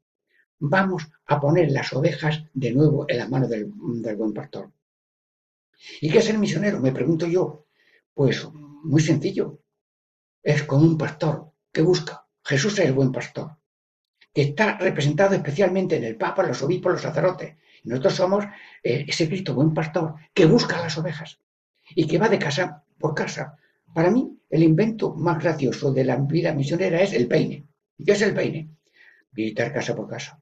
Vamos 0.61 1.09
a 1.27 1.41
poner 1.41 1.71
las 1.71 1.93
ovejas 1.93 2.45
de 2.53 2.73
nuevo 2.73 3.05
en 3.09 3.19
las 3.19 3.31
manos 3.31 3.49
del, 3.49 3.71
del 4.03 4.17
buen 4.17 4.33
pastor. 4.33 4.71
¿Y 6.01 6.11
qué 6.11 6.19
es 6.19 6.31
el 6.31 6.39
misionero? 6.39 6.81
Me 6.81 6.93
pregunto 6.93 7.27
yo. 7.27 7.67
Pues 8.13 8.49
muy 8.83 9.01
sencillo. 9.01 9.61
Es 10.43 10.65
como 10.65 10.85
un 10.85 10.99
pastor 10.99 11.53
que 11.73 11.83
busca. 11.83 12.27
Jesús 12.45 12.79
es 12.79 12.87
el 12.87 12.95
buen 12.95 13.13
pastor, 13.13 13.59
que 14.33 14.43
está 14.43 14.79
representado 14.79 15.35
especialmente 15.35 15.97
en 15.97 16.05
el 16.05 16.17
Papa, 16.17 16.43
los 16.43 16.63
obispos, 16.63 16.93
los 16.93 17.03
sacerdotes. 17.03 17.57
Nosotros 17.85 18.15
somos 18.15 18.45
eh, 18.83 19.05
ese 19.09 19.29
Cristo 19.29 19.55
buen 19.55 19.75
pastor 19.75 20.15
que 20.35 20.47
busca 20.47 20.81
las 20.81 20.97
ovejas 20.99 21.39
y 21.95 22.07
que 22.07 22.19
va 22.19 22.29
de 22.29 22.39
casa 22.39 22.85
por 22.99 23.15
casa. 23.15 23.57
Para 23.95 24.11
mí, 24.11 24.39
el 24.51 24.63
invento 24.63 25.15
más 25.15 25.43
gracioso 25.43 25.93
de 25.93 26.05
la 26.05 26.17
vida 26.17 26.55
misionera 26.55 27.01
es 27.03 27.13
el 27.13 27.29
peine. 27.29 27.67
¿Y 27.97 28.05
qué 28.05 28.13
es 28.13 28.23
el 28.23 28.35
peine? 28.35 28.71
Visitar 29.31 29.73
casa 29.73 29.95
por 29.95 30.09
casa. 30.09 30.41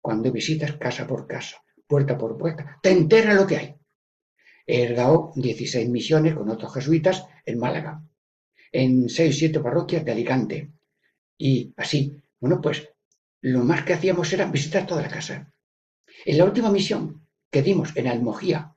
Cuando 0.00 0.32
visitas 0.32 0.72
casa 0.72 1.06
por 1.06 1.26
casa, 1.26 1.62
puerta 1.86 2.18
por 2.18 2.36
puerta, 2.36 2.78
te 2.82 2.90
entera 2.90 3.34
lo 3.34 3.46
que 3.46 3.56
hay. 3.56 3.74
He 4.66 4.94
dado 4.94 5.32
16 5.36 5.88
misiones 5.88 6.34
con 6.34 6.48
otros 6.48 6.72
jesuitas 6.74 7.24
en 7.44 7.58
Málaga, 7.58 8.02
en 8.70 9.08
6 9.08 9.34
o 9.34 9.38
7 9.38 9.60
parroquias 9.60 10.04
de 10.04 10.12
Alicante. 10.12 10.70
Y 11.36 11.72
así, 11.76 12.22
bueno, 12.40 12.60
pues 12.60 12.88
lo 13.40 13.64
más 13.64 13.84
que 13.84 13.94
hacíamos 13.94 14.32
era 14.32 14.46
visitar 14.46 14.86
toda 14.86 15.02
la 15.02 15.08
casa. 15.08 15.51
En 16.24 16.38
la 16.38 16.44
última 16.44 16.70
misión 16.70 17.26
que 17.50 17.62
dimos 17.62 17.96
en 17.96 18.08
Almojía, 18.08 18.74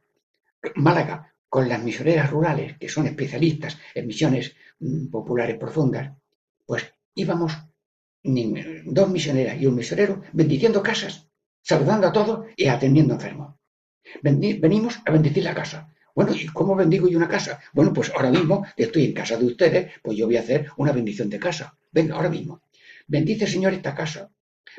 Málaga, 0.76 1.34
con 1.48 1.70
las 1.70 1.84
misioneras 1.84 2.30
rurales, 2.32 2.78
que 2.78 2.90
son 2.90 3.08
especialistas 3.08 3.78
en 3.94 4.08
misiones 4.08 4.56
mm, 4.80 5.08
populares 5.08 5.58
profundas, 5.58 6.12
pues 6.66 6.94
íbamos 7.14 7.54
dos 8.24 9.10
misioneras 9.10 9.62
y 9.62 9.68
un 9.68 9.76
misionero 9.76 10.24
bendiciendo 10.34 10.82
casas, 10.82 11.28
saludando 11.62 12.08
a 12.08 12.12
todos 12.12 12.48
y 12.58 12.68
atendiendo 12.68 13.14
enfermos 13.14 13.56
venimos 14.22 15.00
a 15.06 15.12
bendecir 15.12 15.44
la 15.44 15.54
casa. 15.54 15.92
Bueno, 16.14 16.34
¿y 16.34 16.46
cómo 16.48 16.76
bendigo 16.76 17.08
yo 17.08 17.18
una 17.18 17.28
casa? 17.28 17.60
Bueno, 17.74 17.92
pues 17.92 18.12
ahora 18.12 18.32
mismo 18.32 18.66
estoy 18.78 19.06
en 19.06 19.14
casa 19.14 19.38
de 19.38 19.46
ustedes, 19.46 19.92
pues 20.02 20.18
yo 20.18 20.26
voy 20.28 20.38
a 20.38 20.42
hacer 20.42 20.70
una 20.78 20.92
bendición 20.92 21.30
de 21.30 21.40
casa. 21.40 21.78
Venga, 21.92 22.16
ahora 22.16 22.30
mismo. 22.30 22.62
Bendice, 23.08 23.48
Señor, 23.48 23.74
esta 23.74 23.94
casa. 23.94 24.32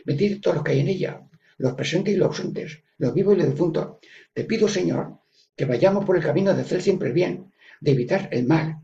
Bendice 0.04 0.36
todo 0.36 0.54
lo 0.54 0.64
que 0.64 0.72
hay 0.72 0.80
en 0.80 0.88
ella, 0.88 1.20
los 1.58 1.74
presentes 1.74 2.14
y 2.14 2.16
los 2.16 2.28
ausentes, 2.28 2.82
los 2.98 3.14
vivos 3.14 3.34
y 3.34 3.38
los 3.38 3.50
difuntos. 3.50 3.96
Te 4.32 4.44
pido, 4.44 4.68
Señor, 4.68 5.20
que 5.56 5.64
vayamos 5.64 6.04
por 6.04 6.16
el 6.16 6.22
camino 6.22 6.54
de 6.54 6.62
hacer 6.62 6.82
siempre 6.82 7.08
el 7.08 7.14
bien, 7.14 7.52
de 7.80 7.92
evitar 7.92 8.28
el 8.32 8.46
mal, 8.46 8.80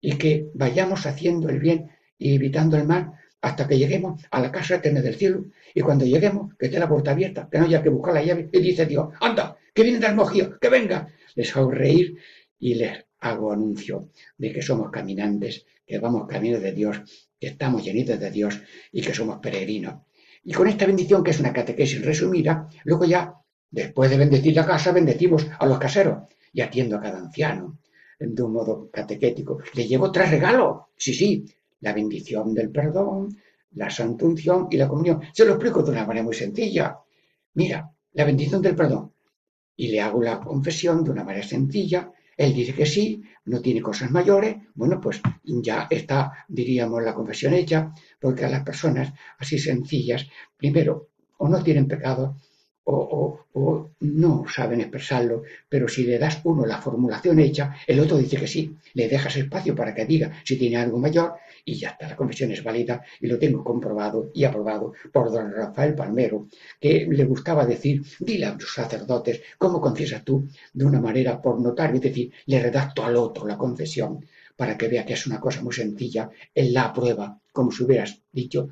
y 0.00 0.18
que 0.18 0.50
vayamos 0.52 1.06
haciendo 1.06 1.48
el 1.48 1.58
bien 1.58 1.90
y 2.18 2.34
evitando 2.34 2.76
el 2.76 2.84
mal 2.84 3.12
hasta 3.40 3.66
que 3.66 3.78
lleguemos 3.78 4.22
a 4.30 4.40
la 4.40 4.52
casa 4.52 4.76
eterna 4.76 5.00
del 5.00 5.14
cielo. 5.14 5.46
Y 5.74 5.80
cuando 5.80 6.04
lleguemos, 6.04 6.54
que 6.58 6.66
esté 6.66 6.78
la 6.78 6.88
puerta 6.88 7.12
abierta, 7.12 7.48
que 7.50 7.58
no 7.58 7.64
haya 7.64 7.82
que 7.82 7.88
buscar 7.88 8.12
la 8.12 8.22
llave. 8.22 8.50
Y 8.52 8.60
dice 8.60 8.84
Dios, 8.84 9.08
anda, 9.20 9.56
que 9.72 9.82
viene 9.82 9.98
del 9.98 10.14
mojío, 10.14 10.58
que 10.58 10.68
venga. 10.68 11.08
Les 11.34 11.56
hago 11.56 11.70
reír 11.70 12.18
y 12.58 12.74
les 12.74 13.04
hago 13.20 13.50
anuncio 13.50 14.10
de 14.36 14.52
que 14.52 14.60
somos 14.60 14.90
caminantes, 14.90 15.64
que 15.86 15.98
vamos 15.98 16.28
camino 16.28 16.60
de 16.60 16.72
Dios, 16.72 17.00
que 17.40 17.48
estamos 17.48 17.82
llenitos 17.82 18.20
de 18.20 18.30
Dios 18.30 18.60
y 18.92 19.00
que 19.00 19.14
somos 19.14 19.38
peregrinos. 19.40 20.02
Y 20.44 20.52
con 20.52 20.68
esta 20.68 20.86
bendición, 20.86 21.24
que 21.24 21.30
es 21.30 21.40
una 21.40 21.52
catequesis 21.52 22.04
resumida, 22.04 22.68
luego 22.84 23.04
ya, 23.04 23.34
después 23.70 24.10
de 24.10 24.18
bendecir 24.18 24.54
la 24.54 24.66
casa, 24.66 24.92
bendecimos 24.92 25.46
a 25.58 25.66
los 25.66 25.78
caseros 25.78 26.24
y 26.52 26.60
atiendo 26.60 26.96
a 26.96 27.00
cada 27.00 27.18
anciano 27.18 27.78
de 28.18 28.42
un 28.42 28.52
modo 28.52 28.90
catequético. 28.90 29.60
Le 29.74 29.86
llevo 29.86 30.12
tres 30.12 30.30
regalos, 30.30 30.82
sí, 30.96 31.14
sí, 31.14 31.44
la 31.80 31.92
bendición 31.92 32.54
del 32.54 32.70
perdón, 32.70 33.36
la 33.72 33.90
santa 33.90 34.24
unción 34.24 34.68
y 34.70 34.76
la 34.76 34.88
comunión. 34.88 35.20
Se 35.32 35.44
lo 35.44 35.52
explico 35.52 35.82
de 35.82 35.90
una 35.90 36.06
manera 36.06 36.24
muy 36.24 36.34
sencilla. 36.34 36.98
Mira, 37.54 37.90
la 38.12 38.24
bendición 38.24 38.62
del 38.62 38.76
perdón. 38.76 39.12
Y 39.76 39.88
le 39.88 40.00
hago 40.00 40.22
la 40.22 40.40
confesión 40.40 41.02
de 41.02 41.10
una 41.10 41.24
manera 41.24 41.46
sencilla. 41.46 42.12
Él 42.36 42.54
dice 42.54 42.74
que 42.74 42.86
sí, 42.86 43.22
no 43.46 43.60
tiene 43.60 43.80
cosas 43.80 44.10
mayores. 44.10 44.56
Bueno, 44.74 45.00
pues 45.00 45.20
ya 45.44 45.86
está, 45.90 46.44
diríamos, 46.48 47.02
la 47.02 47.14
confesión 47.14 47.54
hecha, 47.54 47.92
porque 48.20 48.44
a 48.44 48.48
las 48.48 48.62
personas 48.62 49.12
así 49.38 49.58
sencillas, 49.58 50.26
primero, 50.56 51.08
o 51.38 51.48
no 51.48 51.62
tienen 51.62 51.88
pecado, 51.88 52.36
o, 52.84 53.40
no 54.00 54.44
saben 54.48 54.80
expresarlo, 54.80 55.42
pero 55.68 55.88
si 55.88 56.04
le 56.04 56.18
das 56.18 56.40
uno 56.44 56.66
la 56.66 56.80
formulación 56.80 57.38
hecha, 57.38 57.74
el 57.86 58.00
otro 58.00 58.18
dice 58.18 58.36
que 58.36 58.46
sí, 58.46 58.76
le 58.92 59.08
dejas 59.08 59.36
espacio 59.36 59.74
para 59.74 59.94
que 59.94 60.04
diga 60.04 60.32
si 60.44 60.56
tiene 60.56 60.76
algo 60.76 60.98
mayor 60.98 61.34
y 61.64 61.74
ya 61.74 61.90
está, 61.90 62.08
la 62.08 62.16
confesión 62.16 62.50
es 62.50 62.62
válida 62.62 63.02
y 63.20 63.26
lo 63.26 63.38
tengo 63.38 63.64
comprobado 63.64 64.30
y 64.34 64.44
aprobado 64.44 64.92
por 65.12 65.32
don 65.32 65.52
Rafael 65.52 65.94
Palmero, 65.94 66.48
que 66.80 67.06
le 67.10 67.24
gustaba 67.24 67.64
decir, 67.64 68.02
dile 68.20 68.46
a 68.46 68.54
los 68.54 68.72
sacerdotes 68.72 69.42
cómo 69.58 69.80
confiesas 69.80 70.24
tú 70.24 70.46
de 70.72 70.84
una 70.84 71.00
manera 71.00 71.40
por 71.40 71.60
notar, 71.60 71.94
es 71.94 72.02
decir, 72.02 72.32
le 72.46 72.62
redacto 72.62 73.04
al 73.04 73.16
otro 73.16 73.46
la 73.46 73.56
confesión 73.56 74.24
para 74.56 74.76
que 74.76 74.88
vea 74.88 75.04
que 75.04 75.14
es 75.14 75.26
una 75.26 75.40
cosa 75.40 75.62
muy 75.62 75.72
sencilla, 75.72 76.30
él 76.54 76.72
la 76.72 76.84
aprueba, 76.84 77.40
como 77.52 77.72
si 77.72 77.84
hubieras 77.84 78.20
dicho 78.30 78.68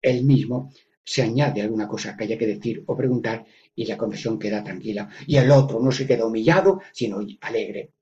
él 0.00 0.24
mismo, 0.24 0.72
se 1.04 1.22
añade 1.22 1.62
alguna 1.62 1.88
cosa 1.88 2.16
que 2.16 2.24
haya 2.24 2.38
que 2.38 2.46
decir 2.46 2.84
o 2.86 2.96
preguntar 2.96 3.44
y 3.74 3.86
la 3.86 3.96
confesión 3.96 4.38
queda 4.38 4.62
tranquila. 4.62 5.08
Y 5.26 5.36
el 5.36 5.50
otro 5.50 5.80
no 5.80 5.90
se 5.90 6.06
queda 6.06 6.26
humillado, 6.26 6.80
sino 6.92 7.20
alegre. 7.40 7.92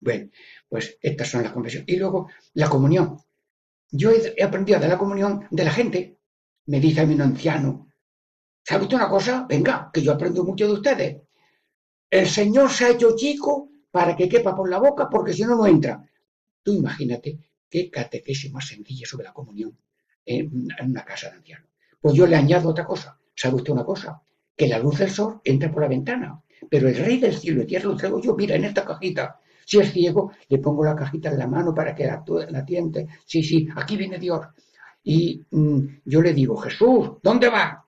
Bueno, 0.00 0.30
pues 0.68 0.96
estas 1.02 1.28
son 1.28 1.42
las 1.42 1.52
confesiones. 1.52 1.88
Y 1.88 1.96
luego 1.96 2.28
la 2.54 2.68
comunión. 2.68 3.18
Yo 3.90 4.10
he 4.10 4.42
aprendido 4.42 4.78
de 4.80 4.88
la 4.88 4.98
comunión 4.98 5.46
de 5.50 5.64
la 5.64 5.70
gente. 5.70 6.18
Me 6.66 6.80
dice 6.80 7.00
a 7.00 7.06
mí 7.06 7.14
un 7.14 7.22
anciano, 7.22 7.88
¿sabe 8.62 8.82
usted 8.84 8.96
una 8.96 9.08
cosa? 9.08 9.46
Venga, 9.48 9.90
que 9.92 10.02
yo 10.02 10.12
aprendo 10.12 10.44
mucho 10.44 10.66
de 10.66 10.72
ustedes. 10.72 11.22
El 12.10 12.28
Señor 12.28 12.70
se 12.70 12.84
ha 12.84 12.90
hecho 12.90 13.16
chico 13.16 13.70
para 13.90 14.14
que 14.14 14.28
quepa 14.28 14.54
por 14.54 14.68
la 14.68 14.78
boca, 14.78 15.08
porque 15.08 15.32
si 15.32 15.42
no, 15.42 15.56
no 15.56 15.66
entra. 15.66 16.06
Tú 16.62 16.74
imagínate 16.74 17.38
qué 17.68 17.90
catequesis 17.90 18.52
más 18.52 18.66
sencilla 18.68 19.06
sobre 19.06 19.24
la 19.24 19.32
comunión 19.32 19.76
en 20.26 20.68
una 20.84 21.04
casa 21.04 21.30
de 21.30 21.36
ancianos. 21.36 21.68
Pues 22.00 22.14
yo 22.14 22.26
le 22.26 22.36
añado 22.36 22.68
otra 22.68 22.84
cosa. 22.84 23.18
¿Sabe 23.34 23.56
usted 23.56 23.72
una 23.72 23.84
cosa? 23.84 24.20
Que 24.56 24.68
la 24.68 24.78
luz 24.78 24.98
del 24.98 25.10
sol 25.10 25.40
entra 25.44 25.70
por 25.70 25.82
la 25.82 25.88
ventana, 25.88 26.42
pero 26.68 26.88
el 26.88 26.96
rey 26.96 27.18
del 27.18 27.34
cielo 27.34 27.62
y 27.62 27.66
tierra 27.66 27.88
lo 27.88 27.96
traigo 27.96 28.20
yo, 28.20 28.34
mira, 28.36 28.56
en 28.56 28.64
esta 28.64 28.84
cajita. 28.84 29.40
Si 29.68 29.78
es 29.78 29.92
ciego, 29.92 30.32
le 30.48 30.58
pongo 30.60 30.82
la 30.82 30.96
cajita 30.96 31.28
en 31.28 31.38
la 31.38 31.46
mano 31.46 31.74
para 31.74 31.94
que 31.94 32.06
la, 32.06 32.24
la 32.48 32.64
tiente. 32.64 33.06
Sí, 33.26 33.42
sí, 33.42 33.68
aquí 33.76 33.98
viene 33.98 34.18
Dios. 34.18 34.40
Y 35.04 35.44
mm, 35.50 35.78
yo 36.06 36.22
le 36.22 36.32
digo, 36.32 36.56
Jesús, 36.56 37.18
¿dónde 37.22 37.50
va? 37.50 37.84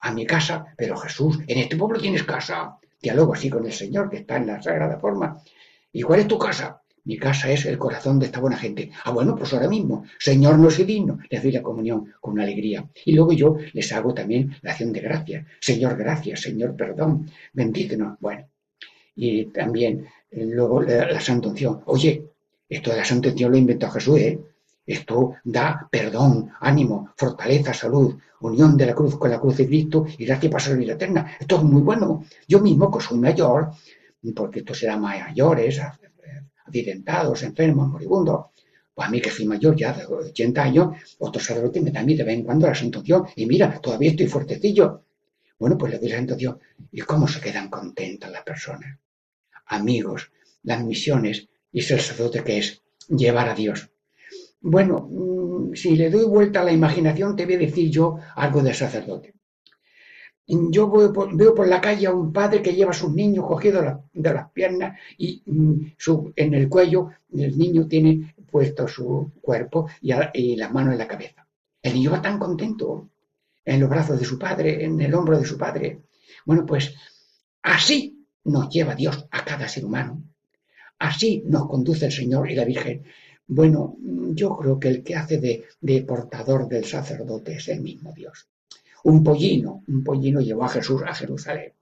A 0.00 0.12
mi 0.12 0.26
casa. 0.26 0.66
Pero 0.76 0.96
Jesús, 0.96 1.38
en 1.46 1.58
este 1.58 1.76
pueblo 1.76 2.00
tienes 2.00 2.24
casa. 2.24 2.76
Diálogo 3.00 3.34
así 3.34 3.48
con 3.48 3.64
el 3.64 3.72
Señor 3.72 4.10
que 4.10 4.16
está 4.16 4.38
en 4.38 4.48
la 4.48 4.60
sagrada 4.60 4.98
forma. 4.98 5.40
¿Y 5.92 6.02
cuál 6.02 6.18
es 6.18 6.26
tu 6.26 6.36
casa? 6.36 6.82
Mi 7.04 7.16
casa 7.16 7.48
es 7.52 7.64
el 7.64 7.78
corazón 7.78 8.18
de 8.18 8.26
esta 8.26 8.40
buena 8.40 8.56
gente. 8.56 8.90
Ah, 9.04 9.12
bueno, 9.12 9.36
pues 9.36 9.52
ahora 9.54 9.68
mismo, 9.68 10.04
Señor, 10.18 10.58
no 10.58 10.68
soy 10.68 10.84
digno. 10.84 11.20
Les 11.30 11.44
doy 11.44 11.52
la 11.52 11.62
comunión 11.62 12.12
con 12.20 12.40
alegría. 12.40 12.90
Y 13.04 13.12
luego 13.12 13.32
yo 13.32 13.56
les 13.72 13.92
hago 13.92 14.12
también 14.12 14.56
la 14.62 14.72
acción 14.72 14.92
de 14.92 15.00
gracia. 15.00 15.46
Señor, 15.60 15.96
gracias. 15.96 16.40
Señor, 16.40 16.74
perdón. 16.74 17.30
Bendícenos. 17.52 18.18
Bueno. 18.18 18.48
Y 19.14 19.46
también 19.46 20.06
luego 20.32 20.82
la, 20.82 21.10
la 21.10 21.20
Santa 21.20 21.52
Oye, 21.86 22.24
esto 22.68 22.90
de 22.90 22.96
la 22.96 23.04
Santa 23.04 23.30
lo 23.36 23.56
inventó 23.56 23.90
Jesús, 23.90 24.18
¿eh? 24.18 24.40
Esto 24.86 25.34
da 25.44 25.88
perdón, 25.90 26.50
ánimo, 26.60 27.12
fortaleza, 27.16 27.72
salud, 27.72 28.16
unión 28.40 28.76
de 28.76 28.86
la 28.86 28.94
cruz 28.94 29.16
con 29.18 29.30
la 29.30 29.38
cruz 29.38 29.58
de 29.58 29.66
Cristo 29.66 30.06
y 30.18 30.24
gracia 30.24 30.50
para 30.50 30.68
la 30.68 30.76
vida 30.76 30.92
eterna. 30.94 31.36
Esto 31.38 31.56
es 31.56 31.62
muy 31.62 31.82
bueno. 31.82 32.24
Yo 32.48 32.60
mismo, 32.60 32.90
que 32.90 33.04
soy 33.04 33.18
mayor, 33.18 33.70
porque 34.34 34.60
esto 34.60 34.74
será 34.74 34.96
mayores, 34.96 35.80
accidentados, 36.66 37.42
enfermos, 37.42 37.88
moribundos. 37.88 38.46
Pues 38.94 39.08
a 39.08 39.10
mí 39.10 39.20
que 39.20 39.30
soy 39.30 39.46
mayor 39.46 39.76
ya 39.76 39.92
de 39.92 40.04
80 40.06 40.62
años, 40.62 41.16
otro 41.18 41.40
sacerdote 41.40 41.80
me 41.80 41.90
da 41.90 42.00
a 42.00 42.04
mí 42.04 42.14
de 42.16 42.24
vez 42.24 42.34
en 42.36 42.44
cuando 42.44 42.66
la 42.66 42.74
santuación 42.74 43.26
y 43.36 43.46
mira, 43.46 43.80
todavía 43.80 44.10
estoy 44.10 44.26
fuertecillo. 44.26 45.02
Bueno, 45.58 45.76
pues 45.78 45.92
le 45.92 45.98
doy 45.98 46.08
la 46.08 46.16
santuación. 46.16 46.58
¿Y 46.92 47.00
cómo 47.02 47.28
se 47.28 47.40
quedan 47.40 47.68
contentas 47.68 48.30
las 48.30 48.42
personas? 48.42 48.98
Amigos, 49.70 50.32
las 50.64 50.84
misiones 50.84 51.48
y 51.70 51.82
sacerdote 51.82 52.42
que 52.42 52.58
es 52.58 52.82
llevar 53.08 53.48
a 53.48 53.54
Dios. 53.54 53.88
Bueno, 54.60 55.08
mm, 55.08 55.74
si 55.74 55.96
le 55.96 56.10
doy 56.10 56.24
vuelta 56.24 56.60
a 56.60 56.64
la 56.64 56.72
imaginación, 56.72 57.36
te 57.36 57.46
voy 57.46 57.54
a 57.54 57.58
decir 57.58 57.88
yo 57.88 58.18
algo 58.34 58.62
del 58.62 58.74
sacerdote. 58.74 59.32
Yo 60.46 60.90
veo 60.90 61.54
por, 61.54 61.68
la 61.68 61.80
calle 61.80 62.08
a 62.08 62.12
un 62.12 62.32
padre 62.32 62.60
que 62.60 62.74
lleva 62.74 62.90
a 62.90 62.94
sus 62.94 63.12
niños 63.14 63.46
cogidos 63.46 63.84
de 64.12 64.34
las 64.34 64.50
piernas 64.50 64.98
y 65.16 65.40
mm, 65.46 65.92
en 66.34 66.54
el 66.54 66.68
cuello 66.68 67.10
el 67.32 67.56
niño 67.56 67.86
tiene 67.86 68.34
puesto 68.50 68.88
su 68.88 69.30
cuerpo 69.40 69.86
y 70.00 70.56
las 70.56 70.72
manos 70.72 70.94
en 70.94 70.98
la 70.98 71.06
cabeza. 71.06 71.46
El 71.80 71.94
niño 71.94 72.10
va 72.10 72.20
tan 72.20 72.40
contento 72.40 73.08
en 73.64 73.78
los 73.78 73.88
brazos 73.88 74.18
de 74.18 74.24
su 74.24 74.36
padre, 74.36 74.84
en 74.84 75.00
el 75.00 75.14
hombro 75.14 75.38
de 75.38 75.46
su 75.46 75.56
padre. 75.56 76.00
Bueno, 76.44 76.66
pues 76.66 76.92
así 77.62 78.19
nos 78.44 78.68
lleva 78.68 78.94
Dios 78.94 79.26
a 79.30 79.44
cada 79.44 79.68
ser 79.68 79.84
humano. 79.84 80.22
Así 80.98 81.42
nos 81.46 81.68
conduce 81.68 82.06
el 82.06 82.12
Señor 82.12 82.50
y 82.50 82.54
la 82.54 82.64
Virgen. 82.64 83.04
Bueno, 83.46 83.96
yo 84.34 84.56
creo 84.56 84.78
que 84.78 84.88
el 84.88 85.02
que 85.02 85.16
hace 85.16 85.64
de 85.80 86.02
portador 86.02 86.68
del 86.68 86.84
sacerdote 86.84 87.54
es 87.54 87.68
el 87.68 87.80
mismo 87.80 88.12
Dios. 88.12 88.48
Un 89.04 89.24
pollino, 89.24 89.82
un 89.88 90.04
pollino 90.04 90.40
llevó 90.40 90.64
a 90.64 90.68
Jesús 90.68 91.02
a 91.06 91.14
Jerusalén. 91.14 91.72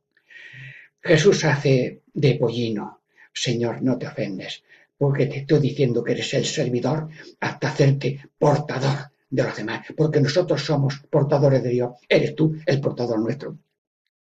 Jesús 1.03 1.45
hace 1.45 2.03
de 2.15 2.35
pollino. 2.35 3.01
Señor, 3.33 3.83
no 3.83 3.99
te 3.99 4.07
ofendes, 4.07 4.63
porque 4.97 5.27
te 5.27 5.39
estoy 5.39 5.61
diciendo 5.61 6.03
que 6.03 6.13
eres 6.13 6.33
el 6.35 6.45
servidor 6.45 7.09
hasta 7.41 7.69
hacerte 7.69 8.21
portador 8.39 9.11
de 9.31 9.43
los 9.43 9.57
demás, 9.57 9.87
porque 9.97 10.21
nosotros 10.21 10.63
somos 10.63 10.99
portadores 11.11 11.63
de 11.63 11.71
Dios. 11.71 11.93
Eres 12.09 12.35
tú 12.35 12.57
el 12.67 12.81
portador 12.81 13.21
nuestro. 13.21 13.57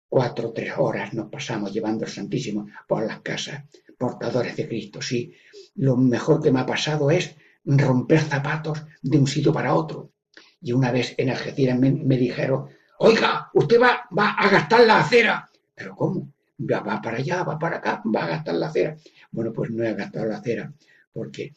Cuatro 0.09 0.49
o 0.49 0.53
tres 0.53 0.73
horas 0.77 1.13
nos 1.15 1.29
pasamos 1.29 1.73
llevando 1.73 2.05
el 2.05 2.11
Santísimo 2.11 2.69
por 2.87 3.07
las 3.07 3.21
casas, 3.21 3.65
portadores 3.99 4.57
de 4.57 4.67
Cristo. 4.67 5.03
Sí, 5.03 5.33
lo 5.77 5.97
mejor 5.97 6.43
que 6.43 6.51
me 6.51 6.61
ha 6.61 6.67
pasado 6.67 7.11
es 7.11 7.37
romper 7.65 8.21
zapatos 8.21 8.83
de 9.03 9.19
un 9.19 9.27
sitio 9.27 9.53
para 9.53 9.75
otro. 9.75 10.13
Y 10.61 10.73
una 10.73 10.91
vez 10.91 11.15
en 11.19 11.31
Algeciras 11.31 11.79
me 11.79 12.17
dijeron, 12.17 12.69
Oiga, 13.01 13.49
usted 13.55 13.81
va, 13.81 14.09
va 14.17 14.31
a 14.33 14.49
gastar 14.51 14.81
la 14.85 14.99
acera. 14.99 15.49
¿Pero 15.75 15.95
cómo? 15.95 16.33
Va, 16.59 16.81
va 16.81 17.01
para 17.01 17.19
allá, 17.19 17.45
va 17.45 17.57
para 17.57 17.77
acá, 17.77 18.03
va 18.05 18.25
a 18.25 18.29
gastar 18.29 18.57
la 18.57 18.67
acera. 18.67 18.97
Bueno, 19.31 19.53
pues 19.53 19.71
no 19.71 19.85
he 19.85 19.95
gastado 19.95 20.27
la 20.27 20.39
acera, 20.39 20.73
porque 21.13 21.55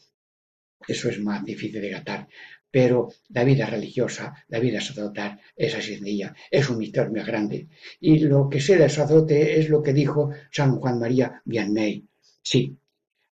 eso 0.86 1.08
es 1.08 1.18
más 1.20 1.44
difícil 1.44 1.80
de 1.80 1.90
gastar. 1.90 2.28
Pero 2.72 3.08
la 3.28 3.44
vida 3.44 3.66
religiosa, 3.66 4.34
la 4.48 4.58
vida 4.58 4.80
sacerdotal 4.80 5.40
es 5.54 5.74
así 5.76 5.94
sencilla, 5.94 6.34
es 6.50 6.68
un 6.68 6.78
misterio 6.78 7.12
muy 7.12 7.22
grande. 7.22 7.68
Y 8.00 8.18
lo 8.20 8.48
que 8.48 8.60
sé 8.60 8.76
del 8.76 8.90
sacerdote 8.90 9.60
es 9.60 9.68
lo 9.68 9.82
que 9.82 9.92
dijo 9.92 10.30
San 10.50 10.80
Juan 10.80 10.98
María 10.98 11.40
Vianney. 11.44 12.04
Sí, 12.42 12.76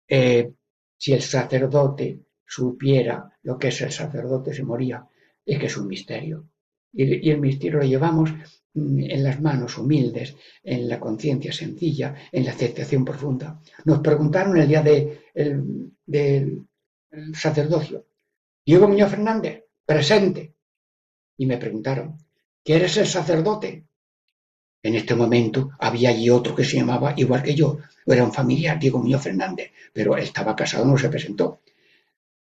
eh, 0.09 0.51
si 0.97 1.12
el 1.12 1.20
sacerdote 1.20 2.20
supiera 2.47 3.28
lo 3.43 3.59
que 3.59 3.68
es 3.68 3.80
el 3.82 3.93
sacerdote, 3.93 4.55
se 4.55 4.62
moría. 4.62 5.07
Es 5.45 5.59
que 5.59 5.66
es 5.66 5.76
un 5.76 5.89
misterio 5.89 6.49
y, 6.95 7.30
el 7.30 7.41
misterio 7.41 7.78
lo 7.78 7.85
llevamos 7.85 8.32
mm, 8.74 9.01
en 9.01 9.24
las 9.24 9.41
manos 9.41 9.76
humildes, 9.78 10.37
en 10.62 10.89
la 10.89 11.01
conciencia 11.01 11.53
sencilla, 11.53 12.14
en 12.30 12.45
la 12.45 12.53
aceptación 12.53 13.05
profunda. 13.05 13.61
Nos 13.85 13.99
preguntaron 14.01 14.57
el 14.57 14.68
día 14.68 14.82
del 16.07 16.66
sacerdocio, 17.35 18.07
Diego 18.66 18.88
Muñoz 18.88 19.10
Fernández, 19.10 19.64
presente. 19.84 20.54
Y 21.36 21.44
me 21.46 21.58
preguntaron, 21.58 22.16
¿quieres 22.64 22.92
ser 22.92 23.06
sacerdote? 23.06 23.84
En 24.82 24.94
este 24.94 25.14
momento 25.14 25.70
había 25.78 26.10
allí 26.10 26.30
otro 26.30 26.54
que 26.54 26.64
se 26.64 26.78
llamaba 26.78 27.12
igual 27.16 27.42
que 27.42 27.54
yo, 27.54 27.78
era 28.06 28.24
un 28.24 28.32
familiar, 28.32 28.78
Diego 28.78 28.98
Muñoz 28.98 29.22
Fernández, 29.22 29.70
pero 29.92 30.16
estaba 30.16 30.56
casado, 30.56 30.86
no 30.86 30.96
se 30.96 31.10
presentó. 31.10 31.60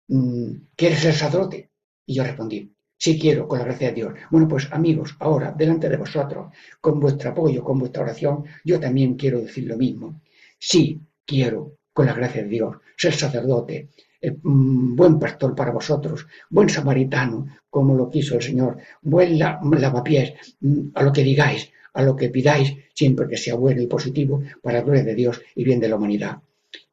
Mm, 0.08 0.52
¿Quieres 0.74 1.00
ser 1.00 1.14
sacerdote? 1.14 1.70
Y 2.06 2.14
yo 2.14 2.24
respondí, 2.24 2.72
si 2.96 3.18
quiero, 3.18 3.46
con 3.46 3.58
la 3.58 3.66
gracia 3.66 3.88
de 3.88 3.94
Dios. 3.94 4.14
Bueno, 4.30 4.48
pues 4.48 4.72
amigos, 4.72 5.14
ahora, 5.20 5.52
delante 5.52 5.90
de 5.90 5.98
vosotros, 5.98 6.54
con 6.80 6.98
vuestro 7.00 7.30
apoyo, 7.30 7.62
con 7.62 7.78
vuestra 7.78 8.02
oración, 8.02 8.44
yo 8.64 8.80
también 8.80 9.14
quiero 9.14 9.40
decir 9.40 9.64
lo 9.66 9.76
mismo. 9.76 10.22
Sí, 10.58 11.00
quiero, 11.26 11.76
con 11.92 12.06
la 12.06 12.14
gracia 12.14 12.42
de 12.42 12.48
Dios, 12.48 12.76
ser 12.96 13.14
sacerdote, 13.14 13.90
mm, 14.22 14.96
buen 14.96 15.18
pastor 15.18 15.54
para 15.54 15.72
vosotros, 15.72 16.26
buen 16.50 16.68
samaritano, 16.68 17.46
como 17.70 17.94
lo 17.94 18.10
quiso 18.10 18.34
el 18.36 18.42
Señor, 18.42 18.78
buen 19.02 19.38
lavapiés, 19.38 20.34
mm, 20.60 20.88
a 20.94 21.02
lo 21.02 21.12
que 21.12 21.22
digáis, 21.22 21.70
a 21.94 22.02
lo 22.02 22.16
que 22.16 22.28
pidáis, 22.28 22.74
siempre 22.94 23.28
que 23.28 23.36
sea 23.36 23.54
bueno 23.54 23.82
y 23.82 23.86
positivo, 23.86 24.42
para 24.62 24.78
la 24.78 24.84
gloria 24.84 25.04
de 25.04 25.14
Dios 25.14 25.40
y 25.54 25.64
bien 25.64 25.80
de 25.80 25.88
la 25.88 25.96
humanidad. 25.96 26.38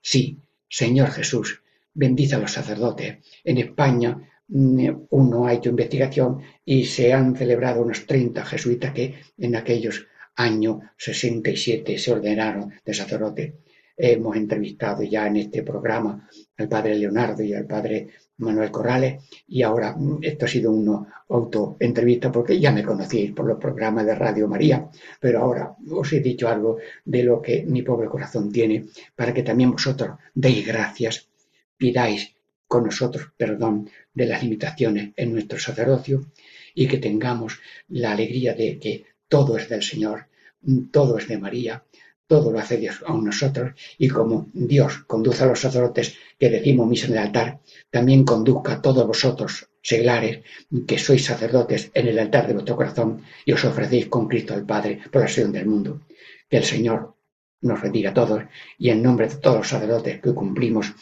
Sí, 0.01 0.39
Señor 0.67 1.09
Jesús, 1.11 1.61
bendice 1.93 2.35
a 2.35 2.39
los 2.39 2.51
sacerdotes. 2.51 3.17
En 3.43 3.57
España 3.57 4.17
Mm, 4.47 5.07
uno 5.09 5.47
ha 5.47 5.53
hecho 5.53 5.69
investigación 5.69 6.41
y 6.63 6.85
se 6.85 7.13
han 7.13 7.35
celebrado 7.35 7.81
unos 7.81 8.05
30 8.05 8.45
jesuitas 8.45 8.93
que 8.93 9.15
en 9.39 9.55
aquellos 9.55 10.07
años 10.35 10.79
67 10.97 11.97
se 11.97 12.11
ordenaron 12.11 12.71
de 12.85 12.93
sacerdote. 12.93 13.55
Hemos 13.97 14.35
entrevistado 14.35 15.03
ya 15.03 15.27
en 15.27 15.37
este 15.37 15.63
programa 15.63 16.29
al 16.57 16.67
padre 16.67 16.95
Leonardo 16.95 17.43
y 17.43 17.53
al 17.53 17.65
padre 17.65 18.09
Manuel 18.37 18.71
Corrales, 18.71 19.23
y 19.47 19.61
ahora 19.61 19.95
mm, 19.95 20.19
esto 20.21 20.45
ha 20.45 20.49
sido 20.49 20.71
una 20.71 21.23
autoentrevista 21.29 22.31
porque 22.31 22.59
ya 22.59 22.71
me 22.71 22.83
conocíais 22.83 23.31
por 23.31 23.45
los 23.45 23.57
programas 23.57 24.05
de 24.05 24.15
Radio 24.15 24.47
María, 24.47 24.89
pero 25.19 25.39
ahora 25.41 25.75
os 25.89 26.11
he 26.11 26.19
dicho 26.19 26.49
algo 26.49 26.77
de 27.05 27.23
lo 27.23 27.41
que 27.41 27.63
mi 27.63 27.81
pobre 27.81 28.09
corazón 28.09 28.51
tiene 28.51 28.85
para 29.15 29.33
que 29.33 29.43
también 29.43 29.71
vosotros 29.71 30.17
deis 30.33 30.67
gracias, 30.67 31.29
pidáis 31.77 32.35
con 32.67 32.83
nosotros 32.83 33.31
perdón 33.37 33.89
de 34.13 34.25
las 34.25 34.43
limitaciones 34.43 35.13
en 35.15 35.33
nuestro 35.33 35.57
sacerdocio 35.57 36.25
y 36.73 36.87
que 36.87 36.97
tengamos 36.97 37.59
la 37.87 38.11
alegría 38.11 38.53
de 38.53 38.77
que 38.79 39.05
todo 39.29 39.57
es 39.57 39.69
del 39.69 39.81
Señor, 39.81 40.27
todo 40.91 41.17
es 41.17 41.27
de 41.27 41.37
María, 41.37 41.83
todo 42.27 42.51
lo 42.51 42.59
hace 42.59 42.77
Dios 42.77 43.03
a 43.05 43.13
nosotros 43.13 43.73
y 43.97 44.07
como 44.07 44.47
Dios 44.53 44.99
conduce 45.07 45.43
a 45.43 45.47
los 45.47 45.59
sacerdotes 45.59 46.15
que 46.39 46.49
decimos 46.49 46.87
misa 46.87 47.07
en 47.07 47.13
el 47.13 47.19
altar, 47.19 47.59
también 47.89 48.23
conduzca 48.23 48.73
a 48.73 48.81
todos 48.81 49.05
vosotros, 49.05 49.69
seglares, 49.81 50.43
que 50.87 50.97
sois 50.97 51.23
sacerdotes 51.23 51.91
en 51.93 52.07
el 52.07 52.19
altar 52.19 52.47
de 52.47 52.53
vuestro 52.53 52.75
corazón 52.75 53.21
y 53.45 53.51
os 53.53 53.63
ofrecéis 53.63 54.07
con 54.07 54.27
Cristo 54.27 54.53
el 54.53 54.65
Padre 54.65 54.99
por 55.11 55.21
la 55.21 55.27
salvación 55.27 55.51
del 55.51 55.67
mundo. 55.67 56.01
Que 56.49 56.57
el 56.57 56.63
Señor 56.63 57.15
nos 57.61 57.81
bendiga 57.81 58.11
a 58.11 58.13
todos 58.13 58.43
y 58.77 58.89
en 58.89 59.03
nombre 59.03 59.27
de 59.27 59.35
todos 59.35 59.57
los 59.57 59.69
sacerdotes 59.69 60.21
que 60.21 60.33
cumplimos 60.33 60.93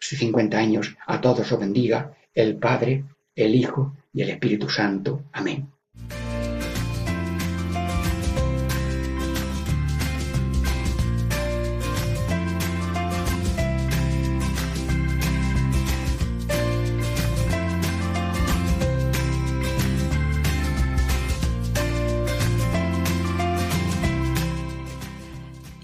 50 0.00 0.56
años, 0.56 0.96
a 1.06 1.20
todos 1.20 1.50
os 1.50 1.58
bendiga 1.58 2.16
el 2.32 2.56
Padre, 2.56 3.04
el 3.34 3.54
Hijo 3.54 3.96
y 4.12 4.22
el 4.22 4.30
Espíritu 4.30 4.68
Santo. 4.68 5.24
Amén. 5.32 5.68